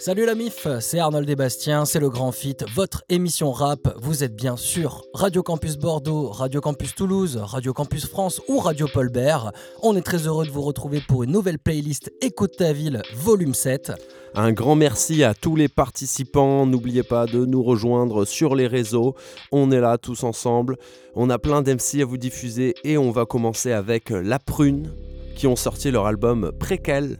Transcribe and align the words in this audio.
Salut 0.00 0.24
la 0.24 0.34
MIF, 0.34 0.66
c'est 0.80 0.98
Arnold 0.98 1.28
et 1.28 1.36
Bastien, 1.36 1.84
c'est 1.84 2.00
le 2.00 2.08
Grand 2.08 2.32
Fit, 2.32 2.56
votre 2.74 3.04
émission 3.10 3.52
rap. 3.52 3.94
Vous 4.00 4.24
êtes 4.24 4.34
bien 4.34 4.56
sûr 4.56 5.04
Radio 5.12 5.42
Campus 5.42 5.76
Bordeaux, 5.76 6.30
Radio 6.30 6.62
Campus 6.62 6.94
Toulouse, 6.94 7.36
Radio 7.36 7.74
Campus 7.74 8.06
France 8.06 8.40
ou 8.48 8.60
Radio 8.60 8.86
Paul 8.90 9.10
Bert. 9.10 9.52
On 9.82 9.94
est 9.96 10.00
très 10.00 10.26
heureux 10.26 10.46
de 10.46 10.50
vous 10.50 10.62
retrouver 10.62 11.02
pour 11.06 11.22
une 11.22 11.32
nouvelle 11.32 11.58
playlist 11.58 12.10
Écoute 12.22 12.56
ta 12.56 12.72
ville, 12.72 13.02
volume 13.14 13.52
7. 13.52 13.92
Un 14.34 14.52
grand 14.52 14.74
merci 14.74 15.22
à 15.22 15.34
tous 15.34 15.54
les 15.54 15.68
participants. 15.68 16.64
N'oubliez 16.64 17.02
pas 17.02 17.26
de 17.26 17.44
nous 17.44 17.62
rejoindre 17.62 18.24
sur 18.24 18.54
les 18.54 18.68
réseaux. 18.68 19.14
On 19.52 19.70
est 19.70 19.80
là 19.80 19.98
tous 19.98 20.24
ensemble. 20.24 20.78
On 21.14 21.28
a 21.28 21.38
plein 21.38 21.60
d'MC 21.60 22.00
à 22.00 22.06
vous 22.06 22.16
diffuser 22.16 22.72
et 22.84 22.96
on 22.96 23.10
va 23.10 23.26
commencer 23.26 23.72
avec 23.72 24.08
La 24.08 24.38
Prune 24.38 24.94
qui 25.36 25.46
ont 25.46 25.56
sorti 25.56 25.90
leur 25.90 26.06
album 26.06 26.52
Préquel. 26.58 27.18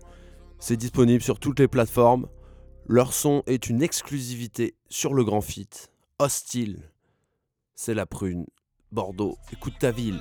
C'est 0.58 0.78
disponible 0.78 1.22
sur 1.22 1.38
toutes 1.38 1.60
les 1.60 1.68
plateformes. 1.68 2.26
Leur 2.92 3.12
son 3.12 3.44
est 3.46 3.68
une 3.68 3.82
exclusivité 3.82 4.74
sur 4.88 5.14
le 5.14 5.22
Grand 5.22 5.42
Fit. 5.42 5.68
Hostile. 6.18 6.90
C'est 7.76 7.94
La 7.94 8.04
Prune. 8.04 8.46
Bordeaux, 8.90 9.38
écoute 9.52 9.74
ta 9.78 9.92
ville. 9.92 10.20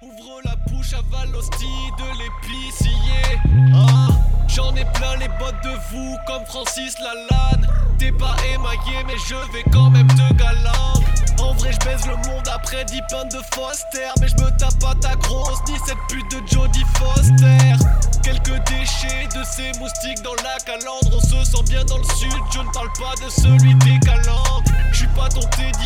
ouvre 0.00 0.40
la 0.46 0.56
bouche, 0.66 0.94
avale 0.94 1.30
l'hostie 1.30 1.90
de 1.98 2.08
l'épicier. 2.16 3.38
Ah, 3.74 4.08
J'en 4.48 4.74
ai 4.76 4.86
plein 4.94 5.14
les 5.18 5.28
bottes 5.38 5.62
de 5.62 5.76
vous, 5.90 6.16
comme 6.26 6.46
Francis 6.46 6.94
Lalanne. 6.98 7.66
T'es 7.98 8.12
pas 8.12 8.34
émaillé, 8.54 9.04
mais 9.06 9.18
je 9.28 9.34
vais 9.52 9.64
quand 9.70 9.90
même 9.90 10.08
te 10.08 10.32
galant. 10.32 11.04
En 11.42 11.54
vrai, 11.54 11.72
je 11.72 11.84
baise 11.84 12.06
le 12.06 12.16
monde 12.28 12.48
après 12.52 12.84
10 12.84 13.00
pintes 13.10 13.32
de 13.32 13.40
Foster. 13.54 14.08
Mais 14.20 14.28
je 14.28 14.34
me 14.42 14.50
tape 14.56 14.78
pas 14.78 14.94
ta 15.00 15.16
grosse, 15.16 15.58
ni 15.68 15.76
cette 15.86 15.98
pute 16.08 16.30
de 16.30 16.38
Jodie 16.48 16.84
Foster. 16.96 17.76
Quelques 18.22 18.64
déchets 18.68 19.28
de 19.34 19.44
ces 19.44 19.78
moustiques 19.78 20.22
dans 20.22 20.34
la 20.36 20.56
calandre. 20.64 21.10
On 21.12 21.20
se 21.20 21.50
sent 21.50 21.62
bien 21.68 21.84
dans 21.84 21.98
le 21.98 22.04
sud, 22.04 22.42
je 22.52 22.60
ne 22.60 22.70
parle 22.72 22.92
pas 22.92 23.14
de 23.24 23.30
celui 23.30 23.74
des 23.76 23.98
calandres. 24.00 24.62
Je 24.92 24.98
suis 24.98 25.06
pas 25.08 25.28
ton 25.28 25.40
teddy 25.40 25.82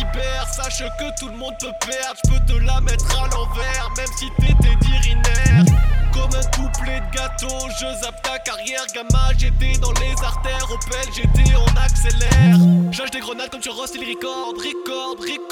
sache 0.51 0.83
que 0.99 1.19
tout 1.19 1.29
le 1.29 1.37
monde 1.37 1.55
peut 1.59 1.73
perdre. 1.85 2.19
Je 2.25 2.31
peux 2.31 2.45
te 2.45 2.65
la 2.65 2.81
mettre 2.81 3.05
à 3.19 3.27
l'envers, 3.27 3.89
même 3.95 4.07
si 4.17 4.29
t'étais 4.39 4.75
d'irinaire. 4.81 5.65
Comme 6.13 6.31
un 6.33 6.45
couplet 6.55 6.99
de 6.99 7.15
gâteau, 7.15 7.69
je 7.79 8.01
zappe 8.01 8.21
ta 8.23 8.39
carrière, 8.39 8.85
gamin. 8.93 9.29
J'étais 9.37 9.77
dans 9.79 9.91
les 9.93 10.13
artères, 10.23 10.67
Opel, 10.71 11.07
j'étais 11.13 11.55
en 11.55 11.81
accélère. 11.81 12.57
J'lâche 12.91 13.11
des 13.11 13.19
grenades 13.19 13.49
comme 13.49 13.61
sur 13.61 13.75
Ross, 13.75 13.91
il 13.93 14.01
record, 14.01 14.53
record, 14.55 15.15
record. 15.19 15.46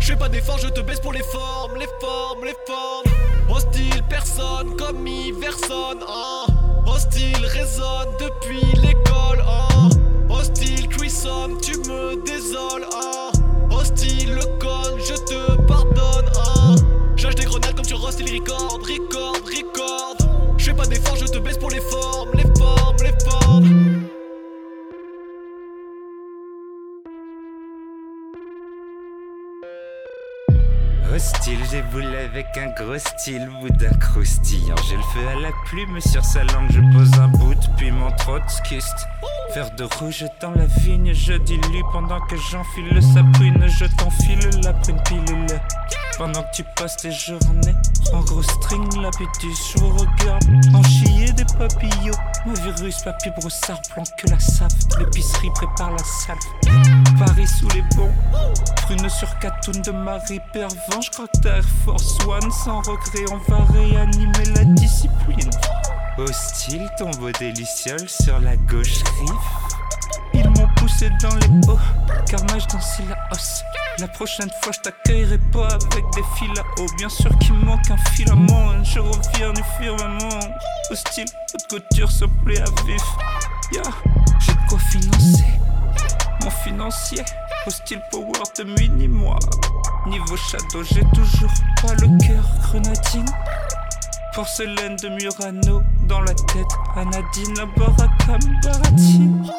Je 0.00 0.06
fais 0.06 0.16
pas 0.16 0.28
d'efforts, 0.28 0.58
je 0.58 0.68
te 0.68 0.80
baisse 0.80 1.00
pour 1.00 1.12
les 1.12 1.22
formes, 1.22 1.76
les 1.78 1.88
formes, 2.00 2.44
les 2.44 2.56
formes. 2.66 3.10
Hostile, 3.48 4.02
personne, 4.08 4.76
comme 4.76 5.06
Iverson, 5.06 5.98
hein. 6.06 6.46
Hostile 6.86 7.46
résonne 7.46 8.08
depuis 8.18 8.73
style, 32.98 33.48
boudin 33.60 33.92
croustillant. 33.98 34.76
J'ai 34.88 34.96
le 34.96 35.02
feu 35.02 35.28
à 35.28 35.40
la 35.40 35.50
plume 35.66 36.00
sur 36.00 36.24
sa 36.24 36.44
langue, 36.44 36.70
je 36.70 36.80
pose 36.96 37.12
un 37.20 37.28
bout 37.28 37.58
puis 37.76 37.90
mon 37.90 38.10
trotskiste. 38.12 39.08
Verre 39.54 39.74
de 39.76 39.84
rouge 39.84 40.24
dans 40.40 40.52
la 40.52 40.66
vigne, 40.66 41.12
je 41.12 41.34
dilue 41.34 41.82
pendant 41.92 42.20
que 42.20 42.36
j'enfile 42.36 43.02
sa 43.02 43.22
prune, 43.32 43.66
je 43.68 43.86
t'enfile 43.96 44.60
la 44.62 44.72
prune 44.72 45.00
pilule. 45.04 45.60
Pendant 46.16 46.42
que 46.42 46.56
tu 46.56 46.64
passes 46.76 46.96
tes 46.96 47.10
journées 47.10 47.74
en 48.12 48.20
gros 48.20 48.42
string, 48.42 48.88
l'appétit, 49.00 49.52
je 49.72 49.78
vous 49.80 49.96
regarde 49.96 50.44
en 50.72 50.82
chier 50.84 51.32
des 51.32 51.44
papillons. 51.58 52.14
Mon 52.46 52.52
virus, 52.52 53.02
papy 53.02 53.30
broussard, 53.30 53.80
blanc 53.94 54.04
que 54.18 54.28
la 54.30 54.38
save. 54.38 54.70
L'épicerie 54.98 55.50
prépare 55.54 55.90
la 55.90 56.04
salle. 56.04 56.38
Paris 57.18 57.48
sous 57.48 57.68
les 57.70 57.82
bons, 57.96 58.12
prune 58.82 59.08
sur 59.08 59.38
Catoun 59.40 59.82
de 59.82 59.90
Marie 59.90 60.40
Pervin. 60.52 61.00
Je 61.02 61.10
crois 61.10 61.26
Air 61.46 61.64
Force 61.84 62.18
One 62.26 62.50
sans 62.52 62.78
regret, 62.78 63.24
on 63.32 63.50
va 63.50 63.64
réanimer 63.72 64.44
la 64.54 64.64
discipline. 64.64 65.50
Hostile, 66.16 66.88
tombeau 66.96 67.32
délicieux 67.32 68.06
sur 68.06 68.38
la 68.38 68.56
gauche 68.56 69.02
rive. 69.18 69.64
Poussé 70.84 71.08
dans 71.22 71.34
les 71.36 71.68
hauts, 71.68 71.78
carnage 72.28 72.66
dans 72.66 72.78
la 73.08 73.16
hausse. 73.32 73.62
La 73.98 74.08
prochaine 74.08 74.50
fois, 74.62 74.72
je 74.72 74.80
t'accueillerai 74.80 75.38
pas 75.50 75.68
avec 75.68 76.04
des 76.14 76.22
fils 76.36 76.58
à 76.58 76.80
eau. 76.80 76.86
Bien 76.98 77.08
sûr 77.08 77.30
qu'il 77.38 77.54
manque 77.54 77.90
un 77.90 77.96
filament, 78.12 78.84
je 78.84 78.98
reviens 78.98 79.52
du 79.54 79.62
firmament. 79.78 80.40
Hostile, 80.90 81.24
haute 81.54 81.66
couture 81.70 82.10
se 82.10 82.26
plaît 82.26 82.60
à 82.60 82.82
vif. 82.84 83.02
Ya, 83.72 83.82
j'ai 84.40 84.52
de 84.52 84.58
quoi 84.68 84.78
financer 84.78 85.44
mon 86.42 86.50
financier. 86.50 87.24
Hostile 87.66 88.02
power 88.10 88.42
de 88.58 88.64
mini 88.64 89.08
moi. 89.08 89.38
Niveau 90.06 90.36
shadow, 90.36 90.82
j'ai 90.82 91.04
toujours 91.14 91.52
pas 91.80 91.94
le 91.94 92.18
cœur 92.18 92.44
grenadine. 92.60 93.32
Porcelaine 94.34 94.96
de 94.96 95.08
Murano 95.08 95.82
dans 96.06 96.20
la 96.20 96.34
tête, 96.34 96.66
Anadine, 96.94 97.54
Barakam, 97.74 98.40
Baratine. 98.62 99.50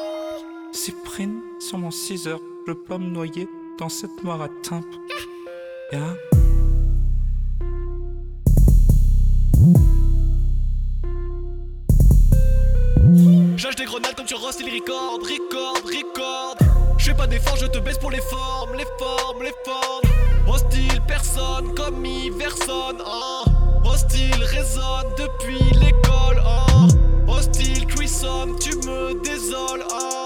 Cyprine 0.76 1.42
sur 1.58 1.78
mon 1.78 1.90
6 1.90 2.28
heures, 2.28 2.42
je 2.68 2.74
veux 2.74 2.78
pas 2.78 2.98
me 2.98 3.08
noyer 3.08 3.48
dans 3.80 3.88
cette 3.88 4.22
noire 4.26 4.42
à 4.42 4.50
timbre. 4.62 4.86
Ya. 5.94 6.14
J'lâche 13.56 13.76
des 13.78 13.86
grenades 13.86 14.16
comme 14.16 14.28
sur 14.28 14.42
Ross, 14.42 14.58
il 14.60 14.66
record, 14.66 15.20
record, 15.22 15.78
record. 15.86 16.58
Je 16.98 17.06
fais 17.06 17.14
pas 17.14 17.28
d'efforts, 17.28 17.56
je 17.56 17.68
te 17.68 17.80
baisse 17.80 17.98
pour 17.98 18.12
les 18.12 18.20
formes, 18.20 18.76
les 18.78 18.86
formes, 19.00 19.44
les 19.44 19.54
formes. 19.64 20.10
Hostile, 20.46 21.02
personne 21.08 21.74
comme 21.74 22.06
Iverson, 22.06 22.98
hein. 23.06 23.44
Hostile 23.86 24.44
résonne 24.44 25.08
depuis 25.18 25.64
l'école, 25.80 26.44
hein. 26.46 26.88
Hostile, 27.30 27.86
cuisson, 27.88 28.56
tu 28.60 28.76
me 28.88 29.14
désoles, 29.24 29.86
hein. 29.90 30.25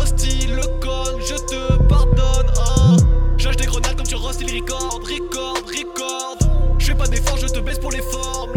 Hostile, 0.00 0.54
le 0.54 0.62
con, 0.80 1.18
je 1.20 1.34
te 1.34 1.82
pardonne, 1.88 2.46
hein. 2.56 2.96
J'lâche 3.36 3.56
des 3.56 3.66
grenades 3.66 3.96
comme 3.96 4.06
sur 4.06 4.20
Ross, 4.20 4.36
il 4.40 4.54
record, 4.54 5.00
record, 5.02 5.56
record. 5.66 6.38
Je 6.78 6.86
fais 6.86 6.94
pas 6.94 7.06
d'efforts, 7.06 7.36
je 7.38 7.46
te 7.46 7.58
baisse 7.60 7.78
pour 7.78 7.90
les 7.90 8.02
formes, 8.02 8.52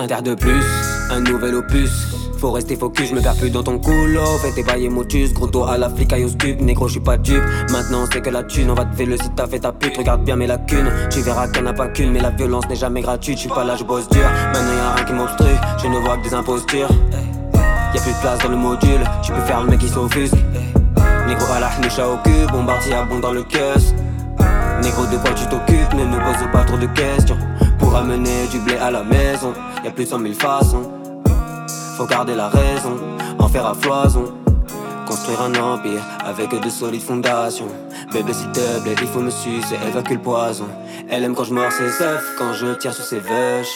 Un 0.00 0.06
terre 0.06 0.22
de 0.22 0.34
plus, 0.34 0.64
un 1.10 1.20
nouvel 1.20 1.54
opus. 1.56 1.90
Faut 2.38 2.52
rester 2.52 2.74
focus, 2.74 3.10
je 3.10 3.14
me 3.14 3.20
perds 3.20 3.36
plus 3.36 3.50
dans 3.50 3.62
ton 3.62 3.78
coulo. 3.78 4.24
Fais 4.40 4.50
tes 4.50 4.62
bails 4.62 4.88
motus, 4.88 5.34
gros 5.34 5.46
dos 5.46 5.64
à 5.64 5.76
la 5.76 5.90
flic, 5.90 6.10
aïe 6.14 6.24
au 6.24 6.28
stup. 6.28 6.58
Négro, 6.58 6.88
je 6.88 6.92
suis 6.92 7.00
pas 7.00 7.18
dupe. 7.18 7.42
Maintenant, 7.70 8.06
c'est 8.10 8.22
que 8.22 8.30
la 8.30 8.42
thune, 8.42 8.70
on 8.70 8.74
va 8.74 8.86
te 8.86 8.96
faire 8.96 9.06
le 9.06 9.18
si 9.18 9.28
t'as 9.36 9.46
fait 9.46 9.58
ta 9.58 9.72
pute. 9.72 9.98
Regarde 9.98 10.24
bien 10.24 10.36
mes 10.36 10.46
lacunes. 10.46 10.90
Tu 11.10 11.20
verras 11.20 11.48
qu'il 11.48 11.60
n'y 11.60 11.68
en 11.68 11.72
a 11.72 11.74
pas 11.74 11.88
qu'une, 11.88 12.12
mais 12.12 12.20
la 12.20 12.30
violence 12.30 12.66
n'est 12.70 12.76
jamais 12.76 13.02
gratuite. 13.02 13.36
Je 13.36 13.40
suis 13.40 13.50
pas 13.50 13.62
là, 13.62 13.76
je 13.76 13.84
bosse 13.84 14.08
dur. 14.08 14.22
Maintenant, 14.54 14.72
y'a 14.72 14.94
rien 14.94 15.04
qui 15.04 15.12
m'obstrue. 15.12 15.58
Je 15.82 15.88
ne 15.88 15.98
vois 15.98 16.16
que 16.16 16.22
des 16.26 16.32
impostures. 16.32 16.88
Y'a 17.94 18.00
plus 18.00 18.12
de 18.12 18.20
place 18.22 18.38
dans 18.38 18.48
le 18.48 18.56
module. 18.56 19.00
Tu 19.22 19.32
peux 19.32 19.42
faire 19.42 19.62
le 19.62 19.68
mec 19.68 19.80
qui 19.80 19.88
s'offusque. 19.88 20.34
Négro 21.28 21.52
à 21.52 21.60
la 21.60 21.68
hnoucha 21.78 22.08
au 22.08 22.16
cul, 22.24 22.50
bombardier 22.50 22.94
à 22.94 23.02
bon 23.02 23.18
dans 23.18 23.32
le 23.32 23.42
caisse. 23.42 23.94
Négro 24.82 25.04
de 25.04 25.18
quoi 25.18 25.32
tu 25.34 25.44
t'occupes, 25.44 25.92
ne 25.92 26.06
me 26.06 26.16
pose 26.16 26.50
pas 26.50 26.64
trop 26.64 26.78
de 26.78 26.86
questions. 26.86 27.36
Pour 27.80 27.96
amener 27.96 28.46
du 28.50 28.58
blé 28.60 28.76
à 28.76 28.90
la 28.90 29.02
maison, 29.02 29.52
y'a 29.82 29.90
plus 29.90 30.08
de 30.08 30.16
mille 30.16 30.34
façons. 30.34 30.90
Faut 31.96 32.06
garder 32.06 32.34
la 32.34 32.48
raison, 32.48 32.96
en 33.38 33.48
faire 33.48 33.66
à 33.66 33.74
foison. 33.74 34.32
Construire 35.06 35.42
un 35.42 35.54
empire 35.54 36.02
avec 36.24 36.50
de 36.50 36.70
solides 36.70 37.02
fondations. 37.02 37.66
Bébé, 38.12 38.32
s'il 38.32 38.52
te 38.52 38.80
plaît, 38.82 38.94
il 39.00 39.08
faut 39.08 39.20
me 39.20 39.30
sucer, 39.30 39.76
évacue 39.88 40.12
le 40.12 40.18
poison. 40.20 40.68
Elle 41.08 41.24
aime 41.24 41.34
quand 41.34 41.44
je 41.44 41.52
mords 41.52 41.72
ses 41.72 42.02
œufs, 42.02 42.36
quand 42.38 42.52
je 42.52 42.74
tire 42.74 42.92
sur 42.92 43.04
ses 43.04 43.18
vaches. 43.18 43.74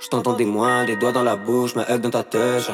Je 0.00 0.08
t'entends 0.08 0.32
des 0.32 0.46
moins, 0.46 0.84
des 0.84 0.96
doigts 0.96 1.12
dans 1.12 1.22
la 1.22 1.36
bouche, 1.36 1.74
ma 1.74 1.82
hug 1.82 2.00
dans 2.00 2.10
ta 2.10 2.22
touche. 2.22 2.70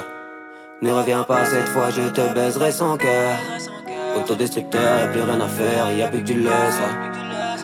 Ne 0.81 0.93
reviens 0.93 1.25
pas 1.25 1.45
cette 1.45 1.69
fois, 1.69 1.91
je 1.91 2.03
te 2.03 2.35
baiserai 2.35 2.71
sans 2.71 2.97
cœur. 2.97 3.37
Autodestructeur, 4.17 5.01
y'a 5.01 5.09
plus 5.09 5.23
rien 5.23 5.41
à 5.41 5.49
faire, 5.49 5.93
y'a 5.93 6.09
plus 6.09 6.21
que 6.21 6.25
du. 6.25 6.49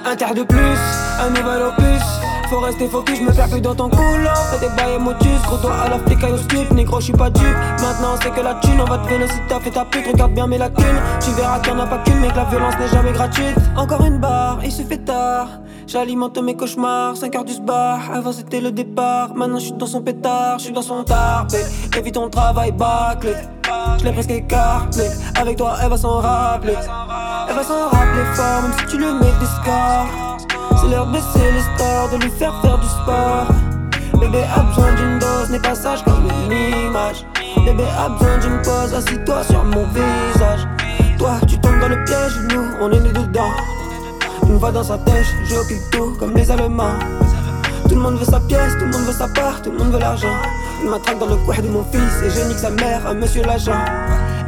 Un 0.04 0.16
terre 0.16 0.34
de 0.34 0.42
plus, 0.42 0.78
un 1.20 1.30
nouvel 1.30 1.62
opus. 1.62 2.23
Faut 2.48 2.60
rester 2.60 2.88
focus, 2.88 3.20
me 3.20 3.32
perds 3.32 3.48
plus 3.48 3.60
dans 3.60 3.74
ton 3.74 3.88
couloir. 3.88 4.36
Fais 4.50 4.60
des 4.60 4.74
bails 4.76 4.98
motus, 5.00 5.40
gros 5.46 5.56
toi 5.56 5.72
à 5.84 5.88
l'Afrique 5.88 6.22
au 6.24 6.36
skip. 6.36 6.70
Négro, 6.72 7.00
je 7.00 7.04
suis 7.04 7.12
pas 7.12 7.30
dupe. 7.30 7.56
Maintenant 7.80 8.16
c'est 8.22 8.30
que 8.30 8.40
la 8.40 8.54
thune, 8.54 8.80
on 8.80 8.84
va 8.84 8.98
te 8.98 9.08
vélo 9.08 9.26
si 9.26 9.38
t'as 9.48 9.60
fait 9.60 9.70
ta 9.70 9.84
pute. 9.84 10.06
Regarde 10.06 10.32
bien 10.32 10.46
mes 10.46 10.58
lacunes. 10.58 11.00
Tu 11.20 11.30
verras 11.30 11.58
qu'il 11.60 11.72
y 11.72 11.76
en 11.76 11.80
a 11.80 11.86
pas 11.86 11.98
qu'une, 11.98 12.20
mais 12.20 12.28
que 12.28 12.36
la 12.36 12.44
violence 12.44 12.74
n'est 12.78 12.88
jamais 12.88 13.12
gratuite. 13.12 13.56
Encore 13.76 14.04
une 14.04 14.18
barre, 14.18 14.58
il 14.62 14.72
se 14.72 14.82
fait 14.82 14.98
tard. 14.98 15.48
J'alimente 15.86 16.38
mes 16.38 16.56
cauchemars, 16.56 17.16
5 17.16 17.34
heures 17.34 17.44
du 17.44 17.60
bar. 17.60 18.00
Avant 18.12 18.32
c'était 18.32 18.60
le 18.60 18.72
départ, 18.72 19.34
maintenant 19.34 19.58
je 19.58 19.64
suis 19.66 19.72
dans 19.72 19.86
son 19.86 20.02
pétard, 20.02 20.58
je 20.58 20.64
suis 20.64 20.72
dans 20.72 20.82
son 20.82 21.02
tarpé. 21.04 21.58
Évite 21.96 22.14
ton 22.14 22.28
travail 22.28 22.72
bâclé. 22.72 23.34
Je 23.98 24.04
l'ai 24.04 24.12
presque 24.12 24.30
écarté. 24.30 25.08
Avec 25.34 25.56
toi, 25.56 25.76
elle 25.82 25.90
va 25.90 25.96
s'en 25.96 26.20
rappeler. 26.20 26.74
Elle 27.48 27.54
va 27.54 27.62
s'en 27.62 27.88
rappeler 27.88 28.24
fort, 28.34 28.62
si 28.78 28.86
tu 28.86 28.98
lui 28.98 29.06
mets 29.06 29.32
des. 29.40 29.54
C'est 30.84 30.90
l'heure 30.90 31.06
de 31.06 31.12
baisser 31.12 32.12
de 32.12 32.22
lui 32.22 32.30
faire 32.38 32.60
faire 32.60 32.78
du 32.78 32.86
sport. 32.86 33.46
Bébé 34.20 34.44
a 34.54 34.60
besoin 34.60 34.92
d'une 34.92 35.18
dose, 35.18 35.50
n'est 35.50 35.58
pas 35.58 35.74
sage 35.74 36.04
comme 36.04 36.28
une 36.50 36.52
image. 36.52 37.24
Bébé 37.64 37.84
a 37.98 38.10
besoin 38.10 38.38
d'une 38.38 38.60
pause, 38.62 38.92
assis-toi 38.92 39.44
sur 39.44 39.64
mon 39.64 39.86
visage. 39.86 40.68
Toi, 41.18 41.38
tu 41.48 41.58
tombes 41.58 41.80
dans 41.80 41.88
le 41.88 42.04
piège, 42.04 42.38
nous, 42.50 42.66
on 42.82 42.92
est 42.92 43.00
nés 43.00 43.12
dedans. 43.12 43.52
Une 44.46 44.58
voix 44.58 44.72
dans 44.72 44.84
sa 44.84 44.98
tête, 44.98 45.24
j'occupe 45.44 45.90
tout 45.90 46.16
comme 46.18 46.34
les 46.34 46.50
Allemands. 46.50 46.98
Tout 47.88 47.94
le 47.94 48.02
monde 48.02 48.18
veut 48.18 48.26
sa 48.26 48.40
pièce, 48.40 48.74
tout 48.78 48.84
le 48.84 48.92
monde 48.92 49.06
veut 49.06 49.12
sa 49.12 49.28
part, 49.28 49.62
tout 49.62 49.70
le 49.70 49.78
monde 49.78 49.90
veut 49.90 50.00
l'argent. 50.00 50.36
Il 50.82 50.90
m'attraque 50.90 51.18
dans 51.18 51.28
le 51.28 51.36
coin 51.36 51.56
de 51.60 51.68
mon 51.68 51.84
fils 51.84 52.22
et 52.22 52.30
je 52.30 52.46
nique 52.46 52.58
sa 52.58 52.70
mère, 52.70 53.06
à 53.06 53.14
monsieur 53.14 53.42
l'agent. 53.42 53.84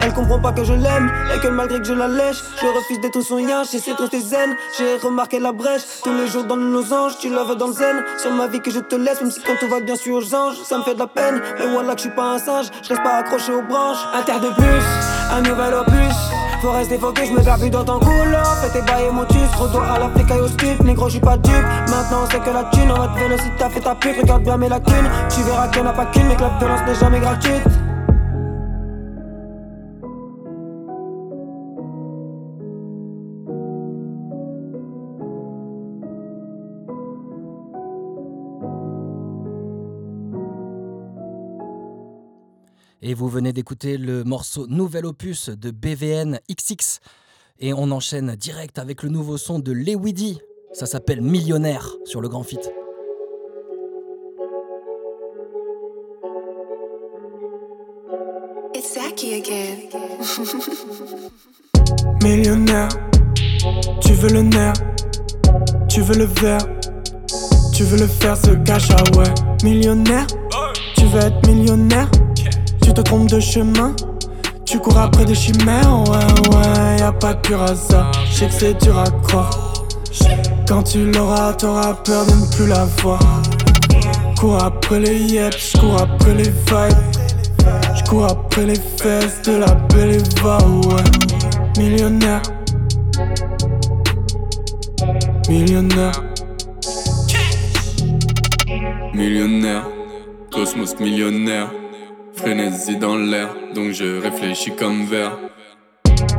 Elle 0.00 0.12
comprend 0.12 0.38
pas 0.38 0.52
que 0.52 0.64
je 0.64 0.72
l'aime 0.72 1.10
et 1.34 1.38
que 1.40 1.48
malgré 1.48 1.78
que 1.78 1.84
je 1.84 1.92
la 1.92 2.08
lèche, 2.08 2.36
je 2.60 2.66
refuse 2.66 3.00
d'être 3.00 3.20
son 3.20 3.38
lien, 3.38 3.62
j'essaie 3.70 3.94
de 3.94 4.06
tes 4.06 4.20
zen. 4.20 4.56
J'ai 4.78 4.96
remarqué 4.96 5.38
la 5.38 5.52
brèche, 5.52 5.82
tous 6.02 6.12
les 6.12 6.28
jours 6.28 6.44
dans 6.44 6.56
nos 6.56 6.92
anges, 6.92 7.18
tu 7.18 7.28
veux 7.28 7.54
dans 7.54 7.66
le 7.68 7.72
zen. 7.72 8.04
Sur 8.18 8.32
ma 8.32 8.46
vie 8.46 8.60
que 8.60 8.70
je 8.70 8.80
te 8.80 8.94
laisse, 8.96 9.20
même 9.20 9.30
si 9.30 9.40
quand 9.40 9.56
tout 9.58 9.68
va 9.68 9.80
bien 9.80 9.96
sûr 9.96 10.16
aux 10.16 10.34
anges, 10.34 10.56
ça 10.64 10.78
me 10.78 10.82
fait 10.84 10.94
de 10.94 11.00
la 11.00 11.06
peine. 11.06 11.40
Mais 11.58 11.66
voilà 11.66 11.94
que 11.94 11.98
je 11.98 12.06
suis 12.06 12.14
pas 12.14 12.34
un 12.34 12.38
singe, 12.38 12.66
je 12.82 12.88
reste 12.90 13.02
pas 13.02 13.16
accroché 13.16 13.52
aux 13.52 13.62
branches. 13.62 13.98
Un 14.14 14.22
terre 14.22 14.40
de 14.40 14.48
plus, 14.48 14.84
un 15.32 15.40
nouvel 15.42 15.74
opus. 15.74 16.16
Faut 16.62 16.70
rester 16.70 16.98
focus, 16.98 17.28
je 17.28 17.32
me 17.32 17.42
perds 17.42 17.70
dans 17.70 17.84
ton 17.84 18.00
couleur. 18.00 18.46
Fais 18.62 18.70
tes 18.70 18.82
bails 18.82 19.04
et 19.04 19.54
gros 19.54 19.68
doigt 19.68 19.86
à 19.86 19.98
l'Afrique 19.98 20.30
au 20.30 20.48
stup. 20.48 20.80
Négro, 20.84 21.06
je 21.06 21.12
suis 21.12 21.20
pas 21.20 21.36
dupe. 21.36 21.52
Maintenant 21.88 22.26
c'est 22.30 22.40
que 22.40 22.50
la 22.50 22.64
thune, 22.64 22.90
on 22.90 22.98
va 22.98 23.08
te 23.08 23.18
vélo 23.18 23.36
si 23.38 23.50
t'as 23.58 23.68
fait 23.68 23.80
ta 23.80 23.94
pute. 23.94 24.16
Regarde 24.16 24.42
bien 24.42 24.56
mes 24.56 24.68
lacunes, 24.68 25.10
tu 25.28 25.42
verras 25.42 25.68
qu'il 25.68 25.82
y 25.82 25.84
en 25.84 25.88
a 25.88 25.92
pas 25.92 26.06
qu'une, 26.06 26.26
mais 26.26 26.36
que 26.36 26.42
la 26.42 26.50
violence 26.58 26.80
n'est 26.86 26.94
jamais 26.94 27.20
gratuite. 27.20 27.62
Et 43.02 43.14
vous 43.14 43.28
venez 43.28 43.52
d'écouter 43.52 43.98
le 43.98 44.24
morceau 44.24 44.66
Nouvel 44.66 45.04
Opus 45.06 45.50
de 45.50 45.70
BVN 45.70 46.40
XX. 46.50 47.00
Et 47.60 47.72
on 47.74 47.90
enchaîne 47.90 48.34
direct 48.36 48.78
avec 48.78 49.02
le 49.02 49.10
nouveau 49.10 49.36
son 49.36 49.58
de 49.58 49.72
Lewidi. 49.72 50.38
Ça 50.72 50.86
s'appelle 50.86 51.20
Millionnaire 51.20 51.94
sur 52.04 52.20
le 52.20 52.28
Grand 52.28 52.42
Fit. 52.42 52.58
It's 58.74 58.94
Zaki 58.94 59.34
again. 59.34 59.88
Millionnaire, 62.22 62.88
tu 64.00 64.12
veux 64.14 64.28
le 64.28 64.42
nerf, 64.42 64.74
tu 65.88 66.00
veux 66.00 66.14
le 66.14 66.24
verre, 66.24 66.66
tu 67.72 67.84
veux 67.84 67.98
le 67.98 68.06
faire 68.06 68.36
ce 68.36 68.50
cash 68.64 68.88
ah 68.90 69.02
ouais. 69.16 69.32
Millionnaire, 69.62 70.26
tu 70.96 71.06
veux 71.06 71.20
être 71.20 71.46
millionnaire, 71.46 72.10
tu 72.86 72.94
te 72.94 73.00
trompes 73.00 73.28
de 73.28 73.40
chemin, 73.40 73.96
tu 74.64 74.78
cours 74.78 74.96
après 74.96 75.24
des 75.24 75.34
chimères, 75.34 76.04
ouais 76.08 76.56
ouais, 76.56 76.98
y 77.00 77.02
a 77.02 77.10
pas 77.10 77.34
de 77.34 77.40
pur 77.40 77.60
hasard, 77.60 78.12
je 78.30 78.36
sais 78.36 78.46
que 78.46 78.52
c'est 78.52 78.74
dur 78.80 78.96
à 78.96 79.10
croire. 79.26 79.72
Quand 80.68 80.84
tu 80.84 81.10
l'auras, 81.10 81.52
t'auras 81.54 81.94
peur 81.94 82.24
de 82.26 82.30
ne 82.30 82.46
plus 82.54 82.68
la 82.68 82.84
voir. 83.02 83.18
Cours 84.38 84.62
après 84.62 85.00
les 85.00 85.18
yeps, 85.18 85.72
cours 85.80 86.00
après 86.00 86.34
les 86.34 86.44
vibes. 86.44 87.26
J'cours 87.96 88.26
après 88.26 88.66
les 88.66 88.78
fesses 88.98 89.42
de 89.42 89.56
la 89.56 89.74
belle 89.74 90.20
Eva, 90.20 90.58
ouais. 90.58 91.82
Millionnaire. 91.82 92.42
Millionnaire. 95.48 96.22
Millionnaire, 99.12 99.88
cosmos 100.52 100.94
millionnaire, 101.00 101.68
frénésie 102.36 102.96
dans 102.96 103.16
l'air, 103.16 103.48
donc 103.74 103.92
je 103.92 104.20
réfléchis 104.20 104.72
comme 104.76 105.06
vert. 105.06 105.38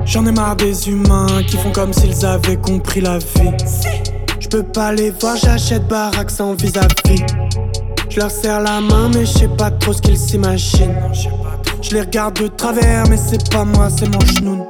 J'en 0.05 0.25
ai 0.25 0.31
marre 0.31 0.55
des 0.55 0.89
humains 0.89 1.43
qui 1.47 1.57
font 1.57 1.71
comme 1.71 1.93
s'ils 1.93 2.25
avaient 2.25 2.57
compris 2.57 3.01
la 3.01 3.17
vie. 3.17 3.51
Je 4.39 4.47
peux 4.47 4.63
pas 4.63 4.93
les 4.93 5.11
voir, 5.11 5.35
j'achète 5.35 5.87
baraque 5.87 6.31
sans 6.31 6.53
vis-à-vis. 6.53 7.23
Je 8.09 8.19
leur 8.19 8.31
serre 8.31 8.61
la 8.61 8.79
main, 8.79 9.09
mais 9.13 9.25
je 9.25 9.39
sais 9.39 9.49
pas 9.49 9.71
trop 9.71 9.93
ce 9.93 10.01
qu'ils 10.01 10.17
s'imaginent. 10.17 10.95
Je 11.81 11.91
les 11.91 12.01
regarde 12.01 12.41
de 12.41 12.47
travers, 12.47 13.07
mais 13.09 13.17
c'est 13.17 13.49
pas 13.49 13.65
moi, 13.65 13.89
c'est 13.89 14.07
mon 14.07 14.19
chenoun. 14.21 14.65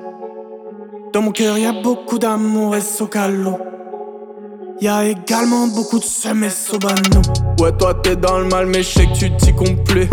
Dans 1.13 1.21
mon 1.21 1.31
cœur, 1.31 1.57
y 1.57 1.65
a 1.65 1.71
beaucoup 1.71 2.19
d'amour 2.19 2.75
et 2.75 2.81
socalo. 2.81 3.57
Y 4.79 4.87
a 4.87 5.05
également 5.05 5.65
beaucoup 5.67 5.97
de 5.97 6.03
seum 6.03 6.43
et 6.43 6.51
sobano. 6.51 7.21
Ouais, 7.59 7.71
toi 7.71 7.95
t'es 7.95 8.15
dans 8.15 8.37
le 8.37 8.45
mal, 8.45 8.67
mais 8.67 8.83
je 8.83 8.89
sais 8.89 9.07
que 9.07 9.13
tu 9.13 9.35
t'y 9.37 9.55
complais. 9.55 10.07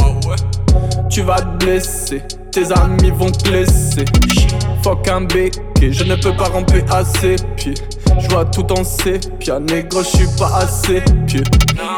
Tu 1.10 1.20
vas 1.20 1.36
te 1.36 1.64
blesser, 1.64 2.22
tes 2.50 2.72
amis 2.72 3.10
vont 3.10 3.30
te 3.30 3.50
laisser. 3.50 4.06
Fuck 4.82 5.06
un 5.08 5.22
béquet, 5.22 5.92
je 5.92 6.04
ne 6.04 6.14
peux 6.16 6.34
pas 6.34 6.48
ramper 6.48 6.82
assez 6.90 7.36
pieds. 7.56 7.74
Je 8.18 8.26
vois 8.30 8.46
tout 8.46 8.66
en 8.72 8.82
sépia, 8.84 9.60
négro, 9.60 10.02
je 10.02 10.16
suis 10.16 10.28
pas 10.38 10.56
assez 10.56 11.02
pied. 11.26 11.42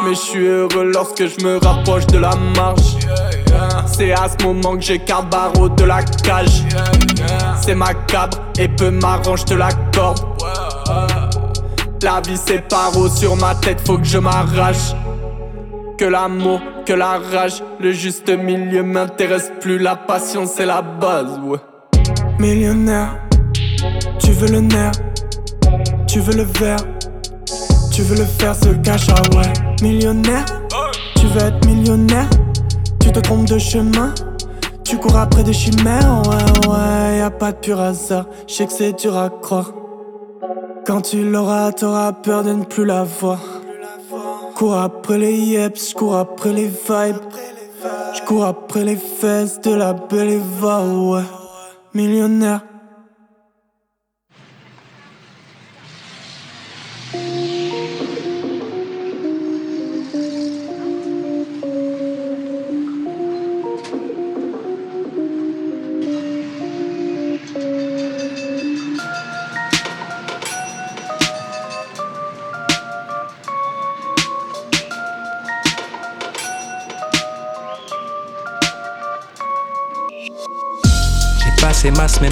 Mais 0.05 0.15
je 0.15 0.21
suis 0.21 0.47
heureux 0.47 0.91
lorsque 0.93 1.25
je 1.25 1.45
me 1.45 1.59
rapproche 1.65 2.07
de 2.09 2.19
la 2.19 2.35
marge. 2.57 2.97
C'est 3.87 4.13
à 4.13 4.29
ce 4.29 4.45
moment 4.45 4.77
que 4.77 4.83
j'écarte 4.83 5.31
barreau 5.31 5.69
de 5.69 5.85
la 5.85 6.03
cage. 6.03 6.65
C'est 7.63 7.77
macabre 7.77 8.39
et 8.59 8.67
peu 8.67 8.91
marrant, 8.91 9.37
je 9.37 9.45
te 9.45 9.55
l'accorde. 9.55 10.19
La 12.03 12.21
vie 12.21 12.37
c'est 12.37 12.69
paro 12.69 13.09
sur 13.09 13.37
ma 13.37 13.55
tête, 13.55 13.81
faut 13.87 13.99
que 13.99 14.05
je 14.05 14.19
m'arrache. 14.19 14.95
Que 15.99 16.05
l'amour, 16.05 16.61
que 16.85 16.93
la 16.93 17.19
rage, 17.19 17.63
le 17.81 17.91
juste 17.93 18.29
milieu 18.29 18.83
m'intéresse 18.83 19.51
plus. 19.61 19.79
La 19.79 19.97
passion 19.97 20.45
c'est 20.47 20.67
la 20.67 20.83
base, 20.83 21.39
ouais. 21.45 21.59
Millionnaire, 22.39 23.17
tu 24.19 24.31
veux 24.33 24.49
le 24.49 24.61
nerf, 24.61 24.93
tu 26.07 26.21
veux 26.21 26.35
le 26.35 26.43
verre, 26.43 26.77
tu 27.91 28.03
veux 28.03 28.17
le 28.17 28.27
faire 28.27 28.55
ce 28.55 28.69
cash, 28.85 29.07
ah 29.11 29.37
ouais. 29.37 29.53
Millionnaire, 29.83 30.45
tu 31.17 31.27
veux 31.27 31.41
être 31.41 31.67
millionnaire, 31.67 32.29
tu 33.01 33.11
te 33.11 33.21
trompes 33.21 33.47
de 33.47 33.59
chemin, 33.59 34.13
tu 34.85 34.99
cours 34.99 35.17
après 35.17 35.43
des 35.43 35.55
chimères, 35.55 36.23
ouais, 36.29 36.69
ouais, 36.69 37.19
y 37.19 37.23
a 37.23 37.31
pas 37.31 37.53
de 37.53 37.57
pur 37.57 37.81
hasard, 37.81 38.27
je 38.47 38.53
sais 38.55 38.67
que 38.67 38.73
c'est 38.73 38.93
dur 38.93 39.17
à 39.17 39.31
croire. 39.31 39.73
Quand 40.87 41.01
tu 41.01 41.29
l'auras, 41.29 41.73
t'auras 41.73 42.13
peur 42.13 42.45
de 42.45 42.53
ne 42.53 42.65
plus 42.65 42.85
la 42.85 43.03
voir. 43.03 43.41
Cours 44.55 44.77
après 44.77 45.19
les 45.19 45.37
yeps, 45.37 45.95
cours 45.95 46.17
après 46.17 46.53
les 46.53 46.69
vibes. 46.69 47.17
J'cours 48.15 48.45
après 48.45 48.85
les 48.85 48.97
fesses 48.97 49.61
de 49.61 49.75
la 49.75 49.93
belle 49.93 50.31
Eva, 50.31 50.85
ouais. 50.85 51.23
Millionnaire. 51.93 52.63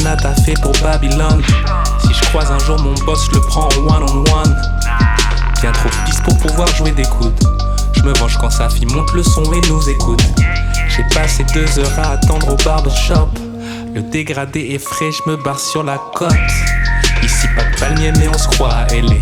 À 0.06 0.16
taffer 0.16 0.54
pour 0.62 0.72
Babylone. 0.82 1.42
Si 2.02 2.12
je 2.12 2.20
croise 2.26 2.50
un 2.50 2.58
jour 2.58 2.78
mon 2.80 2.94
boss, 3.04 3.26
je 3.26 3.34
le 3.34 3.40
prends 3.42 3.68
en 3.68 3.94
one 3.94 4.02
on 4.02 4.32
one. 4.32 4.56
Bien 5.60 5.72
trop 5.72 5.88
pisse 6.04 6.20
pour 6.20 6.36
pouvoir 6.38 6.68
jouer 6.76 6.90
des 6.92 7.04
coudes. 7.04 7.38
Je 7.92 8.02
me 8.02 8.12
venge 8.18 8.36
quand 8.38 8.50
sa 8.50 8.68
fille 8.68 8.86
monte 8.86 9.12
le 9.12 9.22
son 9.22 9.42
et 9.52 9.60
nous 9.68 9.88
écoute. 9.88 10.22
J'ai 10.88 11.04
passé 11.14 11.44
deux 11.54 11.78
heures 11.78 11.98
à 11.98 12.12
attendre 12.12 12.52
au 12.52 12.56
barbershop. 12.64 13.28
Le 13.94 14.02
dégradé 14.02 14.70
est 14.74 14.78
frais, 14.78 15.10
je 15.12 15.30
me 15.30 15.36
barre 15.36 15.60
sur 15.60 15.82
la 15.82 15.98
côte. 16.14 16.32
Ici 17.22 17.46
pas 17.56 17.64
de 17.64 17.78
palmier 17.78 18.12
mais 18.18 18.28
on 18.28 18.38
se 18.38 18.48
croit 18.48 18.72
à 18.72 18.86
LA. 18.88 19.14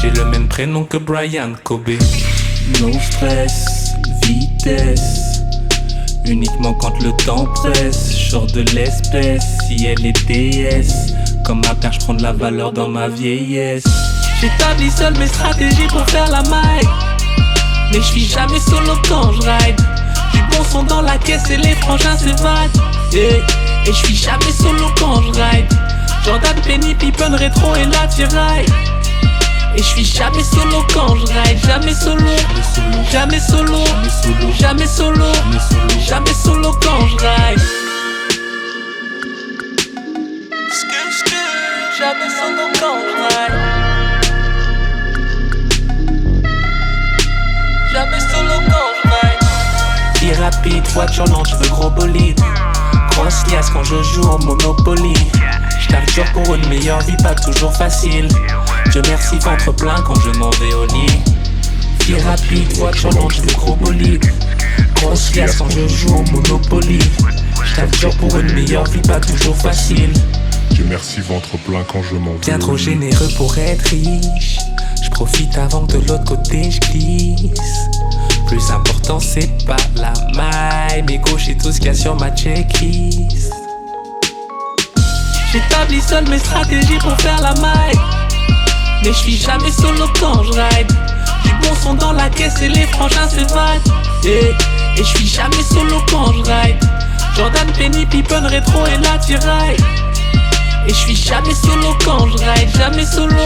J'ai 0.00 0.10
le 0.10 0.24
même 0.26 0.48
prénom 0.48 0.84
que 0.84 0.98
Brian 0.98 1.52
Kobe. 1.64 1.90
No 2.80 2.92
stress, 3.00 3.92
vitesse. 4.24 5.40
Uniquement 6.24 6.74
quand 6.74 7.02
le 7.02 7.12
temps 7.24 7.46
presse, 7.46 8.16
genre 8.30 8.46
de 8.46 8.60
l'espèce. 8.74 9.51
Si 9.78 9.86
elle 9.86 10.04
est 10.04 10.26
déesse, 10.26 11.14
comme 11.46 11.62
ma 11.66 11.74
père, 11.74 11.92
je 11.92 12.00
prends 12.00 12.12
de 12.12 12.22
la 12.22 12.32
valeur 12.32 12.72
dans 12.72 12.88
ma 12.88 13.08
vieillesse. 13.08 13.84
J'établis 14.38 14.90
seul 14.90 15.16
mes 15.16 15.26
stratégies 15.26 15.86
pour 15.88 16.04
faire 16.10 16.30
la 16.30 16.42
maille. 16.42 16.86
Mais 17.90 17.96
je 17.96 18.06
suis 18.06 18.26
jamais 18.26 18.60
solo 18.60 18.92
quand 19.08 19.32
je 19.32 19.40
ride. 19.40 19.80
Du 20.34 20.42
bon 20.50 20.62
son 20.70 20.82
dans 20.82 21.00
la 21.00 21.16
caisse 21.16 21.48
et 21.48 21.56
les 21.56 21.74
frangins 21.76 22.18
s'évadent. 22.18 22.76
Et, 23.14 23.40
et 23.88 23.92
je 23.92 23.92
suis 23.92 24.14
jamais 24.14 24.52
solo 24.52 24.88
quand 24.98 25.22
je 25.22 25.40
ride. 25.40 25.72
Jordan 26.26 26.56
Penny, 26.66 26.94
Pippen, 26.94 27.34
rétro 27.34 27.74
et 27.74 27.86
la 27.86 28.06
tiraille. 28.08 28.66
Et 29.74 29.78
je 29.78 29.88
suis 29.88 30.04
jamais 30.04 30.44
solo 30.44 30.84
quand 30.92 31.16
je 31.16 31.24
ride, 31.32 31.58
jamais 31.66 31.94
solo, 31.94 32.30
jamais 33.10 33.40
solo, 33.40 33.78
jamais 34.60 34.86
solo, 34.86 35.32
jamais 36.06 36.34
solo 36.34 36.72
quand 36.82 37.06
je 37.06 37.16
ride. 37.16 37.81
Rapide, 50.42 50.84
voiture 50.88 51.24
lente, 51.26 51.48
je 51.50 51.56
veux 51.56 51.68
gros 51.68 51.90
bolide. 51.90 52.40
Grosse 53.12 53.46
liasse 53.50 53.70
quand 53.70 53.84
je 53.84 54.02
joue 54.02 54.22
au 54.22 54.38
Monopoly. 54.38 55.14
Dur 56.14 56.24
pour 56.32 56.54
une 56.54 56.68
meilleure 56.68 57.00
vie, 57.00 57.16
pas 57.22 57.34
toujours 57.34 57.72
facile. 57.72 58.28
Dieu 58.90 59.02
merci, 59.06 59.38
ventre 59.38 59.72
plein 59.72 59.94
quand 60.06 60.18
je 60.20 60.38
m'en 60.38 60.50
vais 60.50 60.74
au 60.74 60.86
lit. 60.86 61.20
Vie 62.06 62.20
rapide, 62.22 62.72
voiture 62.76 63.10
lente, 63.12 63.34
je 63.34 63.42
veux 63.42 63.54
gros 63.54 63.76
bolide. 63.76 64.24
Grosse 64.96 65.34
liasse 65.34 65.56
quand 65.56 65.70
je 65.70 65.86
joue 65.86 66.16
au 66.16 66.22
Monopoly. 66.32 66.98
Dur 68.00 68.16
pour 68.16 68.36
une 68.36 68.52
meilleure 68.52 68.84
vie, 68.88 69.00
pas 69.00 69.20
toujours 69.20 69.56
facile. 69.56 70.12
Dieu 70.70 70.84
merci, 70.88 71.20
ventre 71.20 71.56
plein 71.58 71.84
quand 71.90 72.02
je 72.02 72.16
m'en 72.16 72.32
vais. 72.32 72.46
Bien 72.46 72.58
trop 72.58 72.76
généreux 72.76 73.28
pour 73.36 73.56
être 73.58 73.90
riche. 73.90 74.58
Je 75.02 75.10
profite 75.10 75.56
avant 75.56 75.86
que 75.86 75.98
de 75.98 76.08
l'autre 76.08 76.24
côté 76.24 76.70
je 76.70 76.80
glisse. 76.80 77.88
Plus 78.52 78.70
important 78.70 79.18
c'est 79.18 79.48
pas 79.64 79.78
la 79.96 80.12
maille, 80.36 81.02
mais 81.08 81.16
gauche 81.16 81.48
et 81.48 81.56
tout 81.56 81.72
ce 81.72 81.78
qu'il 81.78 81.86
y 81.86 81.88
a 81.88 81.94
sur 81.94 82.14
ma 82.16 82.30
checklist. 82.32 83.50
J'établis 85.50 86.02
seul 86.02 86.28
mes 86.28 86.38
stratégies 86.38 86.98
pour 86.98 87.18
faire 87.22 87.40
la 87.40 87.54
maille. 87.54 87.98
Mais 89.02 89.08
je 89.08 89.16
suis 89.16 89.38
jamais 89.38 89.70
solo 89.70 90.04
quand 90.20 90.42
je 90.42 90.52
ride. 90.52 90.92
Du 91.44 91.50
bon 91.62 91.74
son 91.82 91.94
dans 91.94 92.12
la 92.12 92.28
caisse 92.28 92.60
et 92.60 92.68
les 92.68 92.86
frangins 92.88 93.26
s'évadent. 93.26 93.88
Et, 94.26 94.50
et 95.00 95.02
je 95.02 95.16
suis 95.16 95.26
jamais 95.26 95.62
solo 95.72 95.96
quand 96.10 96.30
je 96.34 96.42
ride. 96.42 96.76
Jordan 97.34 97.72
Penny, 97.78 98.04
Pippen, 98.04 98.46
rétro 98.46 98.84
et 98.84 98.98
la 98.98 99.16
tiraille. 99.16 99.78
Et 100.86 100.88
je 100.88 100.94
suis 100.94 101.14
jamais 101.14 101.54
solo 101.54 101.96
quand 102.04 102.26
je 102.26 102.38
ride, 102.38 102.68
jamais 102.76 103.06
solo, 103.06 103.36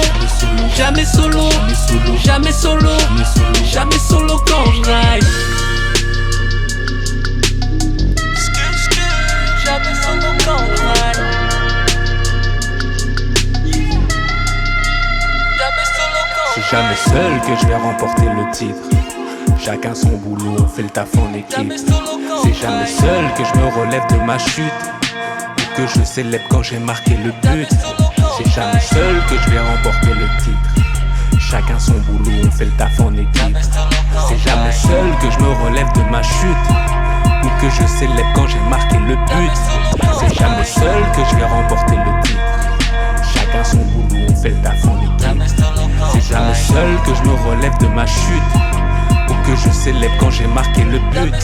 jamais 0.75 1.05
solo, 1.05 1.49
jamais 2.25 2.53
solo, 2.53 2.91
jamais 3.71 3.99
solo 3.99 4.43
quand 4.47 4.65
je 4.73 4.81
ride. 4.91 5.25
Jamais 9.65 9.95
solo 10.03 10.29
quand 10.45 10.59
je 10.59 10.83
ride. 10.83 10.97
C'est 16.55 16.71
jamais 16.71 16.97
seul 16.97 17.41
que 17.43 17.61
je 17.61 17.67
vais 17.67 17.77
remporter 17.77 18.25
le 18.25 18.51
titre. 18.51 18.89
Chacun 19.63 19.95
son 19.95 20.17
boulot, 20.17 20.57
on 20.59 20.67
fait 20.67 20.83
le 20.83 20.89
taf 20.89 21.09
en 21.19 21.35
équipe. 21.35 21.73
C'est 22.43 22.55
jamais 22.55 22.87
seul 22.87 23.35
que 23.37 23.45
je 23.45 23.61
me 23.61 23.67
relève 23.67 24.07
de 24.11 24.25
ma 24.25 24.39
chute. 24.39 24.73
Que 25.77 25.87
je 25.87 26.05
célèbre 26.05 26.45
quand 26.49 26.63
j'ai 26.63 26.79
marqué 26.79 27.19
le 27.19 27.33
but. 27.43 27.69
C'est 28.39 28.51
jamais 28.51 28.81
seul 28.81 29.23
que 29.29 29.37
je 29.37 29.51
vais 29.51 29.61
remporter 29.61 30.15
le 30.15 30.27
titre. 30.43 31.39
Chacun 31.39 31.79
son 31.79 31.93
boulot, 31.99 32.47
on 32.47 32.51
fait 32.51 32.65
le 32.65 32.71
taf 32.73 32.99
en 32.99 33.13
équipe. 33.13 33.59
C'est 34.27 34.39
jamais 34.39 34.73
seul 34.73 35.11
que 35.21 35.31
je 35.31 35.39
me 35.39 35.53
relève 35.67 35.93
de 35.93 36.01
ma 36.11 36.23
chute. 36.23 36.67
Ou 37.45 37.49
que 37.61 37.69
je 37.69 37.87
célèbre 37.87 38.29
quand 38.35 38.47
j'ai 38.47 38.61
marqué 38.71 38.97
le 38.97 39.17
but. 39.17 39.53
C'est 40.19 40.35
jamais 40.35 40.65
seul 40.65 41.03
que 41.15 41.23
je 41.31 41.37
vais 41.37 41.45
remporter 41.45 41.97
le 41.97 42.23
titre. 42.23 42.41
Chacun 43.35 43.65
son 43.65 43.77
boulot, 43.77 44.27
on 44.31 44.35
fait 44.35 44.51
le 44.51 44.63
taf 44.63 44.83
en 44.87 44.97
équipe. 45.03 45.43
C'est 46.13 46.33
jamais 46.33 46.55
seul 46.55 46.97
que 47.05 47.15
je 47.15 47.23
me 47.29 47.35
relève 47.51 47.77
de 47.79 47.89
ma 47.89 48.07
chute. 48.07 48.51
Ou 49.29 49.35
que 49.47 49.55
je 49.55 49.71
célèbre 49.71 50.15
quand 50.19 50.31
j'ai 50.31 50.47
marqué 50.47 50.85
le 50.85 50.99
but. 51.11 51.35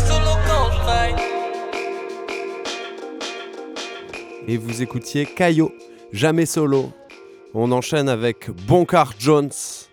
Et 4.48 4.56
vous 4.56 4.82
écoutiez 4.82 5.26
Caillot, 5.26 5.72
jamais 6.12 6.46
solo. 6.46 6.90
On 7.54 7.70
enchaîne 7.72 8.08
avec 8.08 8.50
Bonkar 8.66 9.12
Jones 9.18 9.50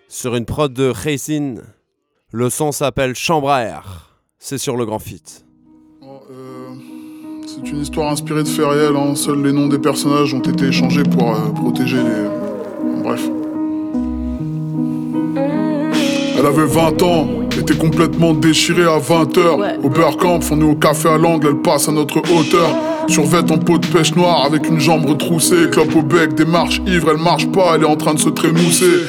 sur 0.08 0.36
une 0.36 0.46
prod 0.46 0.72
de 0.74 0.89
Racing. 0.89 1.60
Le 2.32 2.50
son 2.50 2.72
s'appelle 2.72 3.15
Chambre 3.15 3.50
à 3.50 3.62
air. 3.63 4.18
C'est 4.39 4.58
sur 4.58 4.75
le 4.77 4.86
grand 4.86 5.00
fit. 5.00 5.22
C'est 7.46 7.70
une 7.72 7.82
histoire 7.82 8.12
inspirée 8.12 8.44
de 8.44 8.48
faits 8.48 8.65
réels. 8.65 8.96
hein. 8.96 9.15
Seuls 9.15 9.44
les 9.44 9.51
noms 9.51 9.68
des 9.68 9.79
personnages 9.79 10.34
ont 10.34 10.39
été 10.41 10.65
échangés 10.65 11.03
pour 11.03 11.36
euh, 11.36 11.50
protéger 11.50 11.98
les. 11.98 13.03
Bref. 13.03 13.27
Elle 16.38 16.46
avait 16.46 16.65
20 16.65 17.01
ans, 17.01 17.27
était 17.58 17.75
complètement 17.75 18.34
déchirée 18.34 18.86
à 18.86 18.98
20h. 18.98 19.79
Au 19.84 19.89
beurre 19.89 20.15
camp, 20.15 20.39
on 20.51 20.62
est 20.62 20.63
au 20.63 20.75
café 20.75 21.10
à 21.10 21.18
l'angle, 21.18 21.48
elle 21.48 21.62
passe 21.62 21.89
à 21.89 21.91
notre 21.91 22.20
hauteur. 22.20 22.70
Survête 23.10 23.50
en 23.50 23.58
peau 23.58 23.80
de 23.80 23.88
pêche 23.88 24.16
noire 24.16 24.46
avec 24.46 24.68
une 24.68 24.80
jambe 24.80 25.06
retroussée. 25.06 25.70
Clope 25.72 25.96
au 25.96 26.04
bec, 26.04 26.36
démarche 26.36 26.80
ivre, 26.86 27.10
elle 27.12 27.22
marche 27.22 27.48
pas, 27.48 27.74
elle 27.75 27.82
est 27.82 27.86
en 27.86 27.96
train 27.96 28.13
de 28.13 28.20
se 28.20 28.30
trémousser. 28.30 29.08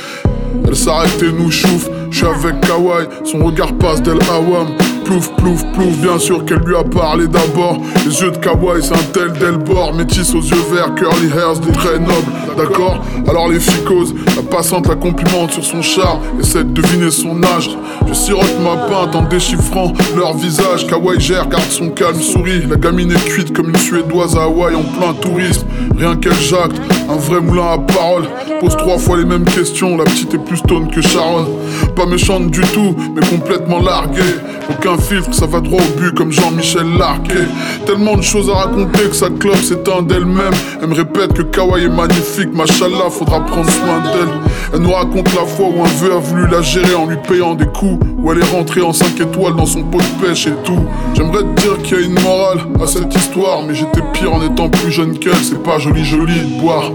Elle 0.67 0.75
s'arrête 0.75 1.23
et 1.23 1.31
nous 1.31 1.51
chauffe. 1.51 1.89
Je 2.11 2.17
suis 2.17 2.27
avec 2.27 2.61
Kawaii, 2.63 3.07
son 3.25 3.45
regard 3.45 3.75
passe 3.75 4.03
d'El 4.03 4.19
Awam. 4.31 4.69
Plouf, 5.11 5.35
plouf, 5.35 5.65
plouf, 5.73 5.97
bien 5.97 6.21
sûr 6.21 6.45
qu'elle 6.45 6.61
lui 6.61 6.77
a 6.77 6.85
parlé 6.85 7.27
d'abord. 7.27 7.79
Les 8.07 8.21
yeux 8.21 8.31
de 8.31 8.37
Kawaii, 8.37 8.81
c'est 8.81 8.95
un 8.95 9.03
tel 9.13 9.33
Delbord. 9.33 9.93
Métis 9.95 10.33
aux 10.37 10.41
yeux 10.41 10.63
verts, 10.73 10.95
curly 10.95 11.27
hairs, 11.37 11.59
des 11.59 11.73
traits 11.73 12.01
nobles. 12.01 12.31
D'accord 12.57 13.05
Alors 13.27 13.49
les 13.49 13.59
filles 13.59 13.83
causent. 13.85 14.15
La 14.37 14.43
passante 14.43 14.87
la 14.87 14.95
complimente 14.95 15.51
sur 15.51 15.65
son 15.65 15.83
char. 15.83 16.21
Essaie 16.39 16.63
de 16.63 16.81
deviner 16.81 17.11
son 17.11 17.43
âge. 17.43 17.77
Je 18.07 18.15
sirote 18.15 18.57
ma 18.63 18.77
pinte 18.87 19.17
en 19.17 19.23
déchiffrant 19.23 19.93
leur 20.17 20.37
visage. 20.37 20.87
Kawaii 20.87 21.19
gère, 21.19 21.49
garde 21.49 21.71
son 21.71 21.89
calme, 21.89 22.21
sourit. 22.21 22.67
La 22.69 22.77
gamine 22.77 23.11
est 23.11 23.25
cuite 23.25 23.53
comme 23.53 23.71
une 23.71 23.79
suédoise 23.79 24.37
à 24.37 24.45
Hawaï 24.45 24.77
en 24.77 24.85
plein 24.85 25.13
tourisme. 25.15 25.67
Rien 26.01 26.17
qu'elle 26.17 26.33
jacte, 26.33 26.81
un 27.11 27.17
vrai 27.17 27.43
moulin 27.43 27.73
à 27.73 27.79
parole. 27.79 28.25
Pose 28.59 28.75
trois 28.75 28.97
fois 28.97 29.19
les 29.19 29.27
mêmes 29.27 29.45
questions. 29.45 29.99
La 29.99 30.05
petite 30.05 30.33
est 30.33 30.39
plus 30.39 30.57
stone 30.57 30.91
que 30.91 31.03
Sharon. 31.03 31.47
Pas 31.95 32.07
méchante 32.07 32.51
du 32.51 32.63
tout, 32.63 32.97
mais 33.15 33.21
complètement 33.27 33.81
larguée. 33.81 34.23
Aucun 34.71 34.97
filtre, 34.97 35.35
ça 35.35 35.45
va 35.45 35.61
droit 35.61 35.83
au 35.83 36.01
but 36.01 36.15
comme 36.15 36.33
Jean-Michel 36.33 36.87
Larquet. 36.97 37.47
Tellement 37.85 38.17
de 38.17 38.23
choses 38.23 38.49
à 38.49 38.55
raconter 38.55 39.03
que 39.11 39.15
sa 39.15 39.29
clope 39.29 39.57
s'éteint 39.57 40.01
d'elle-même. 40.01 40.55
Elle 40.81 40.89
me 40.89 40.95
répète 40.95 41.35
que 41.35 41.43
Kawaii 41.43 41.85
est 41.85 41.89
magnifique, 41.89 42.55
machallah, 42.55 43.11
faudra 43.11 43.45
prendre 43.45 43.69
soin 43.69 44.01
d'elle. 44.13 44.29
Elle 44.73 44.81
nous 44.81 44.93
raconte 44.93 45.35
la 45.35 45.45
fois 45.45 45.67
où 45.67 45.83
un 45.83 45.89
vœu 45.89 46.15
a 46.15 46.19
voulu 46.19 46.47
la 46.49 46.63
gérer 46.63 46.95
en 46.95 47.07
lui 47.07 47.17
payant 47.29 47.55
des 47.55 47.67
coups. 47.67 48.07
Où 48.17 48.33
elle 48.33 48.39
est 48.39 48.55
rentrée 48.55 48.83
en 48.83 48.93
5 48.93 49.21
étoiles 49.21 49.57
dans 49.57 49.67
son 49.67 49.83
pot 49.83 49.99
de 49.99 50.27
pêche 50.27 50.47
et 50.47 50.55
tout. 50.65 50.85
J'aimerais 51.15 51.43
te 51.43 51.61
dire 51.63 51.79
qu'il 51.83 51.99
y 51.99 52.03
a 52.03 52.05
une 52.05 52.21
morale 52.21 52.59
à 52.81 52.87
cette 52.87 53.15
histoire, 53.15 53.63
mais 53.67 53.75
j'étais 53.75 54.03
pire 54.13 54.33
en 54.35 54.43
étant 54.43 54.69
plus 54.69 54.93
jeune 54.93 55.19
qu'elle. 55.19 55.35
C'est 55.43 55.63
pas 55.63 55.79
joli, 55.91 56.05
joli 56.05 56.41
de 56.41 56.61
boire. 56.61 56.91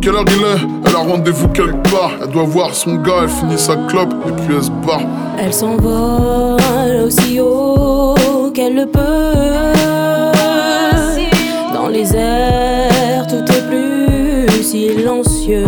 Quelle 0.00 0.14
heure 0.14 0.24
il 0.26 0.42
est 0.42 0.68
Elle 0.86 0.94
a 0.94 0.98
rendez-vous 0.98 1.48
quelque 1.48 1.90
part. 1.90 2.12
Elle 2.22 2.30
doit 2.30 2.44
voir 2.44 2.74
son 2.74 2.96
gars, 2.96 3.20
elle 3.22 3.28
finit 3.28 3.58
sa 3.58 3.76
clope 3.88 4.12
et 4.26 4.32
puis 4.42 4.56
elle 4.56 4.62
se 4.62 4.70
barre. 4.70 5.02
Elle 5.38 5.52
s'envole 5.52 7.06
aussi 7.06 7.40
haut 7.40 8.50
qu'elle 8.54 8.74
le 8.74 8.86
peut. 8.86 9.00
Dans 11.72 11.88
les 11.88 12.14
airs, 12.14 13.26
tout 13.26 13.52
est 13.52 13.68
plus 13.68 14.62
silencieux. 14.62 15.64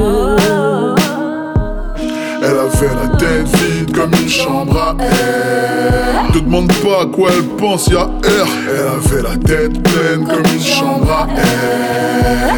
Elle 2.42 2.58
avait 2.58 2.94
la 2.94 3.16
tête 3.16 3.59
vide 3.90 3.96
comme 3.96 4.12
une 4.14 4.28
chambre 4.28 4.76
à 4.76 5.02
air. 5.02 6.32
Te 6.32 6.38
demande 6.38 6.72
pas 6.74 7.02
à 7.02 7.06
quoi 7.06 7.30
elle 7.36 7.44
pense, 7.56 7.88
y'a 7.88 8.08
air. 8.24 8.46
Elle 8.68 8.86
avait 8.86 9.22
la 9.22 9.36
tête 9.36 9.82
pleine 9.82 10.26
comme 10.26 10.52
une 10.52 10.60
chambre 10.60 11.10
à 11.10 11.26
air. 11.38 12.56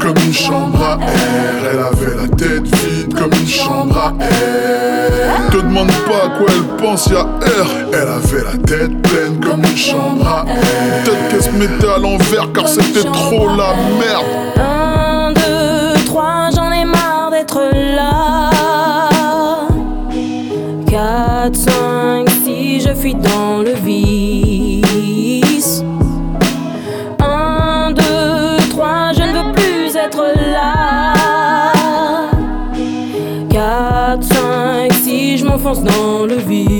Comme 0.00 0.16
une 0.24 0.32
chambre 0.32 0.82
à 0.82 0.98
air. 1.02 1.72
Elle 1.72 1.78
avait 1.78 2.16
la 2.22 2.28
tête 2.36 2.76
vide 2.76 3.14
comme 3.14 3.32
une 3.32 3.48
chambre 3.48 3.96
à 3.98 4.24
air. 4.24 5.50
Te 5.50 5.56
demande 5.56 5.92
pas 6.06 6.26
à 6.26 6.38
quoi 6.38 6.46
elle 6.48 6.84
pense, 6.84 7.06
y'a 7.06 7.26
air. 7.46 7.66
Elle 7.92 7.96
avait 7.96 8.44
la 8.44 8.58
tête 8.64 9.02
pleine 9.02 9.40
comme 9.40 9.60
une 9.64 9.76
chambre 9.76 10.26
à 10.26 10.44
air. 10.48 11.04
Peut-être 11.04 11.28
qu'elle 11.30 11.42
se 11.42 11.50
mettait 11.50 11.88
à 11.88 11.98
l'envers 11.98 12.52
car 12.52 12.68
c'était 12.68 13.04
trop 13.04 13.48
la 13.48 13.74
merde. 13.98 14.75
4, 21.46 21.54
5, 21.54 22.28
6, 22.44 22.80
je 22.80 22.92
fuis 22.92 23.14
dans 23.14 23.62
le 23.62 23.74
vice. 23.74 25.84
1, 27.20 27.92
2, 27.92 28.02
3, 28.70 29.12
je 29.12 29.22
ne 29.22 29.32
veux 29.32 29.52
plus 29.52 29.94
être 29.94 30.24
là. 30.50 31.12
4, 33.48 34.24
5, 34.24 34.92
6, 34.92 35.38
je 35.38 35.44
m'enfonce 35.44 35.84
dans 35.84 36.26
le 36.26 36.34
vide. 36.34 36.75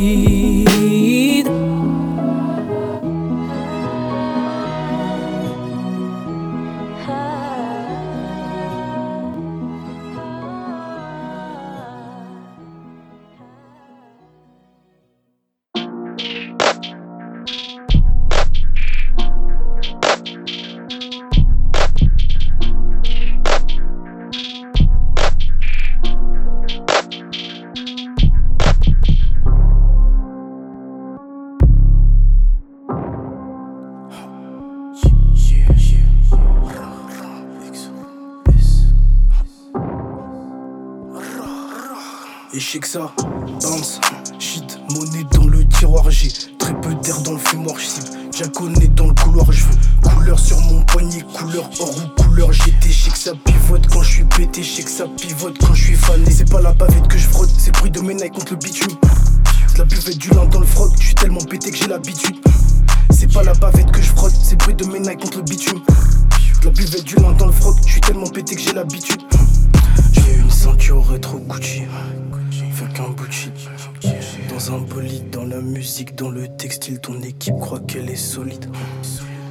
Dans 76.05 76.31
le 76.31 76.47
textile, 76.49 77.01
ton 77.01 77.21
équipe 77.23 77.55
croit 77.59 77.81
qu'elle 77.81 78.11
est 78.11 78.17
solide. 78.17 78.67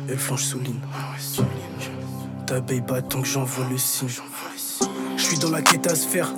Elle 0.08 0.18
flanche 0.18 0.44
souligne. 0.44 0.80
T'abeille 2.46 2.82
pas 2.82 3.02
tant 3.02 3.22
que 3.22 3.28
j'envoie 3.28 3.66
le 3.70 3.78
signe. 3.78 4.10
Je 5.18 5.24
suis 5.24 5.40
dans 5.40 5.50
la 5.50 5.62
quête 5.64 5.88
à 5.88 5.96
se 5.96 6.08
faire. 6.08 6.32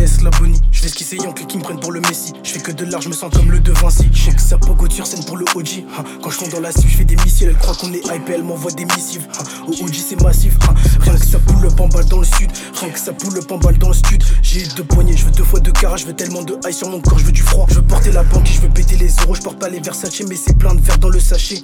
Je 0.00 0.04
laisse 0.06 0.22
la 0.22 0.30
bonnie, 0.30 0.58
je 0.72 0.88
qui 0.88 1.04
c'est 1.04 1.16
Yankee 1.16 1.44
qui 1.44 1.58
me 1.58 1.62
prennent 1.62 1.78
pour 1.78 1.92
le 1.92 2.00
Messi. 2.00 2.32
Je 2.42 2.52
fais 2.52 2.60
que 2.60 2.72
de 2.72 2.86
l'art, 2.86 3.02
je 3.02 3.10
me 3.10 3.12
sens 3.12 3.30
comme 3.34 3.50
le 3.50 3.60
De 3.60 3.70
Vinci. 3.70 4.08
Je 4.14 4.22
sais 4.22 4.34
que 4.34 4.40
ça 4.40 4.56
pogote 4.56 4.92
sur 4.92 5.06
scène 5.06 5.22
pour 5.26 5.36
le 5.36 5.44
OG. 5.54 5.84
Quand 6.22 6.30
je 6.30 6.38
tombe 6.38 6.48
dans 6.48 6.60
la 6.60 6.72
cible, 6.72 6.88
je 6.88 6.96
fais 6.96 7.04
des 7.04 7.16
missiles. 7.16 7.48
Elle 7.48 7.58
croit 7.58 7.74
qu'on 7.74 7.92
est 7.92 7.98
hype, 8.06 8.26
elle 8.30 8.42
m'envoie 8.42 8.70
des 8.70 8.86
missives. 8.86 9.28
Au 9.68 9.72
OG, 9.72 9.92
c'est 9.92 10.18
massif. 10.22 10.56
Rien 11.00 11.18
que 11.18 11.26
ça 11.26 11.38
poule 11.40 11.60
le 11.60 11.68
pambal 11.68 12.06
dans 12.06 12.20
le 12.20 12.24
sud. 12.24 12.50
Rien 12.80 12.88
que 12.88 12.98
ça 12.98 13.12
poule 13.12 13.34
le 13.34 13.42
pambal 13.42 13.76
dans 13.76 13.88
le 13.88 13.94
stud. 13.94 14.24
J'ai 14.40 14.66
deux 14.68 14.84
poignées, 14.84 15.14
je 15.14 15.26
veux 15.26 15.32
deux 15.32 15.44
fois 15.44 15.60
de 15.60 15.70
carrage. 15.70 16.00
Je 16.00 16.06
veux 16.06 16.16
tellement 16.16 16.44
de 16.44 16.56
high 16.64 16.72
sur 16.72 16.88
mon 16.88 17.02
corps, 17.02 17.18
je 17.18 17.26
veux 17.26 17.32
du 17.32 17.42
froid. 17.42 17.66
Je 17.68 17.74
veux 17.74 17.82
porter 17.82 18.10
la 18.10 18.22
banque 18.22 18.48
et 18.48 18.54
je 18.54 18.62
veux 18.62 18.70
péter 18.70 18.96
les 18.96 19.14
euros. 19.20 19.34
Je 19.34 19.42
porte 19.42 19.58
pas 19.58 19.68
les 19.68 19.80
Versace, 19.80 20.22
mais 20.26 20.36
c'est 20.36 20.56
plein 20.56 20.74
de 20.74 20.80
verre 20.80 20.98
dans 20.98 21.10
le 21.10 21.20
sachet. 21.20 21.60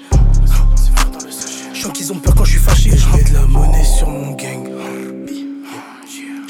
Je 1.72 1.80
sens 1.80 1.92
qu'ils 1.94 2.12
ont 2.12 2.18
peur 2.18 2.34
quand 2.34 2.44
je 2.44 2.50
suis 2.50 2.60
fâché. 2.60 2.90
Je 2.94 3.16
mets 3.16 3.24
de 3.24 3.32
la 3.32 3.46
monnaie 3.46 3.84
sur 3.98 4.10
mon 4.10 4.32
gang. 4.32 4.75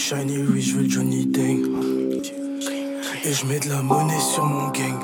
Shiny, 0.09 0.39
oui, 0.39 0.63
je 0.63 0.77
veux 0.77 0.89
Johnny 0.89 1.27
Dang. 1.27 1.67
Et 3.25 3.33
je 3.33 3.45
mets 3.47 3.59
de 3.59 3.69
la 3.71 3.83
monnaie 3.83 4.21
sur 4.21 4.45
mon 4.45 4.69
gang. 4.69 5.01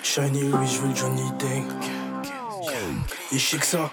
Shiny, 0.00 0.44
oui, 0.44 0.66
je 0.72 0.78
veux 0.82 0.94
Johnny 0.94 1.24
Dang. 1.40 1.64
Et 3.32 3.36
je 3.36 3.44
sais 3.44 3.56
que 3.56 3.66
ça 3.66 3.90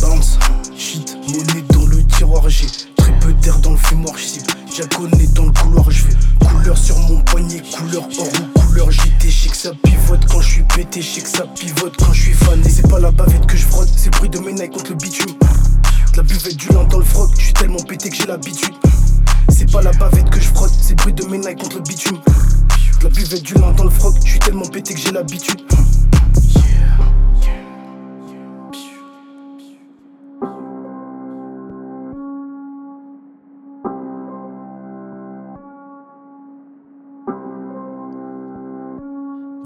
bounce, 0.00 0.38
shit, 0.78 1.18
monnaie 1.26 1.64
dans 1.70 1.84
le 1.86 2.04
tiroir. 2.04 2.48
J'ai 2.48 2.68
très 2.96 3.18
peu 3.18 3.32
d'air 3.32 3.58
dans 3.58 3.72
le 3.72 3.76
fumoir, 3.76 4.16
je 4.16 4.22
cible. 4.22 4.52
Jaconnet 4.72 5.26
dans 5.34 5.46
le 5.46 5.52
couloir, 5.52 5.90
je 5.90 6.04
veux 6.04 6.16
couleur 6.46 6.78
sur 6.78 6.96
mon 7.00 7.20
poignet, 7.22 7.60
couleur 7.76 8.04
or 8.20 8.28
ou 8.28 8.60
couleur 8.60 8.88
GT. 8.92 9.28
Je 9.28 9.48
que 9.48 9.56
ça 9.56 9.72
pivote 9.82 10.24
quand 10.30 10.40
je 10.40 10.48
suis 10.48 10.62
pété, 10.62 11.02
je 11.02 11.22
que 11.22 11.28
ça 11.28 11.44
pivote 11.56 11.96
quand 11.98 12.12
je 12.12 12.22
suis 12.22 12.34
fané. 12.34 12.68
C'est 12.68 12.88
pas 12.88 13.00
la 13.00 13.10
bavette 13.10 13.46
que 13.46 13.56
je 13.56 13.66
frotte, 13.66 13.90
c'est 13.96 14.14
le 14.14 14.18
bruit 14.18 14.30
de 14.30 14.38
mes 14.38 14.52
Nike 14.52 14.70
contre 14.70 14.90
le 14.90 14.96
bitume. 14.96 15.34
La 16.16 16.22
buvette 16.22 16.56
du 16.56 16.68
lin 16.68 16.84
dans 16.84 16.98
le 16.98 17.04
froc, 17.04 17.30
je 17.36 17.44
suis 17.44 17.52
tellement 17.52 17.82
pété 17.82 18.08
que 18.08 18.16
j'ai 18.16 18.24
l'habitude. 18.24 18.72
C'est 19.50 19.70
pas 19.70 19.82
la 19.82 19.92
bavette 19.92 20.30
que 20.30 20.40
je 20.40 20.48
frotte, 20.48 20.70
c'est 20.70 20.92
le 20.92 20.96
bruit 20.96 21.12
de 21.12 21.24
mes 21.26 21.54
contre 21.54 21.76
le 21.76 21.82
bitume. 21.82 22.18
La 23.02 23.10
buvette 23.10 23.42
du 23.42 23.52
lin 23.52 23.72
dans 23.72 23.84
le 23.84 23.90
froc, 23.90 24.14
je 24.24 24.30
suis 24.30 24.38
tellement 24.38 24.64
pété 24.64 24.94
que 24.94 25.00
j'ai 25.00 25.12
l'habitude. 25.12 25.60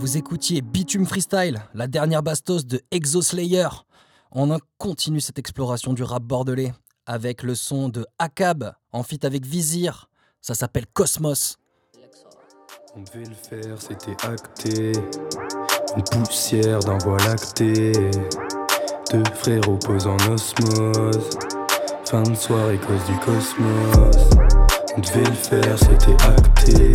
Vous 0.00 0.16
écoutiez 0.16 0.62
Bitume 0.62 1.06
Freestyle, 1.06 1.62
la 1.74 1.86
dernière 1.86 2.24
bastos 2.24 2.66
de 2.66 2.80
Exoslayer. 2.90 3.68
On 4.32 4.56
continue 4.78 5.20
cette 5.20 5.40
exploration 5.40 5.92
du 5.92 6.04
rap 6.04 6.22
bordelais 6.22 6.72
avec 7.04 7.42
le 7.42 7.56
son 7.56 7.88
de 7.88 8.06
Akab 8.20 8.74
en 8.92 9.02
feat 9.02 9.24
avec 9.24 9.44
Vizir. 9.44 10.08
Ça 10.40 10.54
s'appelle 10.54 10.86
Cosmos. 10.86 11.58
On 12.94 13.02
devait 13.02 13.24
le 13.24 13.34
faire, 13.34 13.82
c'était 13.82 14.16
acté. 14.24 14.92
Une 15.96 16.04
poussière 16.04 16.78
d'un 16.78 16.98
voie 16.98 17.18
lacté. 17.18 17.92
Deux 19.10 19.24
frères 19.34 19.68
opposent 19.68 20.06
en 20.06 20.16
osmose. 20.28 21.30
Fin 22.04 22.22
de 22.22 22.34
soirée, 22.36 22.78
cause 22.78 23.04
du 23.06 23.18
cosmos. 23.18 24.30
On 24.96 25.00
devait 25.00 25.24
le 25.24 25.32
faire, 25.32 25.76
c'était 25.76 26.22
acté. 26.24 26.92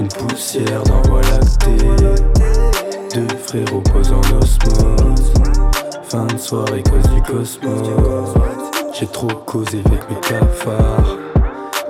Une 0.00 0.08
poussière 0.08 0.82
d'un 0.82 1.02
voie 1.02 1.22
lacté. 1.22 1.76
Deux 3.14 3.36
frères 3.36 3.72
opposent 3.72 4.12
en 4.12 4.20
osmose. 4.36 5.32
Fin 6.14 6.26
de 6.26 6.38
soirée, 6.38 6.84
cause 6.84 7.10
du 7.12 7.22
cosmos. 7.22 8.34
J'ai 8.92 9.06
trop 9.08 9.26
causé 9.26 9.82
avec 9.84 10.08
mes 10.08 10.20
cafards. 10.20 11.16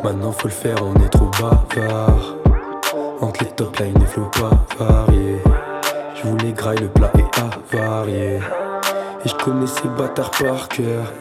Maintenant 0.03 0.33
faut 0.33 0.49
le 0.49 0.55
faire, 0.55 0.77
on 0.83 0.95
est 1.05 1.11
trop 1.11 1.31
bavard. 1.39 2.35
Entre 3.21 3.45
les 3.45 3.51
top 3.51 3.77
lines 3.77 4.01
et 4.01 4.07
flots 4.07 4.31
pas 4.41 4.83
variés. 4.83 5.43
Je 6.15 6.27
voulais 6.27 6.53
graille, 6.53 6.79
le 6.79 6.89
plat 6.89 7.13
est 7.19 7.77
avarié. 7.77 8.41
Et 9.27 9.29
je 9.29 9.35
connais 9.35 9.67
ces 9.67 9.89
bâtards 9.89 10.31
par 10.31 10.69
cœur. 10.69 11.13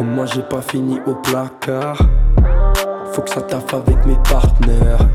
Au 0.00 0.02
moins 0.02 0.24
j'ai 0.24 0.40
pas 0.40 0.62
fini 0.62 0.98
au 1.06 1.16
placard. 1.16 1.98
Faut 3.12 3.20
que 3.20 3.30
ça 3.30 3.42
taffe 3.42 3.74
avec 3.74 4.06
mes 4.06 4.16
partenaires. 4.30 5.06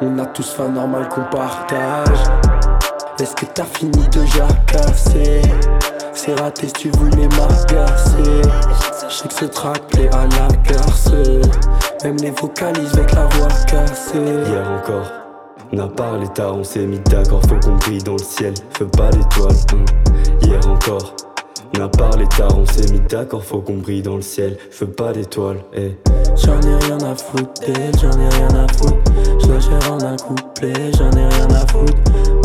On 0.00 0.16
a 0.20 0.26
tous 0.26 0.52
faim 0.52 0.68
normal 0.68 1.08
qu'on 1.08 1.24
partage. 1.36 2.22
Est-ce 3.18 3.34
que 3.34 3.46
t'as 3.46 3.64
fini 3.64 4.06
de 4.08 4.24
jacasser? 4.24 5.42
C'est 6.14 6.38
raté 6.38 6.66
si 6.68 6.72
tu 6.74 6.90
voulais 6.90 7.28
m'agacer. 7.28 8.42
Je 9.08 9.14
sais 9.14 9.28
que 9.28 9.34
ce 9.34 9.44
track 9.46 9.86
plaît 9.88 10.10
à 10.12 10.26
la 10.26 10.48
garce. 10.68 11.10
Même 12.04 12.16
les 12.16 12.30
vocalises 12.30 12.94
avec 12.94 13.12
la 13.12 13.26
voix 13.26 13.48
cassée. 13.66 14.18
Hier 14.46 14.70
encore, 14.70 15.10
on 15.72 15.78
a 15.78 15.88
parlé 15.88 16.28
tard, 16.28 16.56
on 16.56 16.64
s'est 16.64 16.86
mis 16.86 17.00
d'accord, 17.00 17.42
faut 17.42 17.56
qu'on 17.60 17.76
brille 17.76 18.02
dans 18.02 18.12
le 18.12 18.18
ciel. 18.18 18.54
Fais 18.76 18.84
pas 18.84 19.10
l'étoile, 19.10 19.56
hum. 19.72 19.84
hier 20.42 20.60
encore. 20.68 21.14
N'a 21.78 21.88
pas 21.88 22.10
l'état, 22.16 22.48
on 22.56 22.66
s'est 22.66 22.92
mis 22.92 23.00
d'accord, 23.00 23.42
faut 23.42 23.60
qu'on 23.60 23.78
brille 23.78 24.02
dans 24.02 24.16
le 24.16 24.22
ciel. 24.22 24.56
Je 24.70 24.84
veux 24.84 24.90
pas 24.90 25.12
d'étoiles, 25.12 25.62
eh. 25.74 25.96
J'en 26.36 26.60
ai 26.60 26.76
rien 26.84 26.98
à 26.98 27.14
foutre 27.14 27.60
d'elle, 27.60 27.92
j'en 28.00 28.10
ai 28.10 28.28
rien 28.28 28.64
à 28.64 28.72
foutre. 28.72 28.96
Je 29.40 29.48
la 29.48 29.90
en 29.90 30.00
un 30.00 30.16
couplet, 30.16 30.92
j'en 30.98 31.10
ai 31.12 31.26
rien 31.26 31.50
à 31.50 31.66
foutre. 31.66 31.94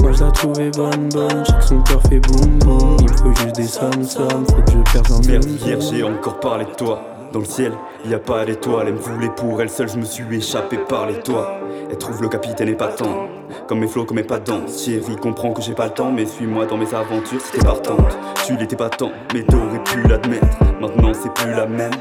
Moi 0.01 0.11
je 0.11 0.23
la 0.23 0.31
trouvais 0.31 0.71
bonne, 0.71 1.09
bonne, 1.09 1.43
j'ai 1.45 1.53
que 1.53 1.63
son 1.63 1.81
cœur 1.81 2.01
fait 2.03 2.19
boum 2.19 2.59
boum. 2.59 2.97
Il 2.99 3.11
me 3.11 3.17
faut 3.17 3.41
juste 3.41 3.55
des 3.55 3.67
sommes, 3.67 4.03
sommes, 4.03 4.45
faut 4.47 4.61
que 4.61 4.71
je 4.71 4.93
perde 4.93 5.11
un 5.11 5.27
Merde, 5.27 5.45
hier 5.65 5.81
j'ai 5.81 6.03
encore 6.03 6.39
parlé 6.39 6.65
de 6.65 6.71
toi. 6.71 7.01
Dans 7.33 7.39
le 7.39 7.45
ciel, 7.45 7.73
y 8.05 8.13
a 8.13 8.19
pas 8.19 8.45
d'étoiles, 8.45 8.87
elle 8.87 8.93
me 8.93 8.99
voulait 8.99 9.29
pour 9.29 9.61
elle 9.61 9.69
seule, 9.69 9.89
je 9.89 9.97
me 9.97 10.05
suis 10.05 10.23
échappé 10.35 10.77
par 10.77 11.07
les 11.07 11.19
toits. 11.19 11.59
Elle 11.89 11.97
trouve 11.97 12.21
le 12.21 12.29
capitaine 12.29 12.69
épatant, 12.69 13.27
comme 13.67 13.79
mes 13.79 13.87
flots, 13.87 14.05
comme 14.05 14.17
mes 14.17 14.23
pas. 14.23 14.39
Chérie, 14.67 15.15
comprends 15.17 15.51
que 15.51 15.61
j'ai 15.61 15.73
pas 15.73 15.85
le 15.85 15.93
temps, 15.93 16.11
mais 16.11 16.25
suis-moi 16.25 16.65
dans 16.65 16.77
mes 16.77 16.93
aventures, 16.93 17.41
c'était 17.41 17.65
partante. 17.65 18.17
Tu 18.45 18.55
l'étais 18.55 18.75
pas 18.75 18.89
tant, 18.89 19.11
mais 19.33 19.43
t'aurais 19.43 19.83
pu 19.83 20.03
l'admettre. 20.03 20.47
Maintenant 20.79 21.11
c'est 21.13 21.33
plus 21.33 21.51
la 21.51 21.65
même. 21.65 21.91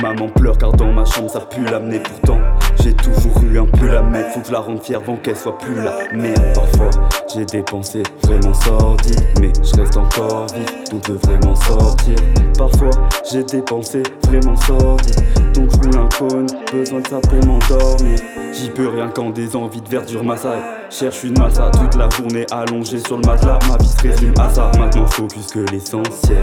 Maman 0.00 0.28
pleure 0.28 0.58
car 0.58 0.72
dans 0.72 0.92
ma 0.92 1.04
chambre 1.04 1.30
ça 1.30 1.40
pue 1.40 1.64
l'amener 1.64 2.00
pourtant 2.00 2.38
J'ai 2.80 2.92
toujours 2.94 3.42
eu 3.42 3.58
un 3.58 3.66
peu 3.66 3.86
la 3.86 4.02
mettre 4.02 4.30
Faut 4.30 4.40
que 4.40 4.46
je 4.46 4.52
la 4.52 4.60
rende 4.60 4.82
fière 4.82 5.00
avant 5.00 5.16
qu'elle 5.16 5.36
soit 5.36 5.58
plus 5.58 5.74
là 5.74 5.92
Merde. 6.12 6.54
Parfois 6.54 6.90
j'ai 7.34 7.44
dépensé 7.44 8.02
vraiment 8.24 8.54
sordi 8.54 9.16
Mais 9.40 9.52
je 9.62 9.80
reste 9.80 9.96
encore 9.96 10.46
vif 10.54 10.90
donc 10.90 11.02
je 11.06 11.12
devrais 11.12 11.38
m'en 11.44 11.56
sortir. 11.56 12.14
Parfois 12.58 12.90
j'ai 13.30 13.44
dépensé 13.44 14.02
vraiment 14.26 14.56
sordi 14.56 15.12
Donc 15.54 15.70
je 15.70 15.76
roule 15.76 15.98
un 15.98 16.08
cône 16.16 16.46
Besoin 16.72 17.00
de 17.00 17.06
ça 17.06 17.20
pour 17.20 17.46
m'endormir. 17.46 18.18
J'y 18.52 18.70
peux 18.70 18.88
rien 18.88 19.08
quand 19.08 19.30
des 19.30 19.56
envies 19.56 19.80
de 19.80 19.88
verdure 19.88 20.24
m'assaillent. 20.24 20.62
Cherche 20.90 21.24
une 21.24 21.38
massa 21.38 21.70
toute 21.70 21.94
la 21.96 22.08
journée 22.10 22.44
allongée 22.50 22.98
sur 22.98 23.16
le 23.16 23.26
matelas. 23.26 23.58
Ma 23.68 23.76
vie 23.78 23.88
se 23.88 24.02
résume 24.02 24.34
à 24.38 24.50
ça 24.50 24.70
Maintenant 24.78 25.06
focus 25.06 25.46
que 25.46 25.60
l'essentiel. 25.70 26.40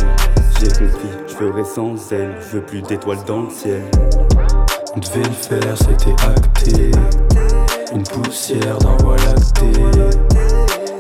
J'ai 0.60 0.68
compris, 0.68 1.10
je 1.28 1.34
ferai 1.34 1.64
sans 1.64 1.96
elle 2.12 2.36
Je 2.42 2.58
veux 2.58 2.62
plus 2.62 2.82
d'étoiles 2.82 3.24
dans 3.26 3.44
le 3.44 3.50
ciel 3.50 3.82
devait 4.98 5.24
le 5.24 5.32
faire, 5.32 5.78
c'était 5.78 6.16
acté. 6.24 6.92
Une 7.94 8.04
poussière 8.04 8.78
d'un 8.80 8.98
voie 9.04 9.18
lacté. 9.18 9.72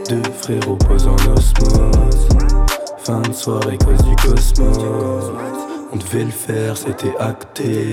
Deux 0.09 0.31
frères 0.41 0.69
opposent 0.69 1.07
en 1.07 1.15
osmose. 1.15 2.29
Fin 2.99 3.21
de 3.21 3.33
soirée 3.33 3.77
cause 3.77 4.03
du 4.03 4.15
cosmos. 4.15 5.31
On 5.91 5.97
devait 5.97 6.25
le 6.25 6.31
faire, 6.31 6.77
c'était 6.77 7.15
acté. 7.19 7.91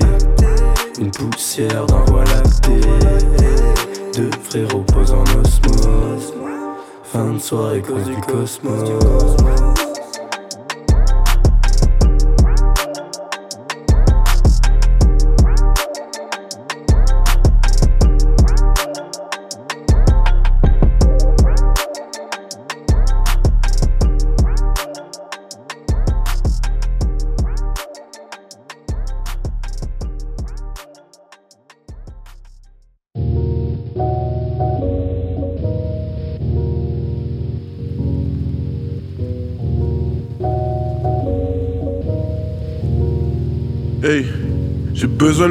Une 0.99 1.11
poussière 1.11 1.85
d'un 1.87 2.03
voie 2.05 2.23
lacté. 2.25 2.79
Deux 4.15 4.31
frères 4.43 4.75
opposent 4.75 5.13
en 5.13 5.23
osmose. 5.23 6.33
Fin 7.03 7.33
de 7.33 7.39
soirée, 7.39 7.81
cause 7.81 8.03
du 8.03 8.15
cosmos. 8.21 9.66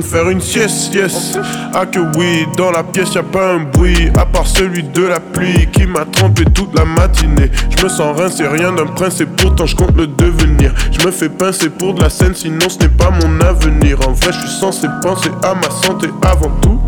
Faire 0.07 0.31
une 0.31 0.41
sieste, 0.41 0.95
yes. 0.95 1.39
Ah 1.75 1.85
que 1.85 1.99
oui, 2.17 2.47
dans 2.57 2.71
la 2.71 2.85
pièce 2.85 3.15
y 3.15 3.19
a 3.19 3.23
pas 3.23 3.55
un 3.55 3.65
bruit, 3.65 4.09
à 4.17 4.25
part 4.25 4.47
celui 4.47 4.83
de 4.83 5.03
la 5.03 5.19
pluie 5.21 5.69
qui 5.73 5.87
m'a 5.87 6.05
trempé 6.05 6.45
toute 6.45 6.77
la 6.79 6.85
matinée. 6.85 7.51
Je 7.77 7.83
me 7.83 7.89
sens 7.89 8.17
rincé, 8.17 8.47
rien 8.47 8.73
d'un 8.73 8.87
prince 8.87 9.21
et 9.21 9.27
pourtant 9.27 9.67
je 9.67 9.75
compte 9.75 9.97
le 9.97 10.07
devenir. 10.07 10.73
Je 10.93 11.05
me 11.05 11.11
fais 11.11 11.29
pincer 11.29 11.71
pour 11.71 11.95
de 11.95 12.03
la 12.03 12.11
scène, 12.11 12.35
sinon 12.35 12.69
ce 12.69 12.79
n'est 12.79 12.89
pas 12.89 13.11
mon 13.11 13.41
avenir. 13.41 13.99
En 14.07 14.13
vrai, 14.13 14.33
je 14.33 14.47
suis 14.47 14.61
censé 14.61 14.87
penser 15.03 15.31
à 15.43 15.55
ma 15.55 15.71
santé 15.71 16.09
avant 16.23 16.51
tout. 16.63 16.81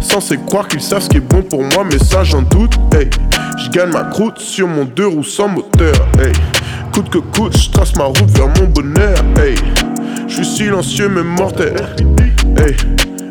Censé 0.00 0.38
croire 0.46 0.66
qu'ils 0.66 0.80
savent 0.80 1.02
ce 1.02 1.08
qui 1.08 1.18
est 1.18 1.20
bon 1.20 1.42
pour 1.42 1.62
moi, 1.62 1.84
mais 1.84 1.98
ça 1.98 2.24
j'en 2.24 2.42
doute. 2.42 2.74
Hey, 2.94 3.10
je 3.58 3.70
gagne 3.70 3.90
ma 3.90 4.04
croûte 4.04 4.38
sur 4.38 4.66
mon 4.66 4.84
deux 4.84 5.06
roues 5.06 5.24
sans 5.24 5.48
moteur. 5.48 5.94
Hey, 6.18 6.32
coûte 6.92 7.10
que 7.10 7.18
coûte, 7.18 7.56
je 7.56 7.70
trace 7.70 7.94
ma 7.96 8.04
route 8.04 8.30
vers 8.30 8.48
mon 8.48 8.68
bonheur. 8.68 9.18
Hey. 9.36 9.56
Je 10.28 10.36
suis 10.36 10.46
silencieux 10.46 11.08
mais 11.08 11.22
mortel. 11.22 11.74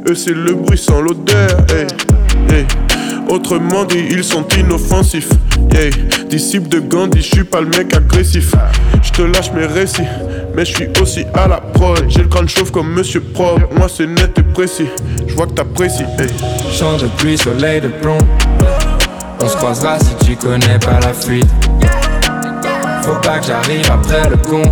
Eux 0.07 0.15
c'est 0.15 0.33
le 0.33 0.53
bruit 0.53 0.77
sans 0.77 1.01
l'odeur. 1.01 1.57
Autrement 3.29 3.85
dit, 3.85 4.03
ils 4.09 4.25
sont 4.25 4.45
inoffensifs. 4.57 5.29
Hey, 5.73 5.91
disciple 6.29 6.67
de 6.67 6.79
Gandhi, 6.79 7.21
je 7.21 7.35
suis 7.35 7.43
pas 7.45 7.61
le 7.61 7.67
mec 7.67 7.95
agressif. 7.95 8.53
Je 9.01 9.11
te 9.11 9.21
lâche 9.21 9.53
mes 9.53 9.65
récits, 9.65 10.01
mais 10.53 10.65
je 10.65 10.75
suis 10.75 10.89
aussi 11.01 11.23
à 11.33 11.47
la 11.47 11.61
prod. 11.61 12.03
J'ai 12.09 12.23
le 12.23 12.27
crâne 12.27 12.49
chauffe 12.49 12.71
comme 12.71 12.91
Monsieur 12.91 13.21
Propre. 13.21 13.69
Moi 13.77 13.87
c'est 13.87 14.07
net 14.07 14.37
et 14.37 14.43
précis. 14.43 14.89
Je 15.27 15.33
vois 15.35 15.47
que 15.47 15.53
t'apprécies. 15.53 16.03
Hey. 16.19 16.27
Chant 16.73 16.97
de 16.97 17.07
pluie, 17.17 17.37
soleil 17.37 17.79
de 17.79 17.87
plomb. 17.87 18.17
On 19.41 19.47
se 19.47 19.55
croisera 19.55 19.97
si 19.97 20.13
tu 20.25 20.35
connais 20.35 20.77
pas 20.79 20.99
la 20.99 21.13
fuite. 21.13 21.47
Faut 23.03 23.15
pas 23.23 23.39
que 23.39 23.47
j'arrive 23.47 23.89
après 23.89 24.29
le 24.29 24.37
con. 24.37 24.63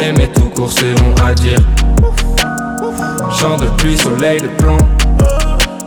Aimer 0.00 0.28
tout 0.34 0.50
court 0.54 0.70
c'est 0.72 0.94
long 1.00 1.14
à 1.26 1.34
dire 1.34 1.58
Chant 3.30 3.56
de 3.56 3.66
pluie, 3.78 3.96
soleil 3.96 4.40
de 4.40 4.48
plomb. 4.48 4.78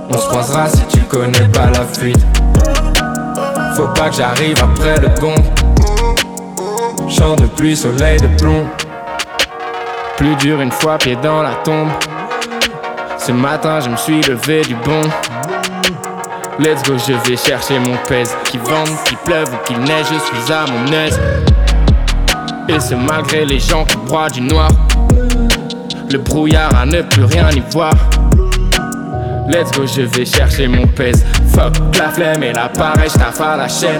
On 0.10 0.18
se 0.18 0.28
croisera 0.28 0.68
si 0.70 0.86
tu 0.88 1.00
connais 1.02 1.48
pas 1.54 1.70
la 1.72 1.86
fuite. 1.86 2.26
Faut 3.76 3.88
pas 3.90 4.10
que 4.10 4.16
j'arrive 4.16 4.58
après 4.62 5.00
le 5.02 5.10
gong. 5.20 5.36
Chant 7.10 7.36
de 7.36 7.46
pluie, 7.46 7.76
soleil 7.76 8.20
de 8.20 8.28
plomb. 8.38 8.66
Plus 10.18 10.36
dur 10.38 10.62
une 10.62 10.72
fois, 10.72 10.98
pied 10.98 11.18
dans 11.22 11.42
la 11.42 11.56
tombe. 11.64 11.90
Ce 13.18 13.32
matin 13.32 13.80
je 13.80 13.90
me 13.90 13.98
suis 13.98 14.22
levé 14.22 14.62
du 14.62 14.76
bon. 14.76 15.02
Let's 16.58 16.84
go, 16.84 16.96
je 16.98 17.14
vais 17.30 17.36
chercher 17.36 17.80
mon 17.80 17.98
pèse. 18.08 18.36
Qu'il 18.46 18.62
vente, 18.62 18.90
qu'il 19.06 19.18
pleuve 19.18 19.50
ou 19.54 19.58
qu'il 19.66 19.80
neige, 19.80 20.06
je 20.12 20.44
suis 20.44 20.54
à 20.54 20.66
mon 20.66 20.92
aise. 20.94 21.20
Et 22.70 22.80
c'est 22.80 22.96
malgré 22.96 23.46
les 23.46 23.60
gens 23.60 23.84
qui 23.84 23.98
broient 23.98 24.30
du 24.30 24.42
noir. 24.42 24.70
Le 26.16 26.22
brouillard 26.22 26.74
à 26.74 26.86
ne 26.86 27.02
plus 27.02 27.26
rien 27.26 27.50
y 27.52 27.62
voir. 27.72 27.92
Let's 29.50 29.70
go, 29.78 29.86
je 29.86 30.04
vais 30.04 30.24
chercher 30.24 30.66
mon 30.66 30.88
pèse. 30.88 31.26
Fuck 31.50 31.74
la 32.00 32.08
flemme 32.10 32.42
et 32.42 32.54
l'appareil, 32.54 33.10
j'taffe 33.10 33.42
à 33.42 33.58
la 33.58 33.68
chaîne. 33.68 34.00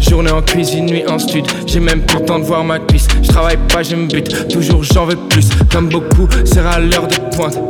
Journée 0.00 0.32
en 0.32 0.42
cuisine, 0.42 0.86
nuit 0.86 1.04
en 1.06 1.20
stud. 1.20 1.46
J'ai 1.68 1.78
même 1.78 2.00
plus 2.00 2.18
le 2.18 2.24
temps 2.24 2.40
de 2.40 2.44
voir 2.44 2.64
ma 2.64 2.80
cuisse. 2.80 3.06
Je 3.22 3.28
travaille 3.28 3.58
pas, 3.72 3.84
je 3.84 3.94
me 3.94 4.08
bute. 4.08 4.48
Toujours 4.48 4.82
j'en 4.82 5.04
veux 5.04 5.14
plus. 5.14 5.48
Comme 5.70 5.88
beaucoup, 5.88 6.26
c'est 6.44 6.66
à 6.66 6.80
l'heure 6.80 7.06
de 7.06 7.14
pointe. 7.36 7.60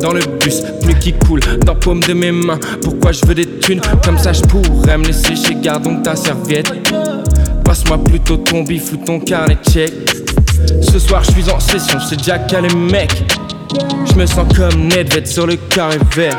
Dans 0.00 0.12
le 0.12 0.20
bus, 0.38 0.62
plus 0.82 0.94
qui 0.94 1.12
coule 1.12 1.40
dans 1.66 1.74
paume 1.74 2.04
de 2.04 2.12
mes 2.12 2.30
mains. 2.30 2.60
Pourquoi 2.82 3.10
je 3.10 3.26
veux 3.26 3.34
des 3.34 3.58
thunes? 3.58 3.80
Comme 4.04 4.16
ça, 4.16 4.32
je 4.32 4.42
pourrais 4.42 4.96
me 4.96 5.06
laisser 5.06 5.34
chez 5.34 5.56
garde 5.56 5.82
donc 5.82 6.04
ta 6.04 6.14
serviette. 6.14 6.72
Passe-moi 7.64 7.98
plutôt 7.98 8.36
ton 8.36 8.62
bif 8.62 8.92
ou 8.92 8.96
ton 8.98 9.18
carnet 9.18 9.58
check. 9.68 9.92
Ce 10.80 10.98
soir, 10.98 11.22
je 11.24 11.32
suis 11.32 11.50
en 11.50 11.60
session, 11.60 11.98
c'est 12.00 12.16
déjà 12.16 12.38
calé, 12.38 12.68
mec. 12.74 13.24
Je 14.06 14.14
me 14.14 14.26
sens 14.26 14.46
comme 14.56 14.88
Nedved 14.88 15.26
sur 15.26 15.46
le 15.46 15.56
carré 15.56 15.98
vert. 16.14 16.38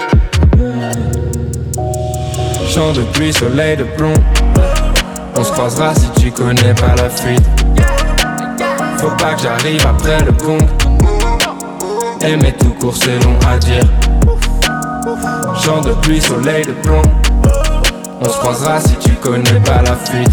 Chant 2.67 2.93
de 2.93 3.01
pluie, 3.13 3.33
soleil 3.33 3.77
de 3.77 3.83
plomb. 3.83 4.13
On 5.37 5.43
se 5.43 5.51
croisera 5.51 5.93
si 5.93 6.09
tu 6.21 6.31
connais 6.31 6.73
pas 6.73 6.95
la 6.95 7.09
fuite. 7.09 7.43
Faut 8.97 9.11
pas 9.17 9.33
que 9.33 9.41
j'arrive 9.41 9.85
après 9.85 10.23
le 10.23 10.31
con. 10.31 10.57
Aimer 12.21 12.53
tout 12.53 12.73
court, 12.79 12.95
c'est 12.95 13.23
long 13.23 13.37
à 13.49 13.57
dire. 13.57 13.83
Chant 15.63 15.81
de 15.81 15.91
pluie, 16.01 16.21
soleil 16.21 16.65
de 16.65 16.71
plomb. 16.71 17.01
On 18.21 18.25
se 18.29 18.37
croisera 18.37 18.79
si 18.79 18.95
tu 18.95 19.11
connais 19.15 19.59
pas 19.65 19.81
la 19.81 19.95
fuite. 19.95 20.31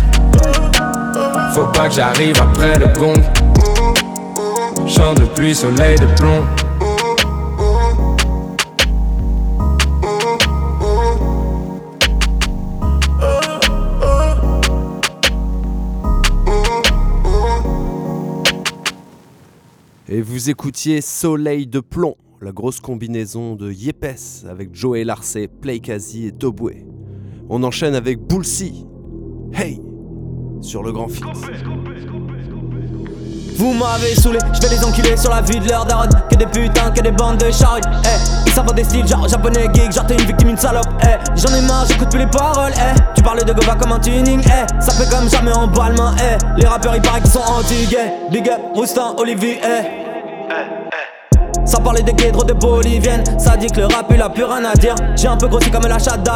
Faut 1.53 1.67
pas 1.67 1.89
que 1.89 1.95
j'arrive 1.95 2.41
après 2.41 2.79
le 2.79 2.87
gong. 2.99 3.21
Chant 4.95 5.15
de 5.15 5.25
pluie, 5.25 5.55
soleil 5.55 5.97
de 5.97 6.07
plomb. 6.17 6.45
Et 20.09 20.21
vous 20.21 20.51
écoutiez 20.51 21.01
Soleil 21.01 21.67
de 21.67 21.81
plomb, 21.81 22.17
la 22.43 22.53
grosse 22.53 22.81
combinaison 22.81 23.57
de 23.57 23.73
Yepes 23.73 24.45
avec 24.47 24.75
Joey 24.75 25.05
Larcé, 25.05 25.49
Playkazi 25.49 26.27
et 26.27 26.33
Tobwe. 26.33 26.85
On 27.49 27.63
enchaîne 27.63 27.95
avec 27.95 28.19
Boulsi. 28.19 28.85
Hey 29.55 29.81
sur 30.63 30.83
le 30.83 30.93
grand 30.93 31.09
fit. 31.09 31.23
Vous 33.57 33.73
m'avez 33.73 34.15
saoulé, 34.15 34.39
je 34.53 34.61
vais 34.61 34.75
les 34.75 34.85
enculer 34.85 35.17
sur 35.17 35.31
la 35.31 35.41
vue 35.41 35.59
de 35.59 35.69
leur 35.69 35.85
daronne. 35.85 36.11
Que 36.31 36.37
des 36.37 36.47
putains, 36.47 36.91
que 36.91 37.01
des 37.01 37.11
bandes 37.11 37.39
de 37.39 37.51
charrues. 37.51 37.81
Eh, 38.05 38.47
ils 38.47 38.53
savent 38.53 38.73
des 38.75 38.85
styles, 38.85 39.07
genre 39.07 39.29
japonais 39.29 39.69
geek, 39.73 39.93
genre 39.93 40.07
t'es 40.07 40.15
une 40.15 40.25
victime, 40.27 40.51
une 40.51 40.57
salope. 40.57 40.87
Eh, 41.03 41.19
j'en 41.37 41.55
ai 41.55 41.61
marre, 41.63 41.87
j'écoute 41.87 42.11
plus 42.11 42.21
les 42.21 42.27
paroles. 42.27 42.73
Eh, 42.77 43.01
tu 43.15 43.23
parles 43.23 43.45
de 43.45 43.53
Gova 43.53 43.75
comme 43.75 43.93
un 43.93 43.99
tuning. 44.01 44.43
Eh, 44.45 44.81
ça 44.83 44.93
fait 44.93 45.09
comme 45.11 45.29
jamais 45.29 45.53
en 45.53 45.67
balmain. 45.67 46.15
Eh, 46.19 46.61
les 46.61 46.67
rappeurs 46.67 46.97
ils 46.97 47.03
paraît 47.03 47.21
qu'ils 47.21 47.31
sont 47.31 47.41
anti-gay. 47.41 48.13
Big 48.31 48.49
up, 48.49 48.61
Roustan, 48.75 49.15
Olivier. 49.19 49.61
Eh. 49.63 50.82
Sans 51.65 51.81
parler 51.81 52.03
des 52.03 52.13
guédres 52.13 52.45
de 52.45 52.53
bolivienne 52.53 53.23
Ça 53.39 53.57
dit 53.57 53.69
que 53.69 53.81
le 53.81 53.87
rap 53.87 54.07
il 54.11 54.21
a 54.21 54.29
plus 54.29 54.45
rien 54.45 54.65
à 54.65 54.75
dire. 54.75 54.95
J'ai 55.17 55.29
un 55.29 55.37
peu 55.37 55.49
grossi 55.49 55.71
comme 55.71 55.87
la 55.87 55.99
chatte 55.99 56.29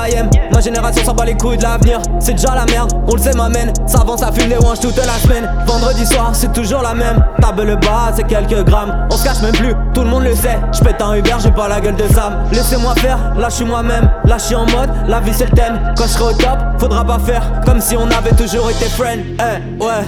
Ma 0.52 0.60
génération 0.60 1.04
s'en 1.04 1.14
bat 1.14 1.24
les 1.24 1.36
couilles 1.36 1.58
de 1.58 1.62
l'avenir. 1.62 2.00
C'est 2.20 2.32
déjà 2.32 2.54
la 2.54 2.64
merde, 2.66 2.92
on 3.08 3.14
le 3.14 3.20
sait 3.20 3.32
m'amène 3.32 3.72
Ça 3.86 4.00
avance 4.00 4.22
à 4.22 4.32
fumer 4.32 4.54
des 4.54 4.64
wanges 4.64 4.80
toute 4.80 4.96
la 4.96 5.14
semaine. 5.14 5.48
Vendredi 5.66 6.06
soir 6.06 6.30
c'est 6.32 6.52
toujours 6.52 6.82
la 6.82 6.94
même. 6.94 7.24
Table 7.40 7.62
le 7.62 7.76
bas 7.76 8.12
c'est 8.14 8.26
quelques 8.26 8.64
grammes. 8.64 9.06
On 9.10 9.16
se 9.16 9.24
cache 9.24 9.42
même 9.42 9.54
plus, 9.54 9.74
tout 9.94 10.02
le 10.02 10.08
monde 10.08 10.24
le 10.24 10.34
sait. 10.34 10.58
J'pète 10.72 11.00
un 11.02 11.14
Uber, 11.14 11.36
j'ai 11.42 11.50
pas 11.50 11.68
la 11.68 11.80
gueule 11.80 11.96
de 11.96 12.06
Sam. 12.12 12.44
Laissez-moi 12.52 12.94
faire, 12.96 13.18
là 13.36 13.48
je 13.48 13.54
suis 13.54 13.64
moi-même. 13.64 14.10
Là 14.24 14.38
je 14.38 14.44
suis 14.44 14.54
en 14.54 14.66
mode, 14.66 14.90
la 15.08 15.20
vie 15.20 15.32
c'est 15.34 15.50
le 15.50 15.56
thème. 15.56 15.80
Quand 15.96 16.04
je 16.04 16.10
serai 16.10 16.24
au 16.24 16.36
top, 16.36 16.58
faudra 16.78 17.04
pas 17.04 17.18
faire 17.18 17.42
Comme 17.64 17.80
si 17.80 17.96
on 17.96 18.06
avait 18.10 18.34
toujours 18.36 18.70
été 18.70 18.86
friends. 18.86 19.22
Eh 19.38 19.82
ouais, 19.82 20.04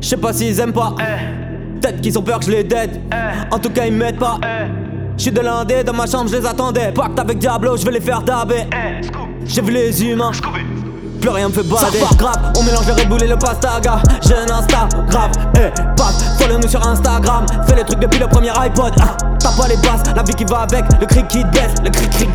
je 0.00 0.08
sais 0.08 0.16
pas 0.16 0.32
s'ils 0.32 0.58
aiment 0.60 0.72
pas 0.72 0.94
Peut-être 1.80 2.00
qu'ils 2.00 2.18
ont 2.18 2.22
peur 2.22 2.38
que 2.40 2.46
je 2.46 2.50
les 2.50 2.64
dead. 2.64 3.00
En 3.50 3.58
tout 3.58 3.70
cas, 3.70 3.86
ils 3.86 3.92
m'aident 3.92 4.18
pas. 4.18 4.38
Je 5.16 5.22
suis 5.22 5.32
de 5.32 5.40
l'indé, 5.40 5.84
dans 5.84 5.92
ma 5.92 6.06
chambre, 6.06 6.30
je 6.30 6.36
les 6.36 6.46
attendais. 6.46 6.92
Pacte 6.92 7.18
avec 7.18 7.38
Diablo, 7.38 7.76
je 7.76 7.84
vais 7.84 7.92
les 7.92 8.00
faire 8.00 8.22
daber. 8.22 8.64
J'ai 9.44 9.62
vu 9.62 9.72
les 9.72 10.04
humains. 10.04 10.32
Plus 11.20 11.28
rien 11.28 11.48
me 11.48 11.52
fait 11.52 11.62
bader. 11.62 11.98
Ça 11.98 12.16
grave, 12.16 12.52
on 12.58 12.62
mélange 12.62 12.86
le 12.86 12.94
Red 12.94 13.08
Bull 13.08 13.22
et 13.22 13.26
le 13.26 13.36
pastaga. 13.36 14.00
J'ai 14.26 14.34
un 14.34 14.50
Insta, 14.50 14.88
grave, 15.10 15.30
eh, 15.54 15.68
paf, 15.94 16.14
follow-nous 16.38 16.68
sur 16.68 16.86
Instagram. 16.86 17.44
Fais 17.66 17.76
les 17.76 17.84
trucs 17.84 17.98
depuis 17.98 18.20
le 18.20 18.26
premier 18.26 18.48
iPod. 18.58 18.94
Ah, 18.98 19.16
t'as 19.38 19.52
pas 19.54 19.68
les 19.68 19.76
basses, 19.76 20.14
la 20.16 20.22
vie 20.22 20.32
qui 20.32 20.44
va 20.44 20.60
avec, 20.60 20.84
le 20.98 21.04
cri 21.04 21.22
qui 21.28 21.44
baisse, 21.44 21.74
le 21.84 21.90
cri 21.90 22.08
cri. 22.08 22.28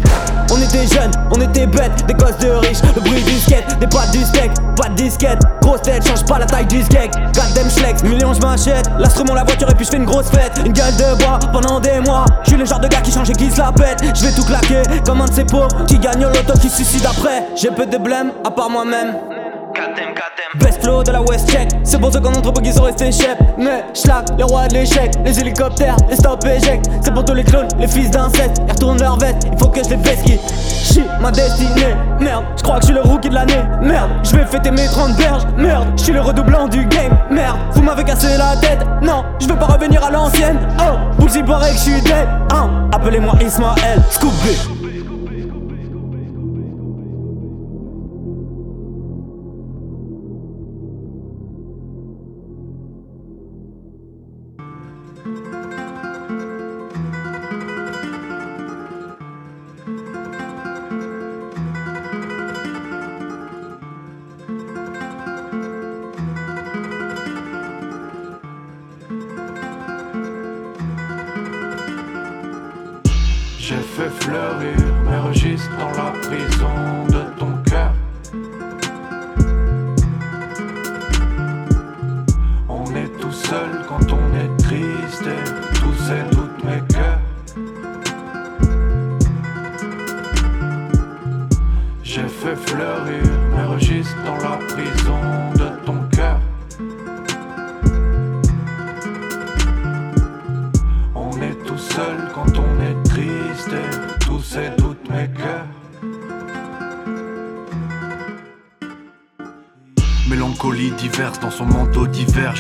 On 0.51 0.61
était 0.61 0.87
jeunes, 0.87 1.11
on 1.31 1.41
était 1.41 1.65
bêtes, 1.65 2.05
des 2.07 2.13
gosses 2.13 2.37
de 2.37 2.49
riches, 2.49 2.81
le 2.95 3.01
bruit 3.01 3.23
du 3.23 3.39
skate, 3.39 3.79
des 3.79 3.87
pattes 3.87 4.11
du 4.11 4.23
steak, 4.23 4.51
pas 4.75 4.89
de 4.89 4.95
disquette, 4.95 5.39
grosse 5.61 5.81
tête, 5.81 6.07
change 6.07 6.23
pas 6.25 6.39
la 6.39 6.45
taille 6.45 6.67
du 6.67 6.83
skate, 6.83 7.15
goddamn 7.33 7.69
flex, 7.69 8.03
millions 8.03 8.33
je 8.33 8.41
m'achète, 8.41 8.89
l'instrument, 8.97 9.33
la 9.33 9.43
voiture 9.43 9.69
et 9.69 9.75
puis 9.75 9.85
je 9.85 9.91
fais 9.91 9.97
une 9.97 10.05
grosse 10.05 10.29
fête, 10.29 10.53
une 10.65 10.73
gueule 10.73 10.95
de 10.95 11.23
bois 11.23 11.39
pendant 11.51 11.79
des 11.79 11.99
mois, 11.99 12.25
je 12.43 12.49
suis 12.49 12.57
le 12.57 12.65
genre 12.65 12.79
de 12.79 12.87
gars 12.87 13.01
qui 13.01 13.11
change 13.11 13.29
et 13.29 13.33
qui 13.33 13.49
se 13.51 13.57
la 13.57 13.71
pète, 13.71 14.03
je 14.15 14.25
vais 14.25 14.33
tout 14.33 14.45
claquer 14.45 14.83
comme 15.05 15.21
un 15.21 15.25
de 15.25 15.33
ces 15.33 15.45
pauvres 15.45 15.85
qui 15.87 15.97
gagne 15.97 16.25
au 16.25 16.29
loto 16.29 16.53
qui 16.59 16.69
suicide 16.69 17.05
après, 17.05 17.47
j'ai 17.55 17.71
peu 17.71 17.85
de 17.85 17.97
blême 17.97 18.31
à 18.45 18.51
part 18.51 18.69
moi-même. 18.69 19.15
Best 20.59 20.83
flow 20.83 21.03
de 21.03 21.11
la 21.11 21.21
West 21.21 21.49
Check. 21.49 21.69
C'est 21.83 21.99
pour 21.99 22.11
ceux 22.11 22.19
qu'on 22.19 22.33
entrepôt 22.33 22.61
qui 22.61 22.73
sont 22.73 22.83
restés 22.83 23.11
chefs. 23.11 23.37
Mais 23.57 23.83
schlag, 23.93 24.25
les 24.37 24.43
rois 24.43 24.67
de 24.67 24.75
l'échec. 24.75 25.11
Les 25.23 25.39
hélicoptères, 25.39 25.97
les 26.09 26.15
stop 26.15 26.45
éjects 26.45 26.85
C'est 27.01 27.13
pour 27.13 27.25
tous 27.25 27.33
les 27.33 27.43
clones, 27.43 27.67
les 27.79 27.87
fils 27.87 28.09
d'inceste. 28.11 28.61
Ils 28.67 28.71
retournent 28.71 29.01
leur 29.01 29.17
veste, 29.17 29.47
il 29.51 29.57
faut 29.57 29.67
que 29.67 29.83
je 29.83 29.89
les 29.89 29.97
baisse 29.97 30.21
qui 30.23 30.39
ma 31.21 31.31
destinée. 31.31 31.95
Merde, 32.19 32.45
je 32.57 32.63
crois 32.63 32.75
que 32.75 32.81
je 32.81 32.85
suis 32.87 32.95
le 32.95 33.01
rookie 33.01 33.29
de 33.29 33.33
l'année. 33.33 33.61
Merde, 33.81 34.09
je 34.23 34.35
vais 34.35 34.45
fêter 34.45 34.71
mes 34.71 34.85
30 34.85 35.15
berges. 35.17 35.43
Merde, 35.57 35.87
je 35.97 36.03
suis 36.03 36.13
le 36.13 36.21
redoublant 36.21 36.67
du 36.67 36.85
game. 36.85 37.17
Merde, 37.29 37.57
vous 37.71 37.81
m'avez 37.81 38.03
cassé 38.03 38.37
la 38.37 38.55
tête. 38.57 38.85
Non, 39.01 39.23
je 39.39 39.47
veux 39.47 39.57
pas 39.57 39.65
revenir 39.65 40.03
à 40.03 40.11
l'ancienne. 40.11 40.57
Oh, 40.79 40.97
Bullseye 41.19 41.43
paraît 41.43 41.71
que 41.71 41.77
je 41.77 41.81
suis 41.81 42.01
dead. 42.01 42.27
Hein. 42.53 42.69
Appelez-moi 42.91 43.33
Ismaël, 43.41 44.01
Scoop 44.11 44.33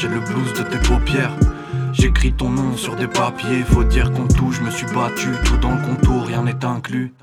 le 0.07 0.19
blues 0.19 0.53
de 0.53 0.63
tes 0.63 0.77
paupières. 0.77 1.35
J'écris 1.93 2.33
ton 2.33 2.49
nom 2.49 2.75
sur 2.75 2.95
des 2.95 3.07
papiers, 3.07 3.63
faut 3.63 3.83
dire 3.83 4.11
qu'on 4.11 4.27
touche, 4.27 4.57
je 4.59 4.63
me 4.63 4.69
suis 4.69 4.87
battu, 4.87 5.29
tout 5.45 5.57
dans 5.57 5.71
le 5.71 5.81
contour, 5.81 6.25
rien 6.25 6.43
n'est 6.43 6.65
inclus. 6.65 7.13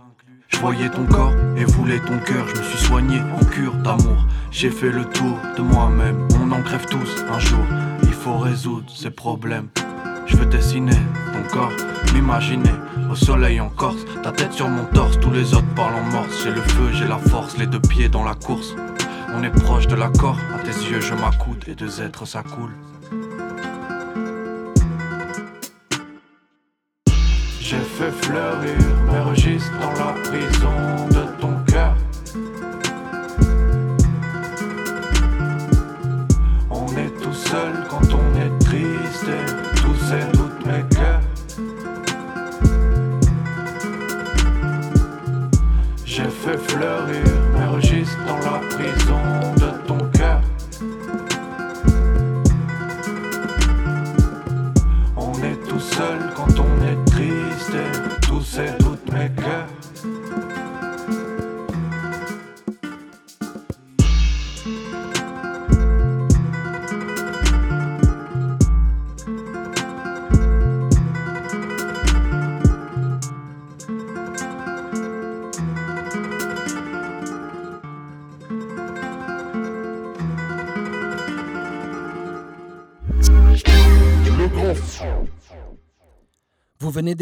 Je 0.48 0.58
voyais 0.58 0.88
ton 0.88 1.04
corps 1.06 1.32
et 1.56 1.64
voulais 1.64 2.00
ton 2.00 2.18
cœur, 2.18 2.46
je 2.48 2.58
me 2.58 2.64
suis 2.64 2.78
soigné 2.78 3.20
en 3.20 3.44
cure 3.44 3.74
d'amour. 3.74 4.26
J'ai 4.50 4.70
fait 4.70 4.90
le 4.90 5.04
tour 5.04 5.38
de 5.56 5.62
moi-même, 5.62 6.28
on 6.42 6.52
en 6.52 6.62
crève 6.62 6.86
tous 6.86 7.24
un 7.30 7.38
jour. 7.38 7.64
Il 8.02 8.12
faut 8.12 8.38
résoudre 8.38 8.90
ces 8.94 9.10
problèmes. 9.10 9.68
Je 10.26 10.36
veux 10.36 10.46
dessiner 10.46 10.96
ton 11.32 11.42
corps, 11.52 11.72
m'imaginer 12.14 12.70
au 13.10 13.14
soleil 13.14 13.60
en 13.60 13.68
Corse, 13.68 14.04
ta 14.22 14.32
tête 14.32 14.52
sur 14.52 14.68
mon 14.68 14.84
torse, 14.86 15.20
tous 15.20 15.30
les 15.30 15.52
autres 15.54 15.74
parlent 15.74 15.94
en 15.94 16.10
morse. 16.10 16.42
J'ai 16.42 16.50
le 16.50 16.62
feu, 16.62 16.90
j'ai 16.92 17.06
la 17.06 17.18
force, 17.18 17.58
les 17.58 17.66
deux 17.66 17.80
pieds 17.80 18.08
dans 18.08 18.24
la 18.24 18.34
course. 18.34 18.74
On 19.34 19.42
est 19.42 19.50
proche 19.50 19.86
de 19.86 19.96
l'accord, 19.96 20.36
à 20.54 20.58
tes 20.58 20.90
yeux 20.90 21.00
je 21.00 21.14
m'accoute 21.14 21.66
et 21.68 21.74
deux 21.74 22.02
êtres 22.02 22.26
ça 22.26 22.42
coule. 22.42 22.72
J'ai 27.60 27.78
fait 27.78 28.10
fleurir 28.10 28.78
mes 29.10 29.20
registres 29.20 29.72
dans 29.80 29.92
la 29.92 30.12
prison 30.22 31.08
de 31.08 31.21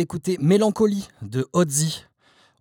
d'écouter 0.00 0.38
Mélancolie 0.40 1.08
de 1.20 1.46
Ozzy. 1.52 2.06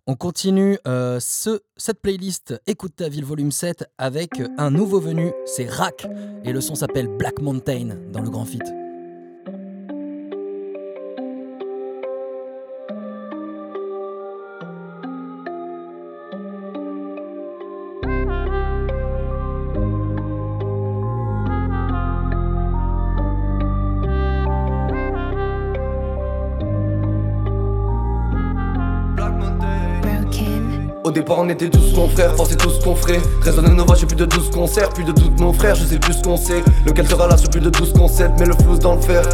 On 0.06 0.14
continue 0.14 0.76
euh, 0.86 1.18
ce, 1.20 1.62
cette 1.78 2.02
playlist 2.02 2.60
Écoute 2.66 2.96
ta 2.96 3.08
ville 3.08 3.24
volume 3.24 3.50
7 3.50 3.86
avec 3.96 4.42
un 4.58 4.70
nouveau 4.70 5.00
venu, 5.00 5.32
c'est 5.46 5.64
Rack. 5.64 6.06
Et 6.44 6.52
le 6.52 6.60
son 6.60 6.74
s'appelle 6.74 7.08
Black 7.08 7.40
Mountain 7.40 7.96
dans 8.12 8.20
le 8.20 8.28
Grand 8.28 8.44
Fit. 8.44 8.58
Au 31.10 31.12
départ 31.12 31.38
on 31.40 31.48
était 31.48 31.68
tous 31.68 31.92
confrères, 31.92 32.36
pensez 32.36 32.56
tous 32.56 32.78
qu'on 32.78 32.94
ferait. 32.94 33.20
Résonner 33.42 33.70
nos 33.70 33.84
voix, 33.84 33.96
j'ai 33.96 34.06
plus 34.06 34.14
de 34.14 34.26
12 34.26 34.48
concerts, 34.50 34.90
plus 34.90 35.02
de 35.02 35.10
tous 35.10 35.28
nos 35.40 35.52
frères, 35.52 35.74
je 35.74 35.84
sais 35.84 35.98
plus 35.98 36.12
ce 36.12 36.22
qu'on 36.22 36.36
sait. 36.36 36.62
Lequel 36.86 37.08
sera 37.08 37.26
là 37.26 37.36
sur 37.36 37.50
plus 37.50 37.60
de 37.60 37.68
12 37.68 37.94
concepts, 37.94 38.38
mais 38.38 38.46
le 38.46 38.52
flou 38.52 38.78
dans 38.78 38.94
le 38.94 39.00
fer. 39.00 39.24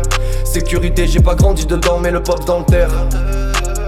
Sécurité, 0.46 1.06
j'ai 1.06 1.20
pas 1.20 1.34
grandi 1.34 1.66
dedans, 1.66 1.98
mais 2.02 2.10
le 2.10 2.22
pop 2.22 2.42
dans 2.46 2.60
le 2.60 2.64
terre 2.64 2.88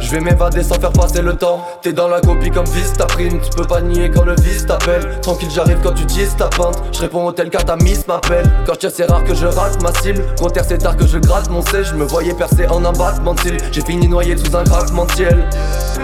je 0.09 0.15
vais 0.15 0.21
m'évader 0.21 0.63
sans 0.63 0.81
faire 0.81 0.93
passer 0.93 1.21
le 1.21 1.35
temps. 1.35 1.63
T'es 1.83 1.93
dans 1.93 2.09
la 2.09 2.21
copie 2.21 2.51
comme 2.51 2.67
Vista 2.67 3.05
Prime. 3.05 3.41
Tu 3.41 3.51
peux 3.55 3.67
pas 3.67 3.83
nier 3.83 4.11
quand 4.11 4.25
le 4.25 4.35
vice 4.41 4.65
t'appelle. 4.65 5.21
Tranquille, 5.21 5.51
j'arrive 5.55 5.79
quand 5.83 5.93
tu 5.93 6.07
dises 6.07 6.35
ta 6.37 6.47
peinte. 6.47 6.83
Je 6.93 7.01
réponds 7.01 7.27
au 7.27 7.33
tel 7.33 7.51
car 7.51 7.65
ta 7.65 7.77
miss 7.77 8.07
m'appelle. 8.07 8.51
Quand 8.67 8.73
je 8.81 8.89
c'est 8.89 9.05
rare 9.05 9.23
que 9.25 9.35
je 9.35 9.45
rate 9.45 9.83
ma 9.83 9.93
cible. 10.01 10.25
Contre 10.41 10.65
c'est 10.67 10.79
tard 10.79 10.97
que 10.97 11.07
je 11.07 11.19
gratte 11.19 11.51
mon 11.51 11.61
sel. 11.61 11.85
Je 11.85 11.95
me 11.95 12.05
voyais 12.05 12.33
percer 12.33 12.67
en 12.69 12.85
un 12.87 12.93
battement 12.93 13.35
de 13.35 13.41
J'ai 13.71 13.83
fini 13.83 14.09
noyé 14.09 14.35
sous 14.39 14.57
un 14.57 14.65
craquement 14.65 15.05
de 15.05 15.13
ciel. 15.13 15.47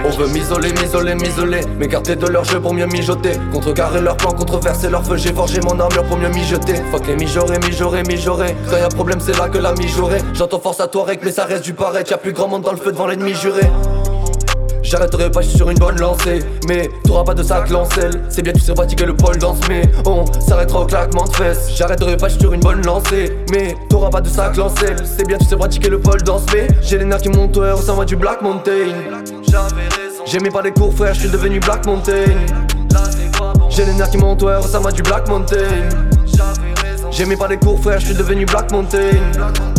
On 0.04 0.10
veut 0.10 0.28
m'isoler, 0.28 0.72
m'isoler, 0.72 1.14
m'isoler. 1.14 1.60
M'écarter 1.78 2.16
de 2.16 2.26
leur 2.26 2.44
jeu 2.44 2.60
pour 2.60 2.74
mieux 2.74 2.86
mijoter. 2.86 3.32
Contrecarrer 3.54 4.02
leur 4.02 4.18
plan, 4.18 4.32
contreverser 4.32 4.90
leur 4.90 5.04
feu. 5.04 5.16
J'ai 5.16 5.32
forgé 5.32 5.60
mon 5.62 5.80
armure 5.80 6.04
pour 6.04 6.18
mieux 6.18 6.28
mijoter. 6.28 6.74
Fuck 6.90 7.06
les 7.06 7.16
mijorer, 7.16 7.58
mijorer, 7.58 8.02
mijorer. 8.02 8.54
Quand 8.68 8.76
y'a 8.76 8.88
problème, 8.88 9.20
c'est 9.20 9.38
là 9.38 9.48
que 9.48 9.58
la 9.58 9.72
mijorer. 9.72 10.18
J'entends 10.34 10.60
force 10.60 10.80
à 10.80 10.88
toi, 10.88 11.06
mais 11.22 11.32
ça 11.32 11.46
reste 11.46 11.64
du 11.64 11.72
pareil. 11.72 12.04
Y'a 12.10 12.18
plus 12.18 12.32
grand 12.32 12.48
monde 12.48 12.62
dans 12.62 12.72
le 12.72 12.76
feu 12.76 12.92
devant 12.92 13.06
l'ennemi 13.06 13.32
juré. 13.34 13.62
J'arrêterai 14.84 15.30
pas, 15.30 15.40
je 15.40 15.48
suis 15.48 15.56
sur 15.56 15.70
une 15.70 15.78
bonne 15.78 15.98
lancée. 15.98 16.40
Mais 16.68 16.90
t'auras 17.04 17.24
pas 17.24 17.34
de 17.34 17.42
sac 17.42 17.70
lancel. 17.70 18.22
C'est 18.28 18.42
bien, 18.42 18.52
tu 18.52 18.60
sais 18.60 18.74
fatiguer 18.74 19.06
le 19.06 19.16
pôle 19.16 19.38
danse, 19.38 19.58
mais 19.68 19.82
on 20.04 20.24
s'arrêtera 20.40 20.82
au 20.82 20.86
claquement 20.86 21.24
de 21.24 21.34
fesses. 21.34 21.70
J'arrêterai 21.74 22.16
pas, 22.16 22.28
je 22.28 22.34
suis 22.34 22.42
sur 22.42 22.52
une 22.52 22.60
bonne 22.60 22.84
lancée. 22.84 23.36
Mais 23.50 23.74
t'auras 23.88 24.10
pas 24.10 24.20
de 24.20 24.28
sac 24.28 24.56
lancel. 24.56 24.96
C'est 25.04 25.26
bien, 25.26 25.38
tu 25.38 25.46
sais 25.46 25.56
pratiquer 25.56 25.88
le 25.88 26.00
pôle 26.00 26.22
danse, 26.22 26.44
mais 26.52 26.68
j'ai 26.82 26.98
les 26.98 27.06
nerfs 27.06 27.22
qui 27.22 27.30
montent, 27.30 27.56
ouais, 27.56 27.74
ça 27.82 27.94
va 27.94 28.04
du 28.04 28.16
Black 28.16 28.42
Mountain. 28.42 28.92
J'aimais 30.26 30.50
pas 30.50 30.62
les 30.62 30.72
cours, 30.72 30.94
frère, 30.94 31.14
je 31.14 31.20
suis 31.20 31.30
devenu 31.30 31.60
Black 31.60 31.86
Mountain. 31.86 32.12
J'ai 33.70 33.86
les 33.86 33.94
nerfs 33.94 34.10
qui 34.10 34.18
montent, 34.18 34.42
ouais, 34.42 34.60
ça 34.62 34.78
va 34.80 34.92
du 34.92 35.02
Black 35.02 35.28
Mountain. 35.28 35.56
J'aimais 37.10 37.36
pas 37.36 37.48
les 37.48 37.56
cours, 37.56 37.80
frère, 37.80 38.00
je 38.00 38.06
suis 38.06 38.14
devenu 38.14 38.44
Black 38.44 38.70
Mountain 38.70 39.73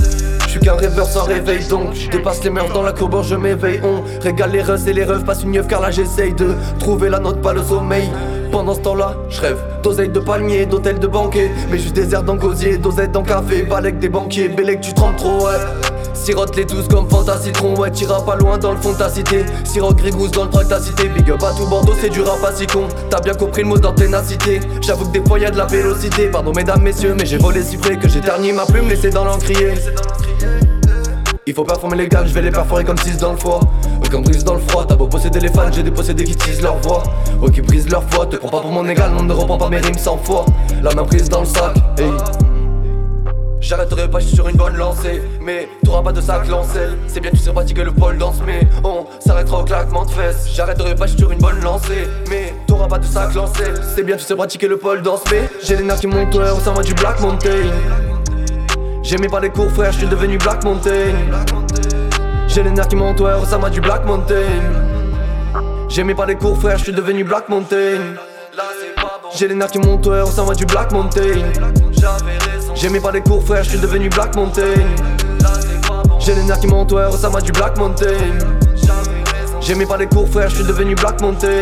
suis 0.56 0.66
qu'un 0.66 0.76
rêveur 0.76 1.08
sans 1.08 1.24
réveil 1.24 1.66
donc 1.68 1.94
Je 1.94 2.10
dépasse 2.10 2.44
les 2.44 2.50
mers 2.50 2.72
dans 2.74 2.84
la 2.84 2.92
courbe, 2.92 3.24
je 3.24 3.36
m'éveille 3.36 3.82
On 3.84 4.02
régale 4.22 4.52
les 4.52 4.62
rêves 4.62 4.88
et 4.88 4.94
les 4.94 5.04
rêves, 5.04 5.24
passe 5.24 5.44
une 5.44 5.52
neuf 5.52 5.68
car 5.68 5.82
là 5.82 5.92
j'essaye 5.92 6.34
de 6.34 6.54
trouver 6.80 7.10
la 7.10 7.20
note, 7.20 7.42
pas 7.42 7.54
le 7.54 7.64
sommeil. 7.64 8.10
Pendant 8.52 8.74
ce 8.74 8.80
temps-là, 8.82 9.16
je 9.30 9.42
rêve 9.42 9.58
d'oseille 9.84 10.10
de 10.10 10.20
palmier, 10.20 10.66
d'hôtel 10.66 11.00
de 11.00 11.08
banquet 11.08 11.52
Mais 11.70 11.78
juste 11.78 11.98
airs 11.98 12.24
dans 12.24 12.36
gosier, 12.36 12.78
d'oseille 12.78 13.10
dans 13.10 13.24
café 13.24 13.64
Balek 13.64 14.00
des 14.00 14.10
banquiers, 14.10 14.50
Bélec 14.50 14.82
tu 14.82 14.94
trembles 14.94 15.18
trop 15.18 15.46
ouais. 15.46 15.54
Sirote 16.14 16.56
les 16.56 16.66
tous 16.66 16.88
comme 16.88 17.10
Fanta 17.10 17.38
Citron 17.38 17.76
Ouais 17.76 17.92
t'iras 17.92 18.22
pas 18.22 18.36
loin 18.36 18.58
dans 18.58 18.72
le 18.72 18.78
fond 18.78 18.94
de 18.94 18.98
ta 18.98 19.10
cité. 19.10 19.46
Sirote 19.64 19.98
Grégousse 19.98 20.32
dans 20.32 20.46
le 20.46 20.50
track 20.50 20.70
ta 20.70 20.80
cité. 20.80 21.10
Big 21.10 21.30
up 21.30 21.44
à 21.44 21.52
tout 21.54 21.68
Bordeaux 21.68 21.94
c'est 22.00 22.10
du 22.10 22.22
rap 22.22 22.44
à 22.44 22.52
si 22.54 22.66
con 22.66 22.88
T'as 23.10 23.20
bien 23.20 23.34
compris 23.34 23.64
le 23.64 23.68
mot 23.68 23.78
dans 23.78 23.94
ténacité 23.94 24.60
J'avoue 24.82 25.06
que 25.06 25.20
des 25.20 25.28
fois 25.28 25.38
y'a 25.38 25.52
de 25.52 25.58
la 25.58 25.66
vélocité. 25.66 26.28
Pardon 26.28 26.52
mesdames 26.56 26.82
messieurs 26.82 27.16
mais 27.18 27.26
j'ai 27.26 27.38
volé 27.38 27.62
si 27.62 27.78
près 27.78 27.98
Que 27.98 28.08
j'ai 28.08 28.22
terni 28.22 28.54
ma 28.54 28.66
plume 28.66 28.88
laissé 28.88 29.10
dans 29.10 29.26
l'encrier 29.26 29.74
il 31.48 31.54
faut 31.54 31.64
performer 31.64 31.98
les 31.98 32.08
gars, 32.08 32.26
je 32.26 32.34
vais 32.34 32.42
les 32.42 32.52
perforer 32.52 32.84
comme 32.84 32.98
6 32.98 33.18
dans 33.18 33.32
le 33.32 33.38
foie. 33.38 33.60
Aucun 34.04 34.22
brise 34.22 34.44
dans 34.44 34.56
le 34.56 34.62
froid, 34.62 34.86
t'as 34.88 34.96
beau 34.96 35.08
posséder 35.08 35.40
les 35.40 35.50
fans, 35.50 35.72
j'ai 35.72 35.84
des 35.84 35.92
possédés 35.92 36.24
qui 36.24 36.36
tisent 36.36 36.62
leur 36.62 36.78
voix. 36.78 37.04
Ouais, 37.40 37.52
qui 37.52 37.62
brisent 37.62 37.90
leur 37.90 38.04
foi, 38.10 38.26
te 38.26 38.38
prends 38.38 38.50
pas 38.50 38.62
pour 38.62 38.72
mon 38.72 38.88
égal, 38.88 39.12
on 39.18 39.24
ne 39.24 39.34
reprend 39.34 39.58
pas 39.58 39.70
mes 39.70 39.78
rimes 39.78 39.98
sans 39.98 40.18
foi. 40.18 40.46
La 40.82 40.94
main 40.94 41.04
prise 41.04 41.30
dans 41.30 41.42
le 41.42 41.46
sac, 41.46 41.76
hey. 42.00 42.12
J'arrêterai 43.62 44.08
pas, 44.08 44.20
je 44.20 44.28
suis 44.28 44.36
sur 44.36 44.48
une 44.48 44.58
bonne 44.58 44.76
lancée. 44.76 45.24
Mais 45.42 45.68
t'auras 45.84 46.04
pas 46.04 46.12
de 46.12 46.22
sac 46.22 46.48
lancé. 46.48 46.80
C'est 47.08 47.20
bien, 47.20 47.32
tu 47.32 47.38
sais 47.38 47.52
pratiquer 47.52 47.84
le 47.84 47.92
pôle 47.92 48.18
danse, 48.18 48.36
mais 48.46 48.68
on 48.84 49.06
s'arrêtera 49.20 49.62
au 49.62 49.64
claquement 49.64 50.06
de 50.06 50.12
fesses. 50.12 50.50
J'arrêterai 50.54 50.94
pas, 50.94 51.08
je 51.08 51.12
suis 51.12 51.20
sur 51.22 51.32
une 51.32 51.40
bonne 51.40 51.60
lancée. 51.62 52.08
Mais 52.30 52.54
t'auras 52.68 52.88
pas 52.88 53.00
de 53.00 53.06
sac 53.06 53.34
lancé. 53.34 53.64
C'est 53.96 54.04
bien, 54.04 54.18
tu 54.18 54.24
sais 54.24 54.36
pratiquer 54.36 54.68
le 54.68 54.78
pôle 54.78 55.02
danse, 55.02 55.24
mais 55.32 55.50
j'ai 55.64 55.78
les 55.78 55.84
nerfs 55.84 56.00
qui 56.00 56.06
montent, 56.06 56.36
ouais, 56.36 56.46
ça 56.64 56.72
va 56.74 56.84
du 56.84 56.94
Black 56.94 57.20
Mountain. 57.22 57.72
J'aimais 59.06 59.28
pas 59.28 59.40
les 59.40 59.52
cours 59.52 59.72
frère, 59.72 59.92
je 59.92 60.00
suis 60.00 60.08
devenu 60.08 60.40
Black 60.40 60.64
Mountain. 60.64 61.14
J'ai 62.48 62.64
les 62.64 62.72
nerfs 62.72 62.88
qui 62.88 62.96
montent, 62.96 63.20
ouais, 63.20 63.34
ça 63.46 63.60
du 63.70 63.80
Black 63.80 64.04
Mountain. 64.04 64.34
J'aimais 65.88 66.16
pas 66.16 66.26
les 66.26 66.36
cours 66.36 66.58
frère, 66.58 66.80
je 66.80 66.86
suis 66.86 66.92
devenu 66.92 67.24
Black 67.24 67.48
Mountain. 67.48 68.00
J'ai 69.36 69.48
les 69.48 69.54
nerfs 69.54 69.70
qui 69.70 69.78
ouais, 69.78 70.26
ça 70.26 70.44
du 70.56 70.66
Black 70.66 70.92
Mountain. 70.92 71.22
J'aimais 72.74 73.00
pas 73.00 73.12
les 73.12 73.22
cours 73.22 73.44
frère, 73.44 73.64
je 73.64 73.70
suis 73.70 73.80
devenu 73.80 74.10
Black 74.10 74.36
Mountain. 74.36 74.64
J'ai 76.18 76.34
les 76.34 76.42
nerfs 76.42 76.60
qui 76.60 76.68
montent, 76.68 76.92
ouais, 76.92 77.12
ça 77.12 77.30
du 77.42 77.52
Black 77.52 77.78
Mountain. 77.78 78.08
J'aimais 79.62 79.86
pas 79.86 79.98
les 79.98 80.08
cours 80.08 80.28
frère, 80.28 80.50
je 80.50 80.56
suis 80.56 80.66
devenu 80.66 80.96
Black 80.96 81.22
Mountain 81.22 81.60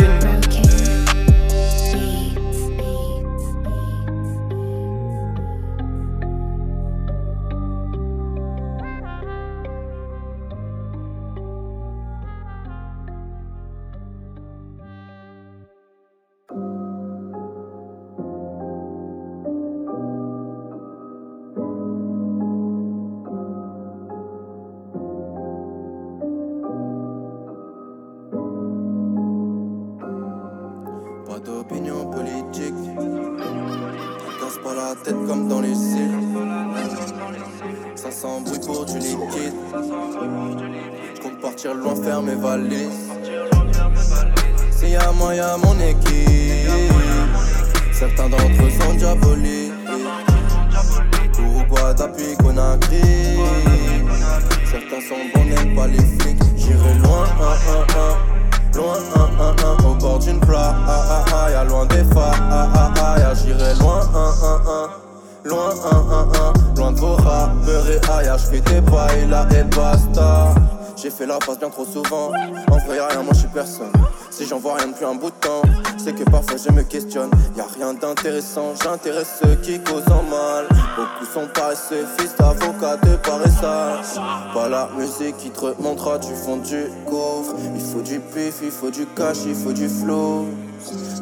du 86.34 86.39
fond 86.39 86.58
du 86.58 86.86
coffre. 87.10 87.56
Il 87.76 87.82
faut 87.82 88.02
du 88.02 88.19
pif, 88.19 88.56
il 88.63 88.72
faut 88.72 88.89
du 88.89 89.06
cash, 89.15 89.38
il 89.46 89.56
faut 89.56 89.72
du 89.74 89.88
flow. 89.88 90.46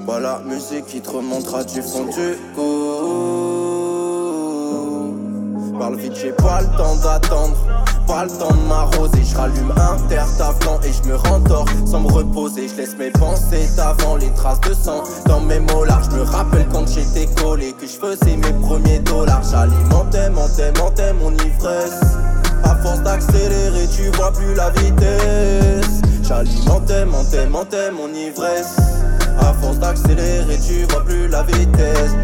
Pas 0.05 0.19
la 0.19 0.39
musique 0.39 0.85
qui 0.85 1.01
te 1.01 1.09
remontera 1.09 1.63
du 1.63 1.81
fond 1.81 2.05
du 2.05 2.37
coffre. 2.55 3.07
Parle 5.77 5.97
vite, 5.97 6.15
j'ai 6.15 6.31
pas 6.31 6.61
le 6.61 6.67
temps 6.77 6.95
d'attendre 6.97 7.57
pas 8.07 8.25
le 8.25 8.31
temps 8.31 8.53
de 8.53 8.67
m'arroser, 8.67 9.23
je 9.23 9.35
rallume 9.37 9.71
un 9.71 9.95
terre 10.09 10.27
et 10.83 10.91
je 10.91 11.07
me 11.07 11.15
rendors 11.15 11.65
sans 11.85 12.01
me 12.01 12.11
reposer. 12.11 12.67
Je 12.67 12.75
laisse 12.75 12.97
mes 12.97 13.11
pensées 13.11 13.69
d'avant 13.77 14.17
les 14.17 14.29
traces 14.33 14.59
de 14.61 14.73
sang 14.73 15.03
dans 15.27 15.39
mes 15.39 15.59
molars. 15.59 16.03
Je 16.09 16.17
me 16.17 16.23
rappelle 16.23 16.67
quand 16.73 16.85
j'étais 16.87 17.27
collé 17.41 17.71
que 17.71 17.87
je 17.87 17.93
faisais 17.93 18.35
mes 18.35 18.53
premiers 18.67 18.99
dollars. 18.99 19.43
J'alimentais, 19.49 20.29
mentais, 20.29 20.73
mentais 20.77 21.13
mon 21.13 21.31
ivresse. 21.31 22.01
À 22.63 22.75
force 22.75 23.01
d'accélérer, 23.01 23.87
tu 23.95 24.09
vois 24.17 24.31
plus 24.31 24.53
la 24.55 24.69
vitesse. 24.71 26.01
J'alimentais, 26.23 27.05
mentais, 27.05 27.45
mentais 27.47 27.91
mon 27.91 28.13
ivresse. 28.13 28.77
À 29.39 29.53
force 29.53 29.79
d'accélérer, 29.79 30.57
tu 30.65 30.85
vois 30.91 31.03
plus 31.03 31.27
la 31.27 31.43
vitesse. 31.43 32.15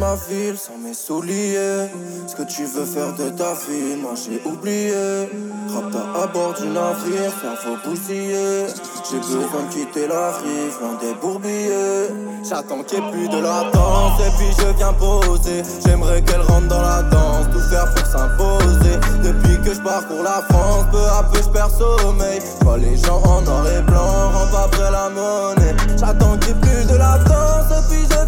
Ma 0.00 0.14
ville 0.30 0.56
sans 0.56 0.78
mes 0.78 0.94
souliers. 0.94 1.90
Ce 2.26 2.34
que 2.34 2.42
tu 2.44 2.64
veux 2.64 2.86
faire 2.86 3.12
de 3.16 3.28
ta 3.36 3.52
vie, 3.52 3.96
moi 4.00 4.12
j'ai 4.14 4.40
oublié. 4.50 5.28
Rapta 5.68 6.22
à 6.22 6.26
bord 6.26 6.54
du 6.54 6.68
navire, 6.68 7.30
faire 7.42 7.58
faux 7.58 7.76
bousiller. 7.84 8.64
J'ai 9.10 9.18
besoin 9.18 9.62
de 9.68 9.74
quitter 9.74 10.08
la 10.08 10.30
rive, 10.38 10.74
loin 10.80 10.96
des 11.02 11.12
bourbiers. 11.20 12.08
J'attends 12.48 12.82
qu'il 12.82 12.98
n'y 12.98 13.08
ait 13.08 13.10
plus 13.10 13.28
de 13.28 13.42
latence 13.42 14.18
et 14.20 14.30
puis 14.38 14.50
je 14.58 14.74
viens 14.78 14.94
poser. 14.94 15.62
J'aimerais 15.84 16.22
qu'elle 16.22 16.40
rentre 16.40 16.68
dans 16.68 16.80
la 16.80 17.02
danse, 17.02 17.50
tout 17.52 17.68
faire 17.68 17.92
pour 17.94 18.06
s'imposer. 18.06 18.96
Depuis 19.22 19.60
que 19.62 19.74
je 19.74 19.80
parcours 19.82 20.22
la 20.22 20.40
France, 20.48 20.86
peu 20.90 21.04
à 21.04 21.22
peu 21.30 21.42
je 21.42 21.48
perds 21.50 21.76
sommeil. 21.76 22.40
Vois 22.62 22.78
les 22.78 22.96
gens 22.96 23.20
en 23.24 23.42
noir 23.42 23.66
et 23.68 23.82
blanc, 23.82 24.30
rentre 24.32 24.60
après 24.64 24.90
la 24.90 25.10
monnaie. 25.10 25.76
J'attends 25.98 26.38
qu'il 26.38 26.54
n'y 26.54 26.58
ait 26.58 26.62
plus 26.62 26.86
de 26.90 26.96
latence 26.96 27.66
et 27.70 27.82
puis 27.92 28.02
je 28.10 28.19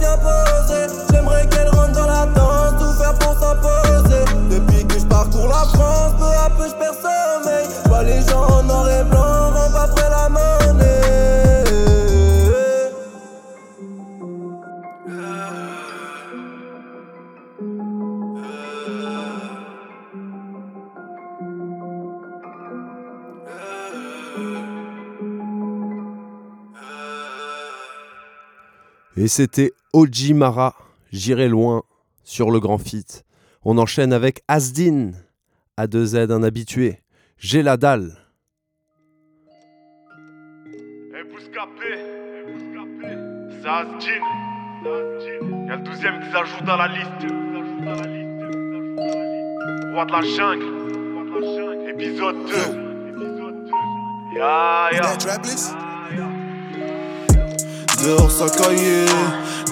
J'aimerais 1.11 1.47
qu'elle 1.47 1.69
rentre 1.69 1.93
dans 1.93 2.07
la 2.07 2.27
danse, 2.27 2.75
tout 2.79 2.93
faire 2.93 3.15
pour 3.15 3.35
s'imposer. 3.39 4.25
Depuis 4.51 4.87
que 4.87 4.99
je 4.99 5.07
parcours 5.07 5.49
la 5.49 5.65
France, 5.75 6.13
peu 6.19 6.25
à 6.25 6.51
peu 6.51 6.69
je 6.69 6.75
perds 6.75 6.95
sommeil. 7.03 7.67
Vois 7.87 8.03
les 8.03 8.21
gens 8.23 8.45
en 8.45 8.63
noir 8.63 8.89
et 8.91 9.05
blanc, 9.05 9.51
rentre 9.55 9.77
après 9.77 10.11
la 10.11 10.29
monnaie. 10.29 10.52
Et 29.17 29.29
c'était 29.29 29.73
Ojimara, 29.93 30.75
J'irai 31.13 31.49
loin, 31.49 31.83
sur 32.25 32.51
le 32.51 32.59
grand 32.59 32.79
fit. 32.79 33.05
On 33.65 33.77
enchaîne 33.77 34.15
avec 34.15 34.43
Asdin, 34.49 35.13
A2Z, 35.79 36.33
un 36.33 36.43
habitué. 36.43 37.01
J'ai 37.37 37.63
la 37.63 37.77
dalle. 37.77 38.17
Eh 40.67 41.25
Bouscapé, 41.31 41.93
c'est 43.61 43.69
Asjin. 43.69 44.23
Y'a 45.69 45.77
le 45.77 45.83
douzième 45.83 46.21
qui 46.21 46.33
s'ajoute 46.33 46.67
à 46.67 46.77
la 46.79 46.89
liste. 46.89 47.27
Roi 49.93 50.05
de 50.07 50.13
la 50.13 50.23
jungle, 50.23 50.65
épisode 51.91 52.37
2. 52.47 54.39
Ya 54.39 54.89
ya. 54.93 55.92
Dehors 58.03 58.33
ça 58.33 58.47
caillait. 58.49 59.07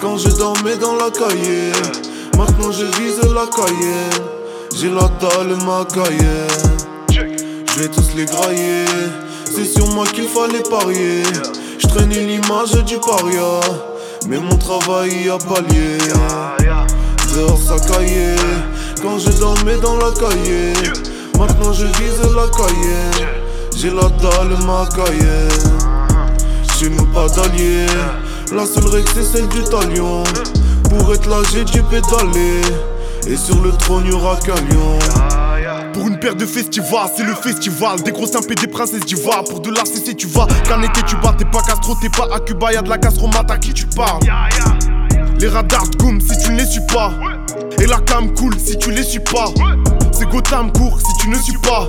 Quand 0.01 0.17
je 0.17 0.29
dormais 0.29 0.77
dans 0.77 0.95
la 0.95 1.11
cahier 1.11 1.71
Maintenant 2.37 2.71
je 2.71 2.85
vise 2.85 3.19
la 3.35 3.45
cayenne. 3.45 4.25
J'ai 4.73 4.89
la 4.89 5.09
dalle 5.19 5.57
ma 5.65 5.83
cayenne. 5.85 6.47
Je 7.09 7.79
vais 7.79 7.89
tous 7.89 8.15
les 8.15 8.25
grailler. 8.25 8.85
C'est 9.53 9.65
sur 9.65 9.85
moi 9.93 10.05
qu'il 10.07 10.29
fallait 10.29 10.63
parier. 10.63 11.23
Je 11.77 11.87
traînais 11.87 12.21
l'image 12.21 12.71
du 12.85 12.97
paria 12.99 13.59
Mais 14.29 14.37
mon 14.37 14.57
travail 14.57 15.29
a 15.29 15.37
pallié. 15.37 15.97
Dehors 17.35 17.59
ça 17.59 17.75
caillait. 17.85 18.35
Quand 19.01 19.19
je 19.19 19.31
dormais 19.39 19.77
dans 19.77 19.97
la 19.97 20.11
cahier 20.11 20.73
Maintenant 21.37 21.73
je 21.73 21.85
vise 21.85 22.21
la 22.33 22.47
cayenne. 22.47 23.27
J'ai 23.75 23.89
la 23.89 24.07
dalle 24.21 24.57
ma 24.65 24.87
cayenne 24.95 25.80
chez 26.81 26.89
nous 26.89 27.05
pas 27.07 27.27
d'alliés. 27.27 27.85
La 28.55 28.65
seule 28.65 28.87
règle 28.87 29.07
c'est 29.13 29.23
celle 29.23 29.47
du 29.49 29.63
talion. 29.63 30.23
Pour 30.89 31.13
être 31.13 31.29
là 31.29 31.37
j'ai 31.51 31.63
dû 31.63 31.81
pédaler. 31.83 32.61
Et 33.27 33.37
sur 33.37 33.61
le 33.61 33.71
trône 33.71 34.05
y'aura 34.07 34.35
qu'un 34.37 34.55
lion. 34.55 34.97
Pour 35.93 36.07
une 36.07 36.17
paire 36.17 36.35
de 36.35 36.45
festivals, 36.45 37.09
c'est 37.15 37.23
le 37.23 37.35
festival. 37.35 38.01
Des 38.01 38.11
gros 38.11 38.25
simples 38.25 38.53
et 38.53 38.55
des 38.55 38.67
princesses 38.67 39.05
divas. 39.05 39.43
Pour 39.47 39.59
de 39.59 39.69
la 39.69 39.85
CC, 39.85 40.15
tu 40.15 40.25
vas. 40.27 40.47
Caneté, 40.67 41.01
tu 41.05 41.15
bats. 41.17 41.35
T'es 41.37 41.45
pas 41.45 41.61
Castro, 41.61 41.95
t'es 42.01 42.09
pas 42.09 42.27
à 42.33 42.39
Cuba. 42.39 42.73
Y'a 42.73 42.81
de 42.81 42.89
la 42.89 42.97
castromate 42.97 43.51
à 43.51 43.57
qui 43.57 43.73
tu 43.73 43.85
parles. 43.85 44.21
Les 45.39 45.47
radars 45.47 45.89
goum 45.99 46.19
si 46.19 46.37
tu 46.39 46.51
ne 46.51 46.57
les 46.57 46.65
suis 46.65 46.85
pas. 46.91 47.11
Et 47.79 47.85
la 47.85 47.99
cam 47.99 48.33
cool 48.33 48.55
si 48.57 48.77
tu 48.77 48.91
les 48.91 49.03
suis 49.03 49.19
pas. 49.19 49.45
C'est 50.11 50.27
Gotham 50.29 50.71
court 50.71 50.99
si 50.99 51.21
tu 51.21 51.29
ne 51.29 51.35
suis 51.35 51.57
pas. 51.59 51.87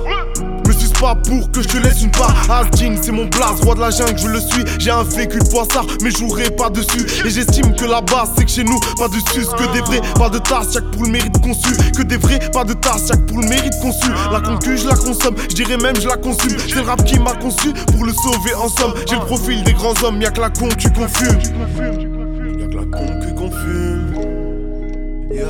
Pour 1.03 1.51
que 1.51 1.61
je 1.61 1.67
te 1.67 1.77
laisse 1.79 2.01
une 2.01 2.11
part. 2.11 2.33
Asdin, 2.49 2.95
c'est 3.01 3.11
mon 3.11 3.25
blaze, 3.25 3.59
roi 3.61 3.75
de 3.75 3.81
la 3.81 3.89
jungle, 3.89 4.17
je 4.17 4.27
le 4.27 4.39
suis. 4.39 4.63
J'ai 4.79 4.89
un 4.89 5.03
véhicule 5.03 5.43
poissard, 5.51 5.85
mais 6.01 6.09
jouerai 6.09 6.49
pas 6.49 6.69
dessus. 6.69 7.05
Et 7.25 7.29
j'estime 7.29 7.75
que 7.75 7.83
la 7.83 7.99
base, 7.99 8.31
c'est 8.37 8.45
que 8.45 8.49
chez 8.49 8.63
nous, 8.63 8.79
pas 8.97 9.09
de 9.09 9.15
sus, 9.15 9.45
que 9.45 9.73
des 9.73 9.81
vrais, 9.81 10.01
pas 10.17 10.29
de 10.29 10.39
tasse, 10.39 10.75
chaque 10.75 10.89
pour 10.91 11.03
le 11.03 11.09
mérite 11.09 11.37
conçu. 11.41 11.75
Que 11.91 12.03
des 12.03 12.15
vrais, 12.15 12.39
pas 12.53 12.63
de 12.63 12.71
tasse, 12.71 13.09
chaque 13.09 13.25
pour 13.25 13.39
le 13.39 13.47
mérite 13.47 13.73
conçu. 13.81 14.07
La 14.31 14.39
concu, 14.39 14.77
je 14.77 14.87
la 14.87 14.95
consomme, 14.95 15.35
je 15.49 15.55
dirais 15.55 15.75
même 15.75 15.97
je 15.99 16.07
la 16.07 16.15
consume. 16.15 16.57
C'est 16.57 16.75
le 16.75 16.83
rap 16.83 17.03
qui 17.03 17.19
m'a 17.19 17.33
conçu 17.33 17.73
pour 17.91 18.05
le 18.05 18.13
sauver 18.13 18.55
en 18.55 18.69
somme. 18.69 18.93
J'ai 19.05 19.15
le 19.15 19.25
profil 19.25 19.61
des 19.65 19.73
grands 19.73 20.01
hommes, 20.03 20.21
y'a 20.21 20.31
que 20.31 20.39
la 20.39 20.51
concu 20.51 20.89
qu'on 20.89 21.09
fume. 21.09 21.37
Y'a 22.59 22.67
que 22.67 22.75
la 22.75 22.85
concu 22.85 23.33
qu'on 23.35 23.51
fume. 23.51 24.15
Ya 25.31 25.43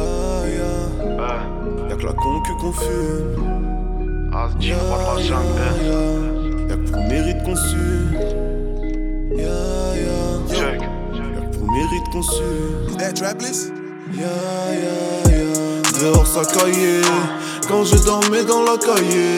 ya. 0.57 1.89
Y'a 1.89 1.95
que 1.95 2.05
la 2.05 2.13
concu 2.13 2.51
qu'on 2.59 2.73
fume. 2.73 3.62
Asdin, 4.35 4.75
roi 4.89 4.97
de 4.97 5.03
la 5.05 5.23
jungle. 5.27 6.67
Y'a 6.67 6.75
que 6.75 6.91
pour 6.91 7.03
mérite 7.03 7.43
qu'on 7.43 7.55
sue. 7.55 8.09
Ya 9.37 9.45
ya. 9.95 10.19
Check. 10.49 10.81
Y'a 10.81 11.41
que 11.41 11.57
pour 11.57 11.71
mérite 11.71 12.07
qu'on. 12.11 12.97
That 12.97 13.13
trapless? 13.13 13.71
Ya 14.17 14.23
ya 14.73 15.31
ya. 15.31 16.01
Dehors 16.01 16.25
ça 16.25 16.41
caillait. 16.45 17.01
Quand 17.67 17.83
je 17.83 17.95
dormais 18.03 18.43
dans 18.43 18.63
la 18.63 18.77
cahier. 18.77 19.37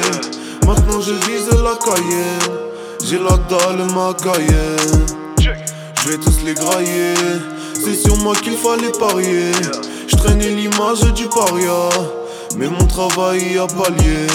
Maintenant 0.66 1.02
je 1.02 1.12
vise 1.30 1.50
la 1.52 1.76
cayenne. 1.84 2.56
J'ai 3.04 3.20
la 3.20 3.38
dalle 3.50 3.86
ma 3.94 4.14
cayenne. 4.14 5.06
Je 5.38 6.10
vais 6.10 6.18
tous 6.18 6.42
les 6.46 6.54
grailler. 6.54 7.16
C'est 7.74 7.96
sur 7.96 8.16
moi 8.18 8.34
qu'il 8.36 8.56
fallait 8.56 8.94
parier. 8.98 9.52
Je 10.08 10.16
traînais 10.16 10.52
l'image 10.52 11.02
du 11.14 11.28
paria. 11.28 11.90
Mais 12.58 12.68
mon 12.68 12.86
travail 12.88 13.58
a 13.58 13.68
pallié. 13.68 14.28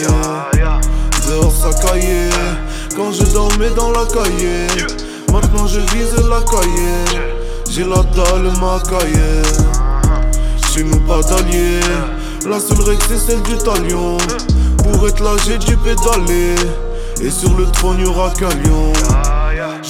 Dehors 1.27 1.53
ça 1.53 1.71
caillait. 1.81 2.29
Quand 2.95 3.13
je 3.13 3.25
dormais 3.33 3.71
dans 3.71 3.91
la 3.93 4.05
cahier. 4.05 4.67
Maintenant 5.33 5.67
je 5.67 5.81
vise 5.95 6.15
la 6.29 6.41
cayenne. 6.43 7.23
J'ai 7.71 7.85
la 7.85 8.03
dalle 8.15 8.53
ma 8.61 8.79
cayenne. 8.89 9.43
Chez 10.73 10.85
nous 10.85 11.01
pas. 11.01 11.21
La 12.49 12.59
seule 12.59 12.81
règle 12.81 13.03
c'est 13.09 13.19
celle 13.19 13.43
du 13.43 13.57
talion. 13.57 14.17
Pour 14.79 15.09
être 15.09 15.23
là 15.23 15.31
j'ai 15.47 15.59
dû 15.59 15.77
pédaler. 15.79 16.55
Et 17.23 17.31
sur 17.31 17.57
le 17.57 17.67
trône 17.67 18.01
y'aura 18.01 18.31
qu'un 18.31 18.49
lion. 18.49 18.93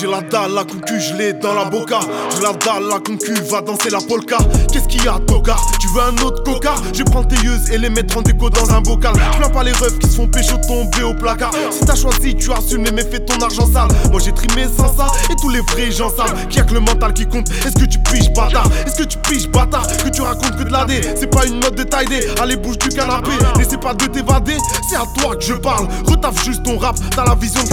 J'ai 0.01 0.07
la 0.07 0.23
dalle, 0.23 0.55
la 0.55 0.65
concu, 0.65 0.99
je 0.99 1.15
l'ai 1.15 1.35
dans 1.35 1.53
la 1.53 1.67
boca. 1.67 2.01
J'ai 2.35 2.43
la 2.43 2.55
dalle, 2.55 2.89
la 2.89 3.01
concu, 3.01 3.35
va 3.51 3.61
danser 3.61 3.91
la 3.91 3.99
polka. 4.01 4.39
Qu'est-ce 4.73 4.89
qu'il 4.89 5.05
y 5.05 5.09
a, 5.09 5.19
Toka? 5.27 5.57
Tu 5.79 5.89
veux 5.89 6.01
un 6.01 6.17
autre 6.25 6.43
coca? 6.43 6.75
Je 6.95 7.03
prends 7.03 7.23
tes 7.23 7.37
yeux 7.37 7.59
et 7.71 7.77
les 7.77 7.91
mettre 7.91 8.17
en 8.17 8.23
déco 8.23 8.49
dans 8.49 8.71
un 8.71 8.81
bocal. 8.81 9.13
Je 9.43 9.49
pas 9.49 9.63
les 9.63 9.73
refs 9.73 9.99
qui 9.99 10.09
se 10.09 10.17
font 10.17 10.27
pécho 10.27 10.57
tomber 10.67 11.03
au 11.03 11.13
placard. 11.13 11.51
Si 11.71 11.85
t'as 11.85 11.97
choisi, 11.97 12.35
tu 12.35 12.51
assumes, 12.51 12.87
mais 12.95 13.03
fais 13.03 13.21
ton 13.21 13.39
argent 13.43 13.67
sale. 13.71 13.89
Moi 14.11 14.21
j'ai 14.25 14.33
trimé 14.33 14.67
sans 14.75 14.89
ça 14.97 15.09
et 15.31 15.37
tous 15.39 15.51
les 15.51 15.61
vrais 15.61 15.91
gens 15.91 16.09
savent 16.09 16.47
qu'il 16.49 16.59
y 16.59 16.61
a 16.61 16.65
que 16.65 16.73
le 16.73 16.81
mental 16.81 17.13
qui 17.13 17.27
compte. 17.27 17.51
Est-ce 17.51 17.75
que 17.75 17.85
tu 17.85 17.99
piges, 17.99 18.33
bâtard? 18.33 18.71
Est-ce 18.87 19.03
que 19.03 19.05
tu 19.07 19.19
piges, 19.19 19.51
bâtard? 19.51 19.87
Que 19.87 20.09
tu 20.09 20.23
racontes 20.23 20.57
que 20.57 20.63
de 20.63 20.73
la 20.73 20.87
D 20.87 21.03
C'est 21.15 21.31
pas 21.31 21.45
une 21.45 21.61
note 21.61 21.75
de 21.75 21.83
taille 21.83 22.07
D. 22.07 22.27
Allez, 22.41 22.57
bouge 22.57 22.79
du 22.79 22.89
canapé. 22.89 23.33
N'essaie 23.59 23.77
pas 23.77 23.93
de 23.93 24.07
t'évader, 24.07 24.57
c'est 24.89 24.97
à 24.97 25.05
toi 25.19 25.37
que 25.37 25.43
je 25.45 25.55
parle. 25.55 25.89
Retaffe 26.07 26.43
juste 26.43 26.63
ton 26.63 26.79
rap, 26.79 26.97
t'as 27.15 27.27
la 27.27 27.35
vision 27.35 27.63
de. 27.63 27.71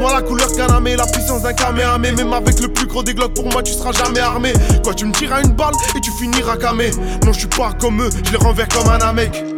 Moi 0.00 0.12
la 0.12 0.22
couleur 0.22 0.52
Kaname, 0.52 0.88
la 0.96 1.06
puissance 1.06 1.42
d'un 1.42 1.53
Même 2.16 2.32
avec 2.32 2.60
le 2.60 2.68
plus 2.68 2.86
gros 2.86 3.02
des 3.02 3.14
glocks, 3.14 3.34
pour 3.34 3.50
moi 3.50 3.62
tu 3.62 3.72
seras 3.72 3.92
jamais 3.92 4.20
armé. 4.20 4.52
Quoi, 4.84 4.94
tu 4.94 5.06
me 5.06 5.12
tireras 5.12 5.42
une 5.42 5.52
balle 5.52 5.72
et 5.96 6.00
tu 6.00 6.10
finiras 6.10 6.56
camé. 6.56 6.90
Non, 7.24 7.32
je 7.32 7.40
suis 7.40 7.48
pas 7.48 7.72
comme 7.80 8.02
eux, 8.02 8.10
je 8.24 8.30
les 8.30 8.36
renverse 8.36 8.68
comme 8.74 8.88
un 8.88 9.12
mec. 9.12 9.53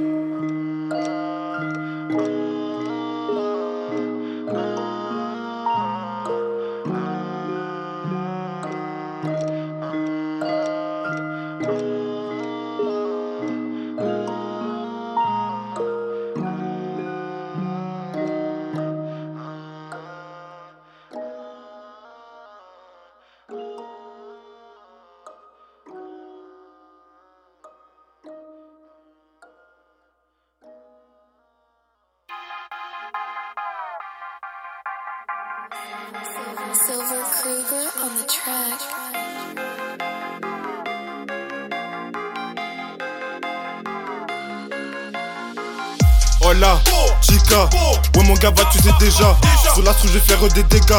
Hola, 46.48 46.80
Chica, 47.22 47.68
ouais 48.16 48.22
mon 48.24 48.34
gars, 48.34 48.52
va 48.56 48.62
tu 48.70 48.78
sais 48.78 48.94
déjà. 49.00 49.36
Sous 49.74 49.82
la 49.82 49.90
je 50.00 50.08
vais 50.10 50.20
faire 50.20 50.38
des 50.54 50.62
dégâts. 50.62 50.92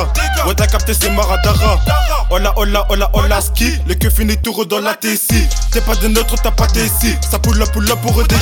Ouais, 0.46 0.54
t'as 0.54 0.68
capté, 0.68 0.94
c'est 0.94 1.10
Maradara. 1.10 1.80
Hola, 2.30 2.52
hola, 2.58 2.86
hola, 2.90 3.10
hola, 3.14 3.40
ski. 3.40 3.80
Les 3.88 3.98
queues 3.98 4.10
finissent 4.10 4.42
tout 4.44 4.66
dans 4.66 4.82
la 4.82 4.98
ici. 5.04 5.48
T'es 5.72 5.80
pas 5.80 5.96
de 5.96 6.10
neutre, 6.10 6.36
t'as 6.44 6.52
pas 6.52 6.68
ici. 6.76 7.16
Ça 7.32 7.40
poule 7.40 7.62
up, 7.62 7.72
poule 7.72 7.90
up 7.90 7.98
pour 8.02 8.22
des. 8.26 8.36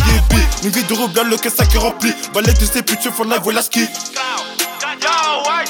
Une 0.63 0.71
vie 0.71 0.83
de 0.83 0.93
rouble, 0.95 1.21
le 1.29 1.37
caisse 1.37 1.53
qui 1.69 1.77
est 1.77 1.79
rempli. 1.79 2.11
Balai 2.33 2.53
de 2.53 2.65
ces 2.65 2.81
putes, 2.81 3.07
for 3.15 3.23
life, 3.25 3.41
voilà 3.43 3.61
ski. 3.61 3.87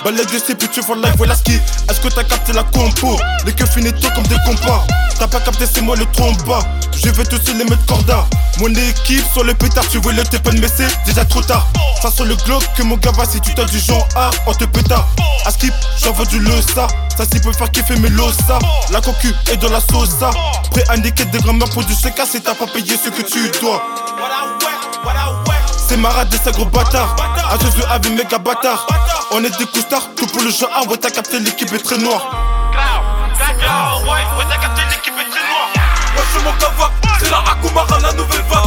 Balai 0.04 0.26
de 0.26 0.40
ces 0.40 0.56
putes, 0.56 0.82
for 0.84 0.96
life, 0.96 1.14
voilà 1.18 1.36
ski. 1.36 1.60
Est-ce 1.90 2.00
que 2.00 2.08
t'as 2.10 2.24
capté 2.24 2.54
la 2.54 2.64
compo? 2.64 3.20
Les 3.46 3.54
queues 3.54 3.66
finissent 3.66 3.94
tout 4.02 4.10
comme 4.14 4.28
des 4.28 4.38
compas. 4.46 4.86
T'as 5.18 5.28
pas 5.28 5.40
capté, 5.40 5.66
c'est 5.72 5.82
moi 5.82 5.96
le 5.96 6.06
tromba. 6.08 6.60
Je 6.94 7.10
vais 7.10 7.24
tous 7.24 7.42
les 7.54 7.64
mettre 7.64 7.86
corda. 7.86 8.26
Mon 8.60 8.70
équipe 8.70 9.26
sur 9.34 9.44
le 9.44 9.54
pétard, 9.54 9.88
tu 9.88 10.00
veux 10.00 10.14
le 10.14 10.24
pas 10.24 10.52
mais 10.52 10.68
c'est 10.68 10.88
déjà 11.06 11.26
trop 11.26 11.42
tard. 11.42 11.68
Ça 12.02 12.12
sur 12.12 12.26
le 12.26 12.36
globe 12.36 12.64
que 12.78 12.84
mon 12.84 12.98
gars 12.98 13.12
va 13.12 13.26
si 13.26 13.40
tu 13.42 13.54
t'as 13.54 13.66
du 13.66 13.80
genre 13.80 14.08
A, 14.16 14.30
on 14.48 14.54
te 14.54 14.66
pétard. 14.66 15.08
À 15.46 15.52
skip, 15.52 15.74
j'envoie 16.02 16.26
du 16.26 16.40
le 16.40 16.52
ça. 16.62 16.88
Ça 17.18 17.24
s'y 17.26 17.40
peut 17.40 17.54
faire 17.54 17.72
kiffer 17.72 17.96
mes 17.98 18.10
ça. 18.48 18.60
La 18.92 19.02
cocu 19.02 19.34
est 19.52 19.58
dans 19.58 19.70
la 19.70 19.80
sauce. 19.80 20.16
Prêt 20.72 20.84
à 20.90 20.98
niquer 20.98 21.26
des 21.26 21.40
grand-mères 21.40 21.70
pour 21.70 21.84
du 21.84 21.94
CK 21.94 22.22
si 22.30 22.42
t'as 22.42 22.54
pas 22.54 22.68
payé 22.68 22.98
ce 22.98 23.10
que 23.10 23.22
tu 23.22 23.50
dois. 23.60 23.82
C'est 25.88 25.98
marade 25.98 26.30
des 26.30 26.52
gros 26.52 26.66
bâtards. 26.66 27.16
À 27.50 27.58
Jésus 27.64 27.84
avec 27.90 28.12
méga 28.12 28.38
bâtard. 28.38 28.88
On 29.32 29.44
est 29.44 29.58
des 29.58 29.66
coustards, 29.66 30.10
tout 30.16 30.28
pour 30.28 30.42
le 30.44 30.50
jeu 30.50 30.68
Ah 30.74 30.84
ouais 30.88 30.98
t'as 30.98 31.10
capté 31.10 31.40
l'équipe 31.40 31.72
est 31.74 31.84
très 31.84 31.98
noire. 31.98 32.30
Ouais, 34.06 34.46
t'as 34.50 34.58
capté 34.58 34.82
l'équipe 34.90 35.14
est 35.14 35.30
très 35.30 35.42
noire. 35.42 35.70
Moi 36.14 36.24
je 36.34 36.40
mon 36.44 36.52
cava, 36.54 36.92
c'est 37.20 37.30
la 37.30 37.40
Akumara, 37.40 38.00
la 38.00 38.14
nouvelle 38.14 38.44
vague. 38.44 38.64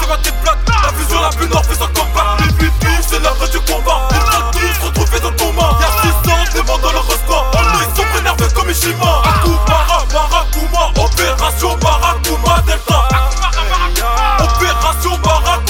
C'est 0.00 0.08
ma 0.08 0.16
tête 0.18 0.34
plate, 0.42 0.58
la 0.68 0.92
fusion 0.92 1.20
la 1.20 1.28
plus 1.30 1.48
nord 1.48 1.64
fait 1.64 1.74
son 1.74 1.86
combat. 1.88 2.36
Les 2.40 2.52
puis 2.52 2.90
c'est 3.08 3.20
l'heure 3.20 3.36
du 3.50 3.60
combat. 3.60 4.08
Ils 4.12 4.16
sont 4.32 4.42
tous 4.52 4.86
retrouvés 4.86 5.20
dans 5.20 5.32
ton 5.32 5.52
main. 5.52 5.78
Y'a 5.80 5.90
600 6.24 6.52
démons 6.54 6.78
dans 6.78 6.92
leur 6.92 7.10
sport. 7.10 7.50
Oh 7.54 7.58
ils 7.80 7.96
sont 7.96 8.18
énervés 8.18 8.52
comme 8.54 8.70
Ishima. 8.70 9.22
Akumara, 9.24 10.04
Marakuma, 10.12 11.04
opération 11.04 11.76
Marakuma 11.82 12.62
Delta. 12.66 13.08
Opération 14.40 15.18
Marakuma 15.24 15.65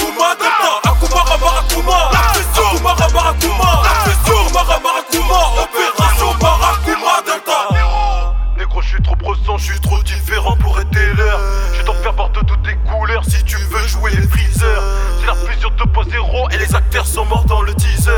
Marakuma. 3.45 3.83
Akumara, 3.85 4.79
Marakuma. 4.79 5.39
Opération 5.63 6.33
Marakuma 6.41 7.21
Delta. 7.25 7.59
Négro, 8.57 8.81
je 8.81 8.87
suis 8.87 9.01
trop 9.01 9.15
brossant, 9.15 9.57
je 9.57 9.71
suis 9.71 9.79
trop 9.79 10.01
différent 10.03 10.55
pour 10.57 10.79
être 10.79 10.89
toutes 12.47 12.63
tes 12.63 12.75
couleurs 12.89 13.23
si 13.27 13.43
tu 13.43 13.57
veux 13.57 13.87
jouer 13.87 14.11
les 14.11 14.27
freezers. 14.27 14.81
C'est 15.19 15.27
la 15.27 15.35
fusion 15.35 15.69
2.0 15.69 16.53
et 16.53 16.57
les 16.57 16.75
acteurs 16.75 17.05
sont 17.05 17.25
morts 17.25 17.45
dans 17.45 17.61
le 17.61 17.73
teaser. 17.75 18.11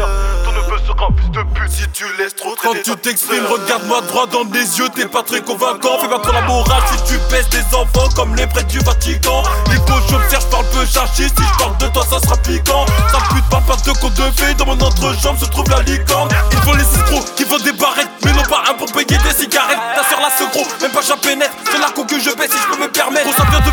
Ton 0.46 0.52
neveu 0.52 0.78
sera 0.86 1.08
un 1.08 1.18
fils 1.20 1.32
de 1.32 1.44
pute 1.54 1.72
si 1.72 1.90
tu 1.90 2.06
laisses 2.18 2.36
trop 2.36 2.56
Quand 2.62 2.74
tu 2.84 2.96
t'exprimes, 2.98 3.46
sœur. 3.48 3.52
regarde-moi 3.52 4.02
droit 4.02 4.28
dans 4.28 4.44
les 4.54 4.78
yeux, 4.80 4.90
t'es 4.96 5.08
pas 5.08 5.24
très 5.24 5.42
convaincant. 5.42 6.00
Fais 6.00 6.08
pas 6.08 6.20
trop 6.20 6.32
la 6.32 6.42
morale 6.42 6.84
si 6.96 7.14
tu 7.14 7.20
baisses 7.32 7.50
des 7.50 7.76
enfants 7.76 8.10
comme 8.16 8.36
les 8.36 8.48
prêtres 8.48 8.68
du 8.68 8.80
Vatican. 8.80 9.44
J'observe, 10.10 10.44
je 10.44 10.48
parle 10.48 10.66
peu 10.66 10.86
chargé. 10.86 11.28
Si 11.28 11.44
je 11.44 11.58
parle 11.60 11.78
de 11.78 11.88
toi, 11.88 12.04
ça 12.10 12.20
sera 12.20 12.38
piquant. 12.38 12.86
Ça 13.12 13.20
pute, 13.30 13.46
parle 13.50 13.64
pas 13.64 13.76
de 13.76 13.92
conte 14.00 14.14
de 14.14 14.32
fées. 14.38 14.54
Dans 14.56 14.66
mon 14.66 14.80
entrejambe 14.80 15.38
se 15.38 15.46
trouve 15.46 15.70
la 15.70 15.82
licorne. 15.82 16.30
Ils 16.52 16.58
font 16.60 16.74
les 16.74 16.82
escrocs 16.84 17.36
qui 17.36 17.44
vendent 17.44 17.64
des 17.64 17.74
barrettes, 17.74 18.10
mais 18.24 18.34
non 18.34 18.44
pas 18.44 18.64
un 18.70 18.74
pour 18.74 18.92
payer 18.92 19.06
des 19.18 19.36
cigarettes. 19.38 19.78
Ta 19.96 20.04
soeur 20.10 20.20
là, 20.20 20.30
ce 20.36 20.44
gros, 20.52 20.66
même 20.82 20.92
pas 20.92 21.02
j'en 21.08 21.18
pénètre. 21.18 21.52
C'est 21.72 21.80
la 21.80 21.90
con 21.92 22.06
que 22.06 22.20
je 22.20 22.32
baisse 22.36 22.52
si 22.52 22.58
je 22.58 22.76
peux 22.76 22.82
me 22.82 22.90
permettre. 22.90 23.28
Vient 23.50 23.60
de 23.62 23.72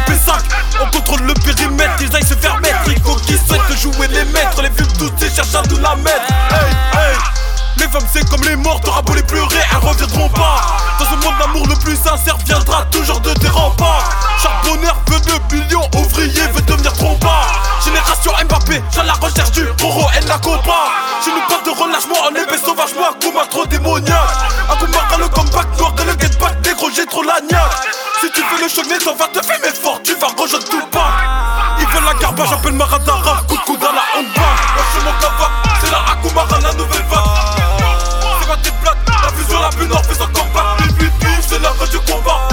cherchent 5.34 5.54
à 5.54 5.62
la 5.80 5.96
mettre. 5.96 6.32
Hey, 6.50 6.70
hey. 6.92 7.16
Les 7.78 7.88
femmes 7.88 8.08
c'est 8.10 8.26
comme 8.30 8.42
les 8.44 8.56
morts, 8.56 8.80
t'auras 8.80 9.02
beau 9.02 9.14
les 9.14 9.22
pleurer, 9.22 9.60
elles 9.70 9.86
reviendront 9.88 10.28
pas. 10.30 10.60
Dans 10.98 11.04
ce 11.04 11.24
monde 11.24 11.34
l'amour 11.38 11.66
le 11.68 11.74
plus 11.76 11.96
sincère 11.96 12.36
viendra 12.46 12.84
toujours 12.90 13.20
de 13.20 13.32
tes 13.34 13.48
remparts. 13.48 14.08
Charbonneur 14.42 14.96
veut 15.08 15.20
de 15.20 15.54
millions, 15.54 15.88
ouvrier 15.96 16.46
veut 16.54 16.62
devenir 16.62 16.92
trompard 16.94 17.62
Génération 17.84 18.32
Mbappé, 18.44 18.82
j'ai 18.92 19.02
la 19.02 19.12
recherche 19.14 19.50
du 19.52 19.66
Oro, 19.82 20.08
elle 20.16 20.26
la 20.26 20.38
combat 20.38 20.90
J'ai 21.24 21.30
nous 21.30 21.46
pas 21.48 21.62
de 21.64 21.70
relâchement 21.70 22.16
en 22.26 22.34
épée 22.34 22.58
sauvage, 22.58 22.94
moi 22.96 23.10
Kuma 23.20 23.46
trop 23.46 23.66
démoniaque. 23.66 24.16
Akuma 24.70 24.98
le 25.18 25.28
comeback, 25.28 25.78
noir 25.78 25.94
que 25.94 26.02
le 26.02 26.12
get 26.12 26.36
back, 26.40 26.56
négro 26.64 26.88
j'ai 26.94 27.06
trop 27.06 27.22
la 27.22 27.38
Si 28.20 28.30
tu 28.32 28.42
fais 28.42 28.62
le 28.62 28.68
choc, 28.68 28.84
on 29.08 29.14
va 29.14 29.28
te 29.28 29.46
filmer 29.46 29.72
fort, 29.72 30.00
tu 30.02 30.14
vas 30.14 30.28
rejoindre 30.28 30.64
tout 30.68 30.86
pack. 30.90 31.02
Ils 31.78 31.86
veulent 31.86 32.04
la 32.04 32.14
garba, 32.14 32.44
j'appelle 32.48 32.72
Maradara, 32.72 33.42
coup 33.48 33.56
de 33.56 33.62
coude 33.62 33.80
dans 33.80 33.92
la 33.92 34.15
nouvelle 36.76 37.04
vague. 37.10 38.40
C'est 38.40 38.48
ma 38.48 38.56
tête 38.56 38.74
plate, 38.82 38.96
la 39.08 39.28
fusion 39.28 39.60
la 39.60 39.68
plus 39.70 39.86
fait 40.02 40.14
son 40.14 40.28
combat 40.28 40.76
c'est 41.48 41.58
du 41.90 41.98
combat 42.00 42.48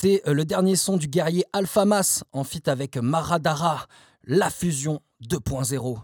C'était 0.00 0.22
euh, 0.28 0.32
le 0.32 0.44
dernier 0.44 0.76
son 0.76 0.96
du 0.96 1.08
guerrier 1.08 1.44
Alphamas 1.52 2.22
en 2.32 2.44
feat 2.44 2.68
avec 2.68 2.96
Maradara, 2.96 3.86
la 4.24 4.48
fusion 4.48 5.00
2.0. 5.28 5.98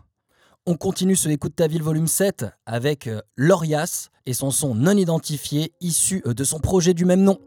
On 0.67 0.77
continue 0.77 1.15
ce 1.15 1.29
Écoute 1.29 1.55
ta 1.55 1.69
ville 1.69 1.83
volume 1.83 2.09
7 2.09 2.47
avec 2.67 3.07
euh, 3.07 3.21
Lorias 3.37 4.09
et 4.27 4.33
son 4.33 4.51
son 4.51 4.75
non 4.75 4.97
identifié 4.97 5.73
issu 5.81 6.23
euh, 6.27 6.35
de 6.35 6.43
son 6.43 6.59
projet 6.59 6.93
du 6.93 7.05
même 7.05 7.23
nom. 7.23 7.39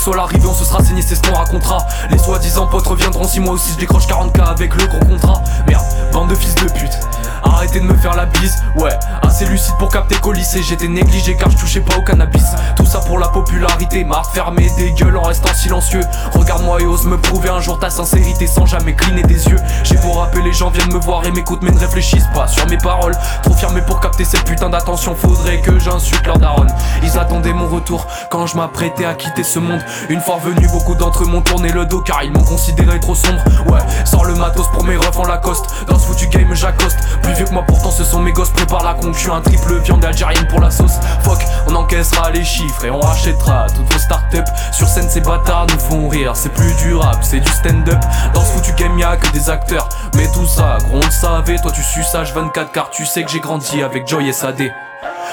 Soit 0.00 0.16
l'arrivée, 0.16 0.46
on 0.46 0.54
se 0.54 0.64
sera 0.64 0.82
saigné, 0.82 1.02
c'est 1.02 1.14
ce 1.14 1.22
qu'on 1.22 1.34
racontera. 1.34 1.78
Les 2.10 2.18
soi-disant 2.18 2.66
potes 2.66 2.86
reviendront 2.86 3.24
si 3.24 3.38
moi 3.38 3.54
aussi 3.54 3.72
je 3.72 3.78
décroche 3.78 4.06
40k 4.06 4.40
avec 4.42 4.74
le 4.74 4.86
gros 4.86 4.98
contrat. 5.00 5.42
Merde, 5.66 5.84
bande 6.10 6.28
de 6.28 6.34
fils 6.34 6.54
de 6.54 6.70
pute. 6.72 6.98
Arrêtez 7.42 7.80
de 7.80 7.84
me 7.84 7.96
faire 7.96 8.14
la 8.14 8.26
bise, 8.26 8.62
ouais, 8.76 8.96
assez 9.22 9.46
lucide 9.46 9.74
pour 9.78 9.90
capter 9.90 10.14
qu'au 10.16 10.32
lycée 10.32 10.62
j'étais 10.62 10.88
négligé 10.88 11.36
car 11.36 11.50
je 11.50 11.56
touchais 11.56 11.80
pas 11.80 11.96
au 11.96 12.02
cannabis. 12.02 12.44
Tout 12.76 12.84
ça 12.84 13.00
pour 13.00 13.18
la 13.18 13.28
popularité, 13.28 14.04
de 14.04 14.10
fermer 14.34 14.70
des 14.76 14.92
gueules 14.92 15.16
en 15.16 15.22
restant 15.22 15.52
silencieux. 15.54 16.02
Regarde-moi 16.32 16.80
et 16.80 16.86
ose 16.86 17.06
me 17.06 17.16
prouver 17.16 17.48
un 17.48 17.60
jour 17.60 17.78
ta 17.78 17.90
sincérité 17.90 18.46
sans 18.46 18.66
jamais 18.66 18.94
cligner 18.94 19.22
des 19.22 19.46
yeux. 19.46 19.58
J'ai 19.84 19.96
beau 19.96 20.12
rappeler, 20.12 20.42
les 20.42 20.52
gens 20.52 20.70
viennent 20.70 20.92
me 20.92 20.98
voir 20.98 21.26
et 21.26 21.30
m'écoutent 21.30 21.62
mais 21.62 21.70
ne 21.70 21.78
réfléchissent 21.78 22.28
pas 22.34 22.46
sur 22.46 22.66
mes 22.68 22.78
paroles. 22.78 23.16
Trop 23.42 23.54
fermé 23.54 23.80
pour 23.82 24.00
capter 24.00 24.24
cette 24.24 24.44
putain 24.44 24.68
d'attention, 24.68 25.14
faudrait 25.14 25.60
que 25.60 25.78
j'insulte 25.78 26.26
leur 26.26 26.38
daronne. 26.38 26.72
Ils 27.02 27.18
attendaient 27.18 27.52
mon 27.52 27.68
retour 27.68 28.06
quand 28.30 28.46
je 28.46 28.56
m'apprêtais 28.56 29.04
à 29.04 29.14
quitter 29.14 29.44
ce 29.44 29.58
monde. 29.58 29.80
Une 30.08 30.20
fois 30.20 30.36
revenu, 30.36 30.66
beaucoup 30.68 30.94
d'entre 30.94 31.24
eux 31.24 31.26
m'ont 31.26 31.42
tourné 31.42 31.70
le 31.70 31.86
dos 31.86 32.00
car 32.00 32.22
ils 32.22 32.32
m'ont 32.32 32.44
considéré 32.44 33.00
trop 33.00 33.14
sombre. 33.14 33.42
Ouais, 33.66 33.80
sors 34.04 34.24
le 34.24 34.34
matos 34.34 34.68
pour 34.68 34.84
mes 34.84 34.96
refs 34.96 35.18
en 35.18 35.24
Lacoste. 35.24 35.66
Ce 36.00 36.06
foutu 36.06 36.26
game, 36.28 36.52
j'accoste. 36.54 36.98
Plus 37.22 37.32
vieux 37.34 37.44
que 37.44 37.52
moi, 37.52 37.64
pourtant 37.66 37.90
ce 37.90 38.04
sont 38.04 38.20
mes 38.20 38.32
gosses. 38.32 38.50
Prépare 38.50 38.84
la 38.84 38.94
concu, 38.94 39.30
un 39.30 39.40
triple 39.40 39.78
viande 39.80 40.04
algérienne 40.04 40.46
pour 40.48 40.60
la 40.60 40.70
sauce. 40.70 40.98
Fuck, 41.22 41.38
on 41.68 41.74
encaissera 41.74 42.30
les 42.30 42.44
chiffres 42.44 42.84
et 42.84 42.90
on 42.90 43.00
rachètera 43.00 43.66
toutes 43.74 43.92
vos 43.92 43.98
startups. 43.98 44.50
Sur 44.72 44.88
scène, 44.88 45.08
ces 45.08 45.20
bâtards 45.20 45.66
nous 45.72 45.78
font 45.78 46.08
rire. 46.08 46.32
C'est 46.34 46.52
plus 46.52 46.74
du 46.76 46.94
rap, 46.94 47.18
c'est 47.22 47.40
du 47.40 47.50
stand-up. 47.50 48.00
Dans 48.34 48.40
ce 48.40 48.52
foutu 48.52 48.72
game, 48.72 48.98
y'a 48.98 49.16
que 49.16 49.30
des 49.32 49.50
acteurs. 49.50 49.88
Mais 50.14 50.26
tout 50.32 50.46
ça, 50.46 50.78
gros, 50.80 50.98
on 50.98 51.04
le 51.04 51.10
savait. 51.10 51.58
Toi, 51.58 51.72
tu 51.72 51.82
suces 51.82 52.14
H24 52.14 52.70
car 52.72 52.90
tu 52.90 53.04
sais 53.06 53.22
que 53.22 53.30
j'ai 53.30 53.40
grandi 53.40 53.82
avec 53.82 54.08
Joy 54.08 54.28
et 54.28 54.32
Sadé. 54.32 54.72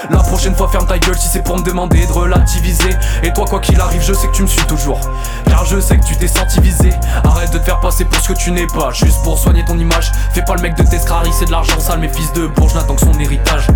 La 0.09 0.19
prochaine 0.19 0.55
fois 0.55 0.67
ferme 0.67 0.85
ta 0.85 0.97
gueule 0.99 1.17
si 1.17 1.27
c'est 1.27 1.41
pour 1.41 1.57
me 1.57 1.63
demander 1.63 2.05
de 2.05 2.11
relativiser. 2.11 2.89
Et 3.23 3.33
toi 3.33 3.45
quoi 3.45 3.59
qu'il 3.59 3.79
arrive 3.79 4.01
je 4.01 4.13
sais 4.13 4.27
que 4.27 4.33
tu 4.33 4.43
me 4.43 4.47
suis 4.47 4.65
toujours. 4.67 4.99
Car 5.45 5.65
je 5.65 5.79
sais 5.79 5.97
que 5.97 6.05
tu 6.05 6.15
t'es 6.15 6.27
senti 6.27 6.59
visé 6.61 6.91
Arrête 7.23 7.51
de 7.51 7.57
te 7.57 7.63
faire 7.63 7.79
passer 7.79 8.05
pour 8.05 8.21
ce 8.21 8.29
que 8.29 8.37
tu 8.37 8.51
n'es 8.51 8.67
pas. 8.67 8.91
Juste 8.91 9.23
pour 9.23 9.37
soigner 9.37 9.65
ton 9.65 9.77
image. 9.77 10.11
Fais 10.33 10.43
pas 10.43 10.55
le 10.55 10.61
mec 10.61 10.75
de 10.75 10.83
Tescrari 10.83 11.31
c'est 11.33 11.45
de 11.45 11.51
l'argent 11.51 11.79
sale 11.79 11.99
Mes 11.99 12.09
fils 12.09 12.31
de 12.33 12.47
bourge 12.47 12.75
n'attends 12.75 12.95
que 12.95 13.01
son 13.01 13.19
héritage. 13.19 13.67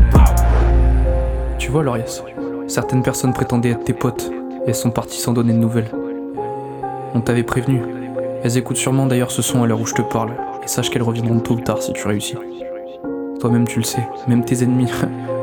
Tu 1.57 1.71
vois 1.71 1.83
Lorias 1.83 2.21
Certaines 2.67 3.03
personnes 3.03 3.33
prétendaient 3.33 3.71
être 3.71 3.83
tes 3.83 3.93
potes 3.93 4.31
Et 4.65 4.69
elles 4.69 4.75
sont 4.75 4.91
parties 4.91 5.19
sans 5.19 5.33
donner 5.33 5.53
de 5.53 5.57
nouvelles. 5.57 5.91
On 7.13 7.21
t'avait 7.21 7.43
prévenu. 7.43 7.81
Elles 8.43 8.57
écoutent 8.57 8.77
sûrement 8.77 9.05
d'ailleurs 9.05 9.31
ce 9.31 9.41
son 9.41 9.63
à 9.63 9.67
l'heure 9.67 9.81
où 9.81 9.85
je 9.85 9.93
te 9.93 10.01
parle 10.01 10.31
Et 10.63 10.67
sache 10.67 10.89
qu'elles 10.89 11.03
reviendront 11.03 11.39
tôt 11.39 11.55
ou 11.55 11.61
tard 11.61 11.81
si 11.81 11.93
tu 11.93 12.07
réussis. 12.07 12.37
Toi-même 13.39 13.67
tu 13.67 13.79
le 13.79 13.85
sais, 13.85 14.07
même 14.27 14.45
tes 14.45 14.63
ennemis 14.63 14.91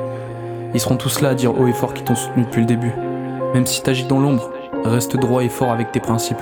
Ils 0.75 0.81
seront 0.81 0.97
tous 0.97 1.21
là 1.21 1.31
à 1.31 1.35
dire 1.35 1.59
haut 1.59 1.67
et 1.67 1.73
fort 1.73 1.95
qu'ils 1.95 2.05
t'ont 2.05 2.15
soutenu 2.15 2.45
depuis 2.45 2.61
le 2.61 2.67
début. 2.67 2.93
Même 3.55 3.67
si 3.67 3.83
t'agis 3.83 4.05
dans 4.05 4.21
l'ombre, 4.21 4.51
reste 4.85 5.17
droit 5.17 5.43
et 5.43 5.49
fort 5.49 5.73
avec 5.73 5.93
tes 5.93 6.01
principes. 6.01 6.41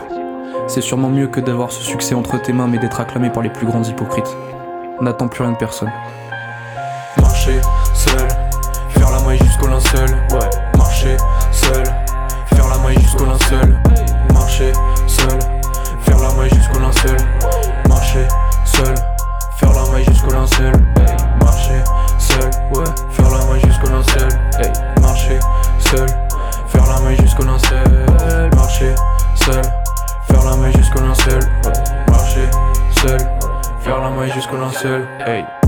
C'est 0.67 0.81
sûrement 0.81 1.09
mieux 1.09 1.29
que 1.29 1.41
d'avoir 1.41 1.71
ce 1.71 1.83
succès 1.83 2.15
entre 2.15 2.41
tes 2.43 2.53
mains 2.53 2.67
mais 2.67 2.79
d'être 2.79 3.01
acclamé 3.01 3.31
par 3.31 3.43
les 3.43 3.51
plus 3.51 3.67
grands 3.67 3.85
hypocrites. 3.85 4.37
N'attends 5.01 5.29
plus 5.29 5.43
rien 5.43 5.53
de 5.53 5.57
personne. 5.57 5.91
Marcher 7.21 7.61
seul, 7.95 8.29
faire 8.89 9.11
la 9.11 9.21
maille 9.21 9.39
jusqu'au 9.39 9.69
linceul. 9.69 10.11
Ouais, 10.33 10.51
marcher 10.77 11.17
seul, 11.53 11.85
faire 12.47 12.69
la 12.69 12.79
maille 12.79 12.99
jusqu'au 12.99 13.27
linceul. 13.27 13.79
Marcher 14.33 14.73
seul, 15.07 15.39
faire 16.01 16.19
la 16.19 16.35
maille 16.35 16.51
jusqu'au 16.51 16.81
linceul. 16.81 17.17
Marcher 17.89 18.27
seul, 18.65 18.95
faire 19.57 19.73
la 19.73 19.93
maille 19.93 20.05
jusqu'au 20.05 20.33
linceul. 20.33 20.73
Marcher 21.41 21.83
ouais, 22.73 22.85
faire 23.11 23.31
la 23.31 23.45
maille 23.47 23.61
jusqu'au 23.61 23.89
linceul. 23.89 24.29
Hey, 24.59 24.73
marcher 25.01 25.39
seul, 25.79 26.09
faire 26.69 26.87
la 26.87 27.01
maille 27.01 27.17
jusqu'au 27.19 27.45
linceul. 27.45 28.51
Marcher 28.55 28.95
seul, 29.35 29.63
faire 30.29 30.45
la 30.45 30.57
maille 30.57 30.73
jusqu'au 30.77 31.01
linceul. 31.01 31.43
Ouais, 31.65 31.73
marcher 32.09 32.49
seul, 33.03 33.21
faire 33.81 34.01
la 34.01 34.11
maille 34.11 34.33
jusqu'au 34.33 34.57
linceul. 34.57 35.07
Hey. 35.27 35.66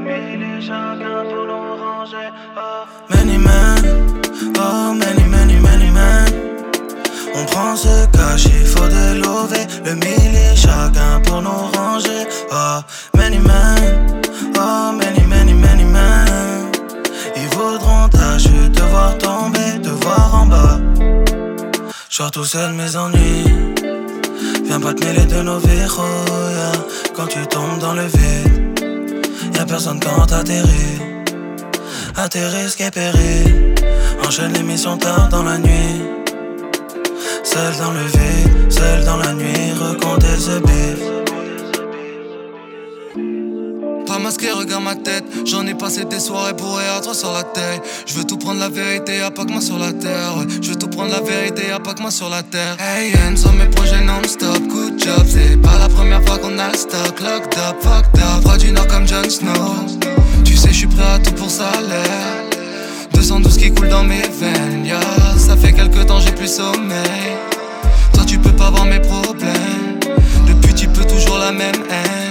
Délover 0.00 0.26
le 0.30 0.34
mille 0.34 0.42
et 0.42 0.60
chacun 0.60 1.24
pour 1.28 1.46
nous 1.46 1.76
ranger. 1.76 2.30
Oh. 2.56 2.84
Many 3.08 3.38
men, 3.38 4.22
oh 4.58 4.92
many, 4.94 5.24
many, 5.24 5.54
many 5.60 5.90
men. 5.90 6.26
On 7.34 7.44
prend 7.46 7.76
ce 7.76 8.06
cash, 8.12 8.46
il 8.46 8.66
faut 8.66 8.88
délover 8.88 9.66
le 9.84 9.94
mille 9.94 10.36
et 10.36 10.56
chacun 10.56 11.20
pour 11.24 11.42
nous 11.42 11.70
ranger. 11.74 12.26
Oh, 12.50 12.80
many 13.16 13.38
men, 13.38 14.20
oh 14.56 14.92
many, 14.92 15.26
many, 15.26 15.54
many 15.54 15.84
men. 15.84 16.70
Ils 17.36 17.48
voudront 17.56 18.08
ta 18.08 18.36
te 18.36 18.82
voir 18.90 19.16
tomber, 19.18 19.80
te 19.82 19.90
voir 20.04 20.34
en 20.34 20.46
bas. 20.46 20.78
Sors 22.08 22.30
tout 22.30 22.44
seul 22.44 22.72
mes 22.72 22.96
ennuis. 22.96 23.44
Viens 24.64 24.80
pas 24.80 24.94
te 24.94 25.04
mêler 25.04 25.26
de 25.26 25.42
nos 25.42 25.60
yeah. 25.60 26.72
Quand 27.14 27.26
tu 27.26 27.44
tombes 27.46 27.78
dans 27.80 27.94
le 27.94 28.04
vide, 28.04 28.69
y'a 29.60 29.66
personne 29.66 30.00
quand 30.00 30.26
t'atterris. 30.26 31.00
À 32.16 32.28
tes 32.28 32.46
risques 32.46 32.80
et 32.80 34.26
enchaîne 34.26 34.52
les 34.54 34.62
missions 34.62 34.96
tard 34.96 35.28
dans 35.28 35.42
la 35.42 35.58
nuit. 35.58 36.02
Seul 37.44 37.72
dans 37.78 37.90
le 37.90 38.04
vide, 38.14 38.72
seul 38.72 39.04
dans 39.04 39.18
la 39.18 39.32
nuit, 39.34 39.72
recompter 39.78 40.36
ce 40.38 40.58
bif. 40.60 41.29
Regarde 44.48 44.82
ma 44.82 44.94
tête. 44.94 45.24
J'en 45.44 45.66
ai 45.66 45.74
passé 45.74 46.04
des 46.06 46.18
soirées 46.18 46.54
bourrées 46.54 46.88
à 46.96 47.00
toi 47.00 47.12
sur 47.12 47.30
la 47.32 47.42
tête. 47.42 47.82
Je 48.06 48.14
veux 48.14 48.24
tout 48.24 48.38
prendre 48.38 48.58
la 48.58 48.70
vérité, 48.70 49.18
y'a 49.18 49.30
pas 49.30 49.44
que 49.44 49.52
moi 49.52 49.60
sur 49.60 49.78
la 49.78 49.92
terre. 49.92 50.36
Ouais. 50.38 50.46
Je 50.62 50.70
veux 50.70 50.76
tout 50.76 50.88
prendre 50.88 51.10
la 51.10 51.20
vérité, 51.20 51.68
y'a 51.68 51.78
pas 51.78 51.92
que 51.92 52.00
moi 52.00 52.10
sur 52.10 52.30
la 52.30 52.42
terre. 52.42 52.76
Hey, 52.78 53.12
M 53.26 53.36
sur 53.36 53.52
mes 53.52 53.66
projets 53.66 54.00
non-stop, 54.02 54.58
good 54.68 54.98
job. 54.98 55.26
C'est 55.28 55.60
pas 55.60 55.78
la 55.78 55.88
première 55.88 56.24
fois 56.24 56.38
qu'on 56.38 56.58
a 56.58 56.70
le 56.70 56.76
stock. 56.76 57.20
Locked 57.20 57.58
up, 57.58 57.76
fucked 57.82 58.18
up. 58.18 58.44
Roi 58.44 58.56
du 58.56 58.72
Nord 58.72 58.86
comme 58.86 59.06
Jon 59.06 59.28
Snow. 59.28 59.98
Tu 60.44 60.56
sais, 60.56 60.68
je 60.68 60.78
suis 60.78 60.86
prêt 60.86 61.04
à 61.04 61.18
tout 61.18 61.32
pour 61.34 61.50
salaire. 61.50 62.48
212 63.12 63.56
qui 63.58 63.70
coule 63.72 63.88
dans 63.88 64.04
mes 64.04 64.22
veines, 64.22 64.86
yeah. 64.86 65.00
Ça 65.36 65.54
fait 65.56 65.72
quelque 65.72 66.02
temps, 66.04 66.20
j'ai 66.20 66.32
plus 66.32 66.48
sommeil. 66.48 67.36
Toi, 68.14 68.24
tu 68.26 68.38
peux 68.38 68.52
pas 68.52 68.70
voir 68.70 68.86
mes 68.86 69.00
problèmes. 69.00 70.00
Depuis, 70.46 70.74
tu 70.74 70.88
peux 70.88 71.04
toujours 71.04 71.38
la 71.38 71.52
même 71.52 71.76
haine. 71.90 72.29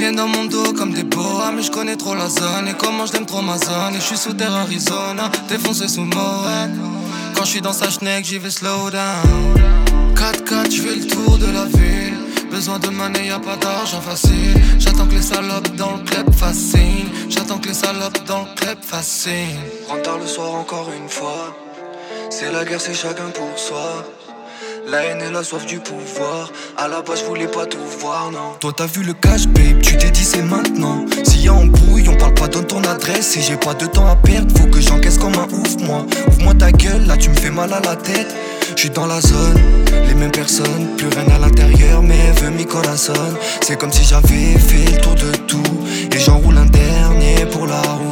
Viennent 0.00 0.16
dans 0.16 0.28
mon 0.28 0.46
dos 0.46 0.72
comme 0.72 0.94
des 0.94 1.02
boas, 1.04 1.52
mais 1.54 1.60
je 1.60 1.70
connais 1.70 1.94
trop 1.94 2.14
la 2.14 2.30
zone. 2.30 2.68
Et 2.68 2.72
comment 2.72 3.04
je 3.04 3.12
trop 3.12 3.42
ma 3.42 3.58
zone. 3.58 3.94
Et 3.94 4.00
je 4.00 4.06
suis 4.06 4.16
sous 4.16 4.32
terre 4.32 4.54
Arizona, 4.54 5.30
défoncé 5.46 5.88
sous 5.88 6.04
Moët. 6.04 6.70
Quand 7.34 7.44
je 7.44 7.50
suis 7.50 7.60
dans 7.60 7.74
sa 7.74 7.90
schneck, 7.90 8.24
j'y 8.24 8.38
vais 8.38 8.48
slow 8.48 8.88
down. 8.90 9.54
4-4, 10.14 10.74
je 10.74 10.80
fais 10.80 10.96
le 10.96 11.06
tour 11.06 11.36
de 11.36 11.52
la 11.52 11.66
ville. 11.66 12.16
Besoin 12.50 12.78
de 12.78 12.88
monnaie, 12.88 13.26
y 13.26 13.30
a 13.30 13.38
pas 13.38 13.56
d'argent 13.56 14.00
facile. 14.00 14.54
J'attends 14.78 15.06
que 15.06 15.16
les 15.16 15.20
salopes 15.20 15.76
dans 15.76 15.98
le 15.98 16.02
club 16.04 16.32
fascinent. 16.32 17.10
J'attends 17.28 17.58
que 17.58 17.68
les 17.68 17.74
salopes 17.74 18.24
dans 18.26 18.40
le 18.40 18.54
club 18.56 18.78
fascinent. 18.80 19.60
Rentre 19.86 20.00
tard 20.00 20.18
le 20.18 20.26
soir 20.26 20.54
encore 20.54 20.88
une 20.96 21.10
fois. 21.10 21.54
C'est 22.30 22.50
la 22.50 22.64
guerre, 22.64 22.80
c'est 22.80 22.94
chacun 22.94 23.28
pour 23.34 23.50
soi. 23.58 24.06
La 24.88 25.04
haine 25.04 25.22
et 25.22 25.30
la 25.30 25.42
soif 25.42 25.66
du 25.66 25.78
pouvoir. 25.78 26.50
À 26.76 26.88
la 26.88 27.02
base, 27.02 27.20
je 27.20 27.24
voulais 27.24 27.46
pas 27.46 27.66
tout 27.66 27.78
voir, 28.00 28.30
non. 28.32 28.54
Toi, 28.60 28.72
t'as 28.76 28.86
vu 28.86 29.02
le 29.02 29.12
cash, 29.12 29.46
babe, 29.46 29.80
tu 29.82 29.96
t'es 29.96 30.10
dit 30.10 30.24
c'est 30.24 30.42
maintenant. 30.42 31.04
S'il 31.24 31.44
y 31.44 31.48
a 31.48 31.54
embrouille, 31.54 32.08
on 32.08 32.16
parle 32.16 32.34
pas, 32.34 32.48
donne 32.48 32.66
ton 32.66 32.82
adresse. 32.84 33.28
Si 33.28 33.42
j'ai 33.42 33.56
pas 33.56 33.74
de 33.74 33.86
temps 33.86 34.06
à 34.06 34.16
perdre, 34.16 34.56
faut 34.58 34.66
que 34.66 34.80
j'encaisse 34.80 35.18
comme 35.18 35.34
un 35.34 35.48
ouf, 35.52 35.76
moi. 35.80 36.06
Ouvre-moi 36.28 36.54
ta 36.54 36.72
gueule, 36.72 37.06
là, 37.06 37.16
tu 37.16 37.30
me 37.30 37.34
fais 37.34 37.50
mal 37.50 37.72
à 37.72 37.80
la 37.80 37.96
tête. 37.96 38.34
Je 38.76 38.88
dans 38.88 39.06
la 39.06 39.20
zone, 39.20 39.60
les 40.08 40.14
mêmes 40.14 40.30
personnes, 40.30 40.96
plus 40.96 41.08
rien 41.08 41.28
à 41.34 41.38
l'intérieur, 41.38 42.02
mais 42.02 42.16
elle 42.28 42.44
veut 42.44 42.50
mi. 42.50 42.66
C'est 43.60 43.78
comme 43.78 43.92
si 43.92 44.04
j'avais 44.04 44.58
fait 44.58 44.92
le 44.92 45.00
tour 45.00 45.14
de 45.14 45.36
tout. 45.46 45.62
Et 46.14 46.18
j'enroule 46.18 46.56
un 46.56 46.66
dernier 46.66 47.46
pour 47.52 47.66
la 47.66 47.80
route. 47.80 48.09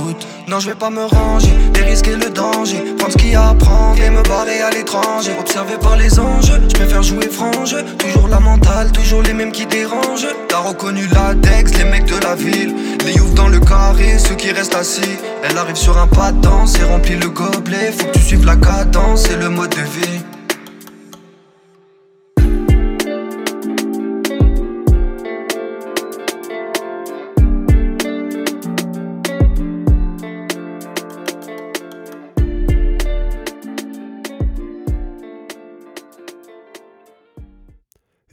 Non, 0.49 0.61
je 0.61 0.71
vais 0.71 0.77
pas 0.77 0.89
me 0.89 1.05
ranger, 1.05 1.53
dérisquer 1.75 2.17
le 2.17 2.31
danger. 2.31 2.83
Prendre 2.97 3.13
ce 3.13 3.19
qu'il 3.19 3.33
y 3.33 3.35
a 3.35 3.51
à 3.51 3.55
prendre 3.55 4.01
et 4.01 4.09
me 4.09 4.23
barrer 4.23 4.63
à 4.63 4.71
l'étranger. 4.71 5.33
Observé 5.39 5.75
par 5.77 5.95
les 5.97 6.19
anges, 6.19 6.51
je 6.69 6.75
préfère 6.75 7.03
jouer 7.03 7.29
frange. 7.29 7.77
Toujours 7.99 8.29
la 8.29 8.41
mentale, 8.41 8.91
toujours 8.91 9.21
les 9.21 9.35
mêmes 9.35 9.53
qui 9.53 9.67
dérangent. 9.67 10.27
T'as 10.49 10.61
reconnu 10.61 11.07
l'index, 11.09 11.77
les 11.77 11.85
mecs 11.85 12.07
de 12.07 12.17
la 12.25 12.35
ville. 12.35 12.75
Les 13.05 13.13
youths 13.13 13.35
dans 13.35 13.49
le 13.49 13.61
carré, 13.61 14.19
ceux 14.19 14.37
qui 14.37 14.51
restent 14.51 14.75
assis. 14.75 15.19
Elle 15.43 15.59
arrive 15.59 15.77
sur 15.77 15.99
un 15.99 16.07
pas 16.07 16.33
de 16.33 16.41
danse 16.41 16.79
et 16.79 16.85
remplit 16.85 17.17
le 17.17 17.29
gobelet. 17.29 17.93
Faut 17.93 18.07
que 18.07 18.13
tu 18.13 18.23
suives 18.23 18.47
la 18.47 18.57
cadence 18.57 19.29
et 19.29 19.37
le 19.37 19.51
mode 19.51 19.75
de 19.75 19.83
vie. 19.83 20.38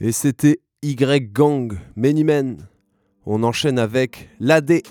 Et 0.06 0.12
c'était 0.12 0.60
Y 0.82 1.32
Gang, 1.32 1.76
Many 1.96 2.22
Men. 2.22 2.68
On 3.24 3.42
enchaîne 3.42 3.76
avec 3.76 4.28
l'AD. 4.38 4.82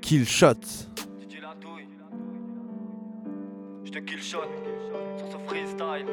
Kill 0.00 0.26
Shot. 0.26 0.54
Je 3.84 3.90
te 3.90 3.98
kill 3.98 4.22
shot 4.22 4.48
sur 5.18 5.26
ce 5.30 5.36
freestyle. 5.46 6.06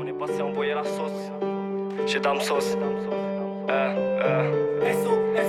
On 0.00 0.04
est 0.04 0.18
passé 0.18 0.42
envoyer 0.42 0.74
la 0.74 0.82
sauce 0.82 1.30
chez 2.08 2.18
Dame 2.18 2.40
Sauce. 2.40 2.76
Euh, 3.70 3.70
euh. 3.70 4.70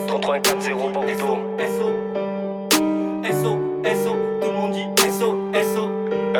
33 0.07 0.37
4-0 0.41 0.93
Bordeaux. 0.93 1.09
SO, 1.09 1.89
SO, 3.31 3.49
SO, 3.83 4.15
tout 4.41 4.47
le 4.47 4.53
monde 4.53 4.73
dit 4.73 4.85
SO, 5.09 5.51
SO. 5.73 5.87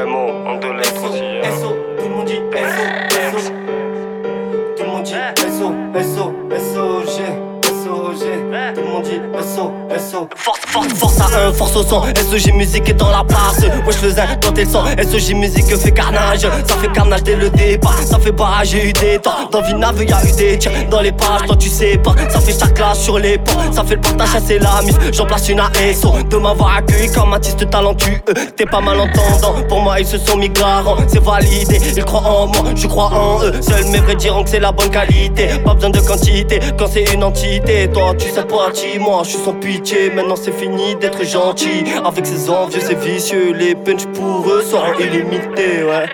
MO 0.05 0.47
en 0.47 0.59
deux 0.59 0.73
lettres 0.73 1.03
aussi. 1.09 1.23
hein. 1.23 1.57
SO, 1.59 1.90
tout 2.11 2.17
le 2.17 2.17
monde 2.17 2.27
dit 2.27 2.35
SO, 2.35 3.39
SO. 3.39 3.51
Tout 4.75 4.83
le 4.83 4.89
monde 4.89 5.03
dit 5.03 5.13
SO, 6.59 7.50
Tout 8.11 8.81
le 8.81 8.87
monde 8.87 9.03
dit 9.03 9.21
SO, 9.41 9.71
SO. 9.97 10.27
Force, 10.35 10.59
force, 10.67 10.87
force 10.95 11.21
à 11.21 11.47
un, 11.47 11.53
force 11.53 11.75
au 11.77 11.83
son. 11.83 12.03
SOG 12.03 12.53
musique 12.53 12.89
est 12.89 12.93
dans 12.93 13.09
la 13.09 13.23
place. 13.23 13.61
Wesh 13.87 14.01
le 14.01 14.09
zin, 14.09 14.25
quand 14.43 14.57
elle 14.57 14.67
sent. 14.67 15.19
SOG 15.19 15.37
musique 15.37 15.65
fait 15.77 15.91
carnage. 15.91 16.41
Ça 16.41 16.75
fait 16.75 16.91
carnage 16.91 17.23
dès 17.23 17.37
le 17.37 17.49
départ. 17.49 17.97
Ça 18.03 18.19
fait 18.19 18.33
barrage, 18.33 18.71
j'ai 18.71 18.89
eu 18.89 18.93
des 18.93 19.17
temps. 19.17 19.49
Dans 19.49 19.61
Vinave, 19.61 20.03
y'a 20.03 20.17
eu 20.25 20.31
des 20.33 20.59
tirs 20.59 20.71
dans 20.89 20.99
les 20.99 21.13
pages. 21.13 21.47
Toi, 21.47 21.55
tu 21.55 21.69
sais 21.69 21.97
pas. 21.97 22.13
Ça 22.29 22.41
fait 22.41 22.51
chaque 22.59 22.73
classe 22.73 22.99
sur 22.99 23.17
les 23.17 23.37
ponts. 23.37 23.71
Ça 23.71 23.83
fait 23.85 23.95
le 23.95 24.01
partage, 24.01 24.41
c'est 24.45 24.59
la 24.59 24.81
mise. 24.81 24.99
J'en 25.13 25.25
place 25.25 25.47
une 25.47 25.61
à 25.61 25.71
SO. 25.93 26.11
De 26.29 26.35
m'avoir 26.35 26.75
accueilli 26.77 27.09
comme 27.13 27.31
artiste 27.31 27.69
talentueux. 27.69 28.19
T'es 28.57 28.65
pas 28.65 28.81
malentendant. 28.81 29.55
Pour 29.69 29.81
moi, 29.81 30.01
ils 30.01 30.05
se 30.05 30.17
sont 30.17 30.35
mis 30.35 30.49
garants. 30.49 30.97
C'est 31.07 31.23
validé. 31.23 31.79
Ils 31.95 32.03
croient 32.03 32.21
en 32.21 32.47
moi, 32.47 32.71
je 32.75 32.87
crois 32.87 33.05
en 33.05 33.41
eux. 33.41 33.53
Seuls 33.61 33.85
mes 33.85 33.99
vrais 33.99 34.15
diront 34.15 34.43
que 34.43 34.49
c'est 34.49 34.59
la 34.59 34.73
bonne 34.73 34.89
qualité. 34.89 35.47
Pas 35.63 35.75
besoin 35.75 35.91
de 35.91 35.99
quantité 35.99 36.59
quand 36.77 36.87
c'est 36.91 37.05
une 37.13 37.23
entité. 37.23 37.89
Toi, 37.89 38.00
tu 38.17 38.29
sais 38.29 38.45
moi, 38.99 39.21
je 39.23 39.29
suis 39.29 39.39
sans 39.39 39.53
pitié. 39.53 40.09
Maintenant, 40.09 40.35
c'est 40.35 40.51
fini 40.51 40.95
d'être 40.95 41.23
gentil. 41.23 41.83
Avec 42.03 42.25
ces 42.25 42.49
envieux, 42.49 42.79
ces 42.79 42.95
vicieux. 42.95 43.53
Les 43.53 43.75
punch 43.75 44.05
pour 44.07 44.49
eux 44.49 44.63
seront 44.63 44.97
illimités, 44.99 45.83
ouais. 45.83 46.07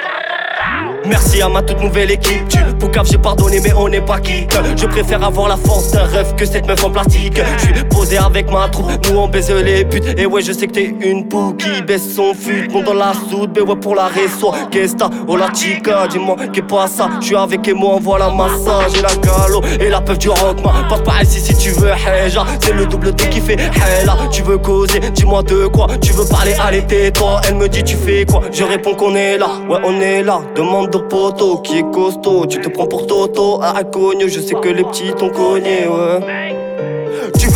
Merci 1.08 1.42
à 1.42 1.50
ma 1.50 1.62
toute 1.62 1.82
nouvelle 1.82 2.12
équipe. 2.12 2.48
Tu 2.50 2.58
Poucave 2.80 3.08
j'ai 3.10 3.18
pardonné 3.18 3.60
mais 3.60 3.74
on 3.74 3.90
n'est 3.90 4.02
pas 4.02 4.20
quitte 4.20 4.56
Je 4.76 4.86
préfère 4.86 5.24
avoir 5.24 5.48
la 5.48 5.58
force 5.58 5.92
d'un 5.92 6.04
rêve 6.04 6.36
que 6.36 6.46
cette 6.46 6.68
meuf 6.68 6.84
en 6.84 6.92
plastique. 6.92 7.42
Je 7.58 7.66
suis 7.76 7.84
posé 7.86 8.18
avec 8.18 8.52
ma 8.52 8.68
troupe, 8.68 8.92
nous 9.10 9.18
on 9.18 9.28
baise 9.28 9.52
les 9.52 9.84
putes 9.84 10.20
Et 10.20 10.26
ouais 10.26 10.42
je 10.44 10.52
sais 10.52 10.68
que 10.68 10.74
t'es 10.74 10.94
une 11.02 11.28
poux 11.28 11.54
qui 11.54 11.82
baisse 11.82 12.14
son 12.14 12.34
fut. 12.34 12.68
Mon 12.72 12.84
dans 12.84 12.94
la 12.94 13.14
soude, 13.30 13.52
mais 13.56 13.62
ouais 13.62 13.76
pour 13.76 13.96
la 13.96 14.08
réseau 14.08 14.54
Qu'est-ce 14.70 14.96
que 14.96 15.04
oh 15.28 15.38
la 15.38 15.52
chica, 15.54 16.08
dis-moi 16.08 16.36
qu'est 16.54 16.62
pas 16.62 16.88
ça? 16.88 17.10
Je 17.20 17.28
suis 17.28 17.36
avec 17.36 17.68
et 17.68 17.74
moi 17.74 17.96
on 17.96 18.00
voit 18.00 18.20
la 18.20 18.30
massage 18.30 18.98
et 18.98 19.02
la 19.02 19.10
calo 19.10 19.62
Et 19.80 19.90
la 19.90 20.02
peuf 20.02 20.20
du 20.20 20.30
rockman, 20.30 20.72
passe 20.88 21.02
par 21.02 21.24
ici 21.24 21.40
si 21.40 21.58
tu 21.58 21.72
veux 21.72 21.90
Heja, 21.90 22.46
c'est 22.60 22.74
le 22.74 22.86
double 22.86 23.14
T 23.14 23.28
qui 23.30 23.42
fait 23.42 23.56
Hella 23.56 24.18
Tu 24.32 24.44
veux 24.44 24.58
causer, 24.60 25.00
dis-moi 25.00 25.42
de 25.44 25.68
quoi. 25.68 25.88
Tu 26.02 26.14
veux 26.14 26.26
parler, 26.26 26.54
allez 26.60 26.84
tais-toi. 26.86 27.42
Elle 27.48 27.56
me 27.56 27.68
dit 27.68 27.84
tu 27.84 27.96
fais 27.96 28.26
quoi, 28.26 28.42
je 28.52 28.64
réponds 28.64 28.94
qu'on 28.94 29.16
est 29.16 29.38
là. 29.38 29.48
Ouais 29.68 29.80
on 29.84 30.00
est 30.00 30.22
là, 30.22 30.42
demande 30.56 30.97
au 30.98 31.02
poteau 31.02 31.58
qui 31.58 31.78
est 31.80 31.92
costaud. 31.92 32.46
Tu 32.48 32.60
te 32.60 32.70
prends 32.70 32.88
pour 32.88 33.08
Toto, 33.08 33.62
cogno 33.92 34.28
Je 34.28 34.40
sais 34.40 34.56
que 34.56 34.70
les 34.70 34.84
petits 34.84 35.14
t'ont 35.14 35.30
cogné 35.30 35.88
ouais 35.88 36.67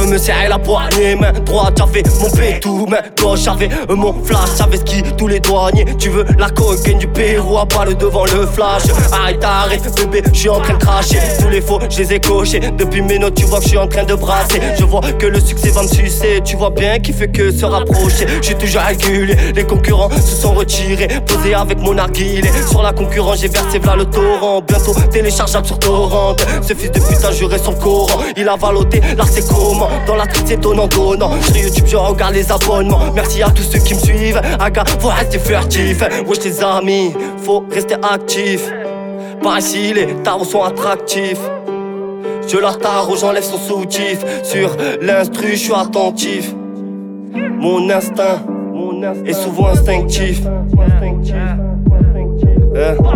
tu 0.02 0.08
veux 0.08 0.14
me 0.14 0.18
serrer 0.18 0.48
la 0.48 0.58
poignée, 0.58 1.16
main 1.16 1.32
droite 1.32 1.76
j'avais 1.78 2.04
mon 2.20 2.30
pétou, 2.30 2.86
main 2.88 3.02
gauche 3.20 3.42
j'avais 3.44 3.70
euh, 3.90 3.96
mon 3.96 4.14
flash, 4.24 4.50
j'avais 4.58 4.78
ski 4.78 5.04
tous 5.18 5.28
les 5.28 5.40
douaniers. 5.40 5.86
Tu 5.98 6.10
veux 6.10 6.26
la 6.38 6.50
cocaine 6.50 6.98
du 6.98 7.08
Pérou 7.08 7.58
à 7.58 7.66
balle 7.66 7.96
devant 7.96 8.26
le 8.26 8.46
flash. 8.46 8.84
Arrête, 9.12 9.44
arrête, 9.44 9.96
bébé, 9.96 10.24
je 10.34 10.40
suis 10.40 10.50
en 10.50 10.60
train 10.60 10.74
de 10.74 10.84
cracher. 10.84 11.20
Tous 11.40 11.50
les 11.50 11.62
faux, 11.62 11.80
je 11.90 11.98
les 12.00 12.14
ai 12.14 12.20
cochés. 12.20 12.60
Depuis 12.60 13.02
mes 13.02 13.20
notes, 13.20 13.36
tu 13.36 13.46
vois 13.46 13.60
que 13.60 13.66
je 13.66 13.70
suis 13.70 13.78
en 13.78 13.88
train 13.88 14.04
de 14.04 14.16
brasser. 14.16 14.60
Je 14.78 14.84
vois 14.84 15.02
que 15.02 15.28
le 15.28 15.40
succès 15.40 15.70
va 15.70 15.84
me 15.84 15.88
sucer. 15.88 16.42
Tu 16.44 16.56
vois 16.56 16.72
bien 16.72 17.00
qu'il 17.00 17.14
fait 17.14 17.30
que 17.30 17.52
se 17.52 17.66
rapprocher. 17.66 18.26
Je 18.42 18.48
suis 18.48 18.56
toujours 18.56 18.82
régulier, 18.82 19.36
les 19.56 19.64
concurrents 19.64 20.10
se 20.10 20.36
sont 20.42 20.54
retirés. 20.54 21.10
Posé 21.26 21.54
avec 21.54 21.80
mon 21.80 21.98
arguilé. 21.98 22.50
Sur 22.70 22.82
la 22.82 22.94
concurrence, 22.94 23.42
j'ai 23.42 23.50
versé 23.50 23.80
v'là 23.80 23.96
le 23.96 24.06
torrent. 24.06 24.62
Bientôt 24.62 24.96
téléchargeable 25.12 25.68
sur 25.68 25.80
torrent. 25.80 26.36
Ce 26.62 26.74
fils 26.74 26.92
de 26.92 27.00
putain, 27.00 27.32
juré 27.32 27.58
son 27.58 27.74
Coran. 27.74 28.22
Il 28.36 28.48
a 28.48 28.56
valodé, 28.56 29.02
là 29.18 29.24
c'est 29.30 29.48
comment? 29.48 29.91
Dans 30.08 30.16
la 30.16 30.24
street, 30.26 30.44
c'est 30.46 30.60
donnant, 30.60 30.88
donnant. 30.88 31.32
Sur 31.42 31.58
YouTube, 31.58 31.86
je 31.88 31.98
regarde 31.98 32.34
les 32.34 32.52
abonnements. 32.52 33.00
Merci 33.16 33.42
à 33.44 33.50
tous 33.50 33.64
ceux 33.64 33.80
qui 33.80 33.94
me 33.94 34.00
suivent. 34.00 34.42
Aga, 34.60 34.84
faut 35.00 35.10
rester 35.10 35.40
furtif. 35.40 36.04
Wesh, 36.28 36.44
les 36.44 36.64
amis, 36.64 37.14
faut 37.38 37.64
rester 37.72 37.96
actif. 37.96 38.72
Par 39.42 39.60
ici, 39.60 39.94
les 39.94 40.08
tarots 40.24 40.46
sont 40.46 40.64
attractifs. 40.64 41.42
Je 42.48 42.58
la 42.58 42.74
tarot, 42.74 43.16
j'enlève 43.16 43.44
son 43.44 43.58
soutif. 43.58 44.20
Sur 44.44 44.76
l'instru, 45.02 45.52
je 45.52 45.56
suis 45.56 45.74
attentif. 45.74 46.54
Mon 47.34 47.90
instinct 47.90 48.44
est 49.26 49.34
souvent 49.34 49.68
instinctif. 49.68 50.42
Je 52.74 53.11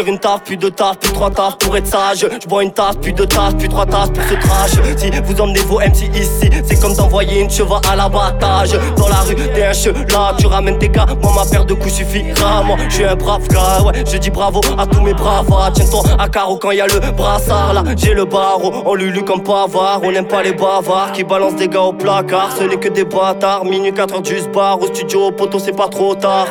tire 0.00 0.12
une 0.12 0.18
taf, 0.18 0.42
puis 0.44 0.56
deux 0.56 0.70
tasses, 0.70 0.96
puis 1.00 1.12
trois 1.12 1.30
tasses 1.30 1.56
pour 1.56 1.76
être 1.76 1.86
sage. 1.86 2.26
Je 2.42 2.48
bois 2.48 2.62
une 2.62 2.72
tasse, 2.72 2.96
puis 3.00 3.12
deux 3.12 3.26
tasses, 3.26 3.54
puis 3.58 3.68
trois 3.68 3.86
tasses 3.86 4.10
pour 4.10 4.22
ce 4.24 4.34
trash. 4.34 4.70
Si 4.96 5.10
vous 5.10 5.40
emmenez 5.40 5.60
vos 5.60 5.78
MC 5.78 6.10
ici, 6.14 6.50
c'est 6.64 6.80
comme 6.80 6.94
d'envoyer 6.94 7.40
une 7.40 7.50
chevaux 7.50 7.80
à 7.90 7.96
l'abattage. 7.96 8.72
Dans 8.96 9.08
la 9.08 9.20
rue, 9.20 9.34
t'es 9.34 9.64
un 9.64 9.72
là, 10.12 10.34
tu 10.38 10.46
ramènes 10.46 10.78
tes 10.78 10.88
gars. 10.88 11.06
Moi, 11.22 11.32
ma 11.34 11.44
paire 11.50 11.64
de 11.64 11.74
coups 11.74 11.94
suffira. 11.94 12.62
Moi, 12.62 12.76
je 12.88 12.94
suis 12.94 13.04
un 13.04 13.16
brave 13.16 13.46
gars, 13.48 13.82
ouais. 13.84 14.04
Je 14.10 14.16
dis 14.18 14.30
bravo 14.30 14.60
à 14.78 14.86
tous 14.86 15.00
mes 15.00 15.14
bravas. 15.14 15.70
Tiens-toi 15.74 16.02
à 16.18 16.28
carreau 16.28 16.56
quand 16.56 16.70
y 16.70 16.80
a 16.80 16.86
le 16.86 17.00
brassard 17.12 17.74
là. 17.74 17.84
J'ai 17.96 18.14
le 18.14 18.24
barreau, 18.24 18.72
on 18.86 18.94
lulu 18.94 19.22
comme 19.24 19.42
pavard. 19.42 20.00
On 20.02 20.12
n'aime 20.12 20.26
pas 20.26 20.42
les 20.42 20.52
bavards 20.52 21.12
qui 21.12 21.24
balancent 21.24 21.56
des 21.56 21.68
gars 21.68 21.82
au 21.82 21.92
placard. 21.92 22.50
Ce 22.58 22.64
n'est 22.64 22.76
que 22.76 22.88
des 22.88 23.04
bâtards. 23.04 23.64
Minuit 23.64 23.92
4h 23.92 24.22
du 24.22 24.36
bar 24.52 24.80
au 24.80 24.86
studio, 24.86 25.26
au 25.26 25.32
poteau, 25.32 25.58
c'est 25.58 25.76
pas 25.76 25.88
trop 25.88 26.14
tard. 26.14 26.48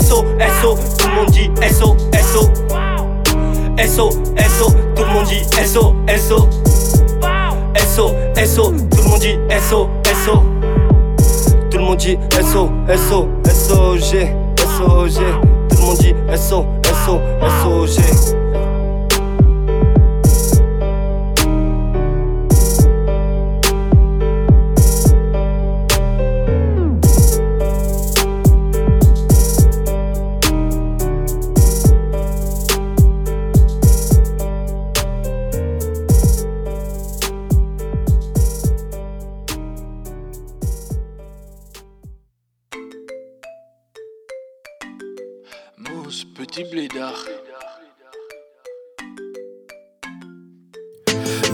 SO, 0.00 0.24
SO, 0.62 0.76
tout 0.98 1.08
le 1.08 1.14
monde 1.14 1.30
dit 1.30 1.50
SO, 1.70 1.96
SO. 2.12 2.42
SO, 3.86 4.10
SO, 4.10 4.70
tout 4.94 5.02
le 5.02 5.12
monde 5.12 5.26
dit 5.26 5.44
SO, 5.64 5.94
SO. 6.16 6.48
SO, 7.76 8.10
SO, 8.44 8.72
tout 8.72 9.02
le 9.02 9.08
monde 9.08 9.20
dit 9.20 9.38
SO, 9.68 9.88
SO. 10.24 10.42
Tout 11.70 11.78
le 11.78 11.84
monde 11.84 11.96
dit 11.96 12.18
SO, 12.32 12.70
SO, 12.96 13.28
SOG, 13.44 14.28
SOG. 14.56 15.22
Tout 15.68 15.76
le 15.76 15.82
monde 15.82 15.98
dit 15.98 16.14
SO, 16.36 16.66
SO, 17.04 17.20
SOG. 17.62 18.47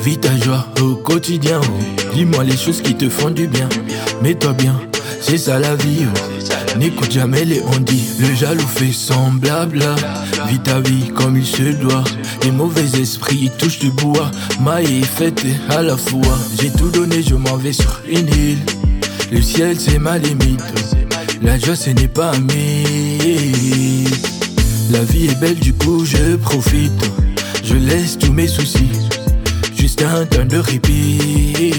Vis 0.05 0.19
ta 0.19 0.37
joie 0.37 0.67
au 0.81 0.97
quotidien. 0.97 1.61
Dis-moi 2.15 2.45
les 2.45 2.57
choses 2.57 2.83
qui 2.83 2.95
te 2.95 3.09
font 3.09 3.31
du 3.31 3.47
bien. 3.47 3.69
Mets-toi 4.23 4.53
bien 4.53 4.81
c'est 5.27 5.39
ça 5.39 5.59
la 5.59 5.75
vie. 5.75 6.05
N'écoute 6.79 7.11
jamais 7.11 7.47
les 7.47 7.63
on 7.63 7.81
dit, 7.81 8.05
le 8.21 8.35
jaloux 8.35 8.67
fait 8.67 8.93
semblable. 8.93 9.83
Vis 10.49 10.59
ta 10.59 10.81
vie 10.81 11.09
comme 11.15 11.39
il 11.39 11.47
se 11.47 11.63
doit. 11.81 12.05
Les 12.43 12.51
mauvais 12.51 13.01
esprits 13.01 13.51
touchent 13.59 13.79
du 13.79 13.91
bois. 13.91 14.31
Maille 14.61 15.03
fête 15.03 15.43
à 15.71 15.81
la 15.81 15.97
fois. 15.97 16.39
J'ai 16.61 16.71
tout 16.71 16.91
donné, 16.91 17.23
je 17.23 17.37
m'en 17.37 17.57
vais 17.57 17.73
sur 17.73 18.03
une 18.07 18.29
île. 18.29 18.59
Le 19.33 19.41
ciel 19.41 19.81
c'est 19.81 19.99
ma 19.99 20.19
limite. 20.19 20.63
La 21.41 21.59
joie 21.59 21.77
ce 21.77 21.89
n'est 21.89 22.09
pas 22.09 22.33
mythe. 22.39 24.29
La 24.91 25.03
vie 25.05 25.29
est 25.29 25.41
belle, 25.41 25.59
du 25.59 25.73
coup 25.73 26.05
je 26.05 26.37
profite. 26.37 27.11
Je 27.65 27.77
laisse 27.77 28.19
tous 28.19 28.33
mes 28.33 28.47
soucis. 28.47 29.04
Juste 29.85 30.01
un 30.01 30.25
temps 30.25 30.47
de 30.47 30.57
répit. 30.57 31.75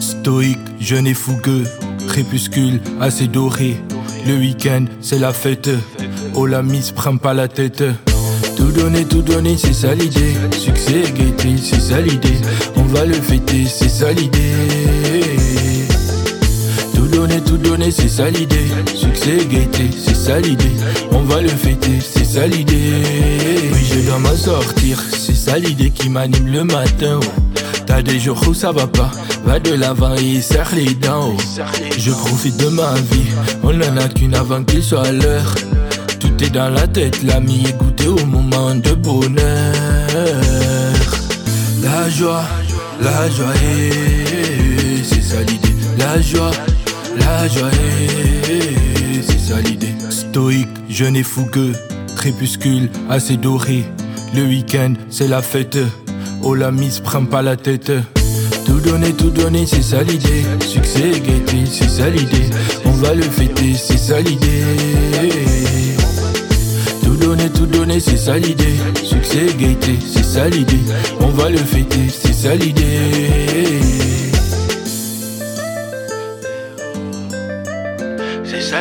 Stoïque, 0.00 0.56
jeune 0.80 1.06
et 1.06 1.12
fougueux. 1.12 1.64
Crépuscule 2.08 2.80
assez 3.02 3.26
doré. 3.26 3.76
Le 4.26 4.38
week-end, 4.38 4.86
c'est 5.02 5.18
la 5.18 5.34
fête. 5.34 5.68
Oh 6.32 6.46
la 6.46 6.62
mise, 6.62 6.90
prends 6.90 7.18
pas 7.18 7.34
la 7.34 7.48
tête. 7.48 7.84
Tout 8.56 8.72
donner, 8.72 9.04
tout 9.04 9.20
donner, 9.20 9.58
c'est 9.58 9.74
ça 9.74 9.94
l'idée. 9.94 10.32
Succès, 10.52 11.02
gaieté, 11.14 11.58
c'est 11.62 11.80
ça 11.80 12.00
l'idée. 12.00 12.40
On 12.76 12.84
va 12.84 13.04
le 13.04 13.12
fêter, 13.12 13.66
c'est 13.66 13.90
ça 13.90 14.10
l'idée. 14.10 14.54
Donner, 17.26 17.40
tout 17.40 17.56
donner, 17.56 17.90
c'est 17.90 18.10
ça 18.10 18.28
l'idée. 18.28 18.66
Succès, 18.94 19.46
gaieté, 19.50 19.88
c'est 19.96 20.14
ça 20.14 20.38
l'idée. 20.40 20.72
On 21.10 21.22
va 21.22 21.40
le 21.40 21.48
fêter, 21.48 21.98
c'est 21.98 22.22
ça 22.26 22.46
l'idée. 22.46 23.02
Oui, 23.72 23.80
je 23.82 24.00
dois 24.06 24.18
m'en 24.18 24.36
sortir, 24.36 25.02
c'est 25.10 25.34
ça 25.34 25.56
l'idée 25.58 25.88
qui 25.88 26.10
m'anime 26.10 26.48
le 26.52 26.64
matin. 26.64 27.20
oh. 27.22 27.26
T'as 27.86 28.02
des 28.02 28.20
jours 28.20 28.38
où 28.46 28.52
ça 28.52 28.72
va 28.72 28.86
pas, 28.86 29.10
va 29.46 29.58
de 29.58 29.72
l'avant 29.72 30.14
et 30.16 30.42
serre 30.42 30.68
les 30.74 30.92
dents. 30.92 31.32
oh. 31.34 31.62
Je 31.96 32.10
profite 32.10 32.58
de 32.58 32.68
ma 32.68 32.92
vie, 32.92 33.30
on 33.62 33.68
en 33.70 33.96
a 33.96 34.06
qu'une 34.10 34.34
avant 34.34 34.62
qu'il 34.62 34.82
soit 34.82 35.10
l'heure. 35.10 35.54
Tout 36.20 36.44
est 36.44 36.50
dans 36.50 36.68
la 36.68 36.86
tête, 36.86 37.22
l'ami 37.22 37.64
goûté 37.78 38.06
au 38.06 38.26
moment 38.26 38.74
de 38.74 38.92
bonheur. 38.92 39.40
La 41.82 42.06
joie, 42.10 42.44
la 43.00 43.30
joie, 43.30 43.54
eh, 43.64 45.02
c'est 45.02 45.22
ça 45.22 45.40
l'idée. 45.40 45.74
La 45.96 46.20
joie, 46.20 46.50
la 47.24 47.48
joie, 47.48 47.70
c'est 49.22 49.38
ça 49.38 49.60
l'idée. 49.60 49.94
Stoïque, 50.10 50.68
jeune 50.88 51.16
et 51.16 51.22
fougueux, 51.22 51.72
crépuscule 52.16 52.88
assez 53.10 53.36
doré. 53.36 53.84
Le 54.34 54.42
week-end, 54.44 54.94
c'est 55.10 55.28
la 55.28 55.42
fête. 55.42 55.78
Oh 56.42 56.54
la 56.54 56.70
mise, 56.70 57.00
prends 57.00 57.24
pas 57.24 57.42
la 57.42 57.56
tête. 57.56 57.92
Tout 58.66 58.80
donner, 58.80 59.12
tout 59.12 59.30
donner, 59.30 59.66
c'est 59.66 59.82
ça 59.82 60.02
l'idée. 60.02 60.44
Succès, 60.60 61.10
gaieté, 61.20 61.64
c'est 61.70 61.88
ça 61.88 62.08
l'idée. 62.08 62.50
On 62.84 62.90
va 62.92 63.14
le 63.14 63.22
fêter, 63.22 63.74
c'est 63.74 63.98
ça 63.98 64.20
l'idée. 64.20 64.64
Tout 67.02 67.16
donner, 67.16 67.48
tout 67.50 67.66
donner, 67.66 68.00
c'est 68.00 68.16
ça 68.16 68.38
l'idée. 68.38 68.76
Succès, 69.02 69.46
gaieté, 69.58 69.98
c'est 70.12 70.24
ça 70.24 70.48
l'idée. 70.48 70.80
On 71.20 71.28
va 71.28 71.50
le 71.50 71.58
fêter, 71.58 72.08
c'est 72.10 72.34
ça 72.34 72.54
l'idée. 72.54 74.13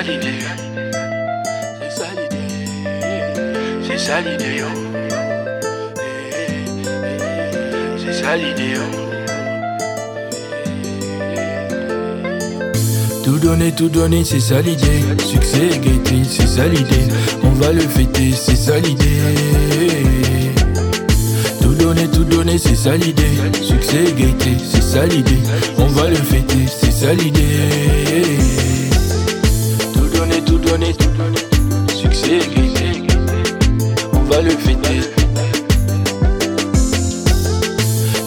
L'idée. 0.03 0.39
C'est 1.79 1.91
ça 1.97 2.07
l'idée. 2.17 2.37
C'est 3.87 3.97
ça 3.97 4.21
l'idée, 4.21 4.57
yo. 4.59 4.67
C'est 7.97 8.13
ça 8.13 8.35
l'idée, 8.35 8.73
yo. 8.75 8.81
Tout 13.23 13.39
donner, 13.39 13.71
tout 13.71 13.89
donner, 13.89 14.23
c'est 14.25 14.39
ça 14.39 14.61
l'idée. 14.61 15.03
Succès, 15.25 15.79
gaieté, 15.81 16.23
c'est 16.29 16.47
ça 16.47 16.67
l'idée. 16.67 17.07
On 17.43 17.51
va 17.51 17.71
le 17.71 17.81
fêter, 17.81 18.31
c'est 18.33 18.55
ça 18.55 18.77
l'idée. 18.79 19.21
Tout 21.61 21.75
donner, 21.75 22.07
tout 22.07 22.25
donner, 22.25 22.57
c'est 22.57 22.75
ça 22.75 22.97
l'idée. 22.97 23.37
Succès, 23.61 24.11
gaieté, 24.17 24.57
c'est 24.71 24.83
ça 24.83 25.05
l'idée. 25.05 25.39
On 25.77 25.87
va 25.87 26.09
le 26.09 26.15
fêter, 26.15 26.65
c'est 26.67 26.91
ça 26.91 27.13
l'idée. 27.13 28.62
Donner, 30.73 30.93
tout. 30.95 31.95
Succès, 31.95 32.39
on 34.11 34.23
va 34.23 34.41
le 34.41 34.49
fêter. 34.49 35.01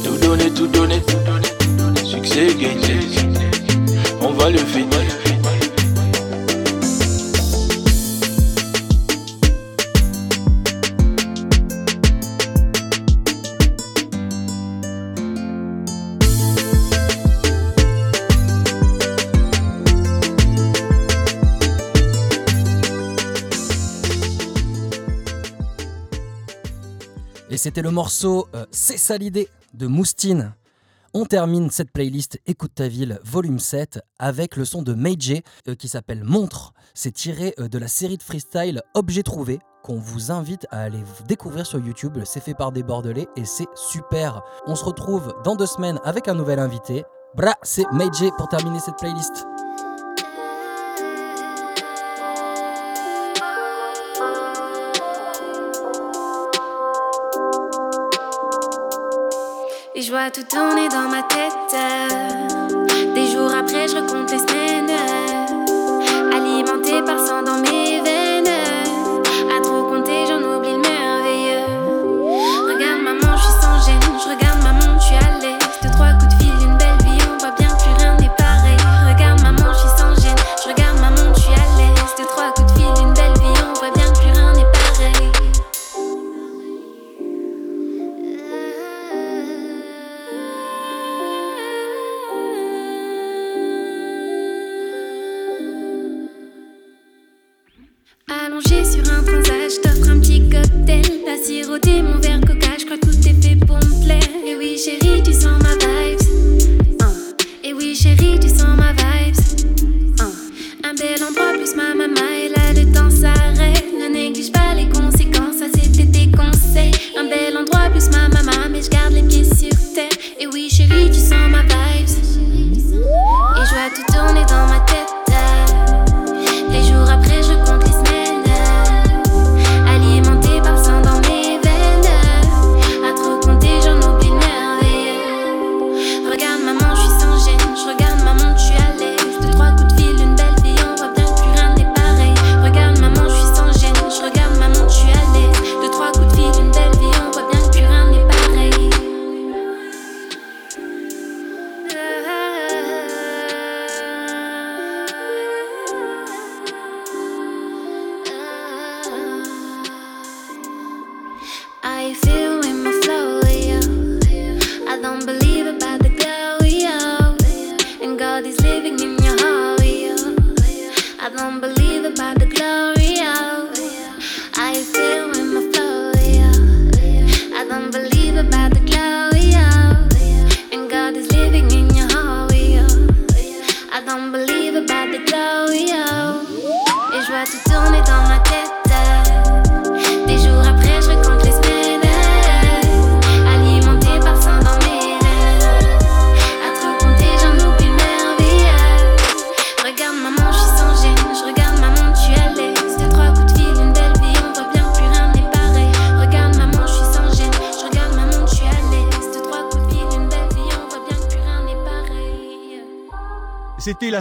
Tout 0.05 0.17
donner, 0.19 0.51
tout 0.53 0.69
donner. 0.69 1.03
Succès, 2.05 2.55
gaieté, 2.55 3.01
on 4.21 4.31
va 4.31 4.51
le 4.51 4.59
fêter. 4.59 5.16
C'était 27.67 27.83
le 27.83 27.91
morceau 27.91 28.47
euh, 28.55 28.65
C'est 28.71 28.97
ça 28.97 29.19
l'idée 29.19 29.49
de 29.75 29.89
Moustine. 29.89 30.55
On 31.15 31.25
termine 31.25 31.69
cette 31.69 31.91
playlist 31.91 32.39
Écoute 32.47 32.71
ta 32.77 32.87
ville 32.87 33.19
volume 33.25 33.59
7 33.59 33.99
avec 34.21 34.55
le 34.55 34.65
son 34.65 34.83
de 34.83 34.95
Meijay 34.95 35.43
euh, 35.67 35.75
qui 35.75 35.89
s'appelle 35.89 36.23
Montre. 36.23 36.75
C'est 36.95 37.11
tiré 37.11 37.57
euh, 37.59 37.67
de 37.67 37.77
la 37.79 37.89
série 37.89 38.19
de 38.19 38.23
freestyle 38.23 38.83
Objet 38.95 39.25
trouvé 39.25 39.59
qu'on 39.83 39.99
vous 39.99 40.31
invite 40.31 40.69
à 40.71 40.83
aller 40.83 41.03
découvrir 41.27 41.67
sur 41.67 41.85
YouTube. 41.85 42.17
C'est 42.25 42.39
fait 42.39 42.55
par 42.55 42.71
des 42.71 42.85
Bordelais 42.85 43.27
et 43.35 43.45
c'est 43.45 43.67
super. 43.75 44.45
On 44.69 44.77
se 44.77 44.85
retrouve 44.85 45.35
dans 45.43 45.57
deux 45.57 45.67
semaines 45.67 45.99
avec 46.05 46.29
un 46.29 46.35
nouvel 46.35 46.61
invité. 46.61 47.03
Bra, 47.35 47.57
c'est 47.65 47.91
Meijay 47.91 48.31
pour 48.39 48.49
terminer 48.49 48.79
cette 48.79 48.99
playlist. 48.99 49.45
Et 59.99 60.03
je 60.03 60.11
vois 60.11 60.31
tout 60.31 60.43
tourner 60.43 60.91
dans 60.91 61.09
ma 61.09 61.23
tête. 61.23 61.75
Des 63.15 63.27
jours 63.29 63.51
après, 63.51 63.89
je 63.89 63.97
recompte 63.97 64.31
les 64.31 64.41
semaines. 64.41 64.91
Alimenté 66.37 67.01
par 67.01 67.19
sang 67.19 67.43
dans 67.43 67.57
mes 67.63 68.03
veines. 68.03 68.47
À 69.57 69.63
trop 69.63 69.85
compter, 69.85 70.27
j'en 70.29 70.43
oublie 70.43 70.73
le 70.73 70.83
merveilleux. 70.83 71.65
Regarde 72.69 73.01
maman, 73.05 73.39
je 73.39 73.43
suis 73.43 73.63
sans 73.63 73.87
gêne. 73.87 74.01
Je 74.23 74.29
regarde 74.29 74.63
maman, 74.63 75.01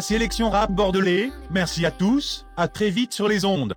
sélection 0.05 0.51
rap 0.51 0.71
bordelais. 0.71 1.31
Merci 1.49 1.83
à 1.83 1.89
tous. 1.89 2.45
À 2.57 2.67
très 2.67 2.91
vite 2.91 3.11
sur 3.11 3.27
les 3.27 3.43
ondes. 3.43 3.73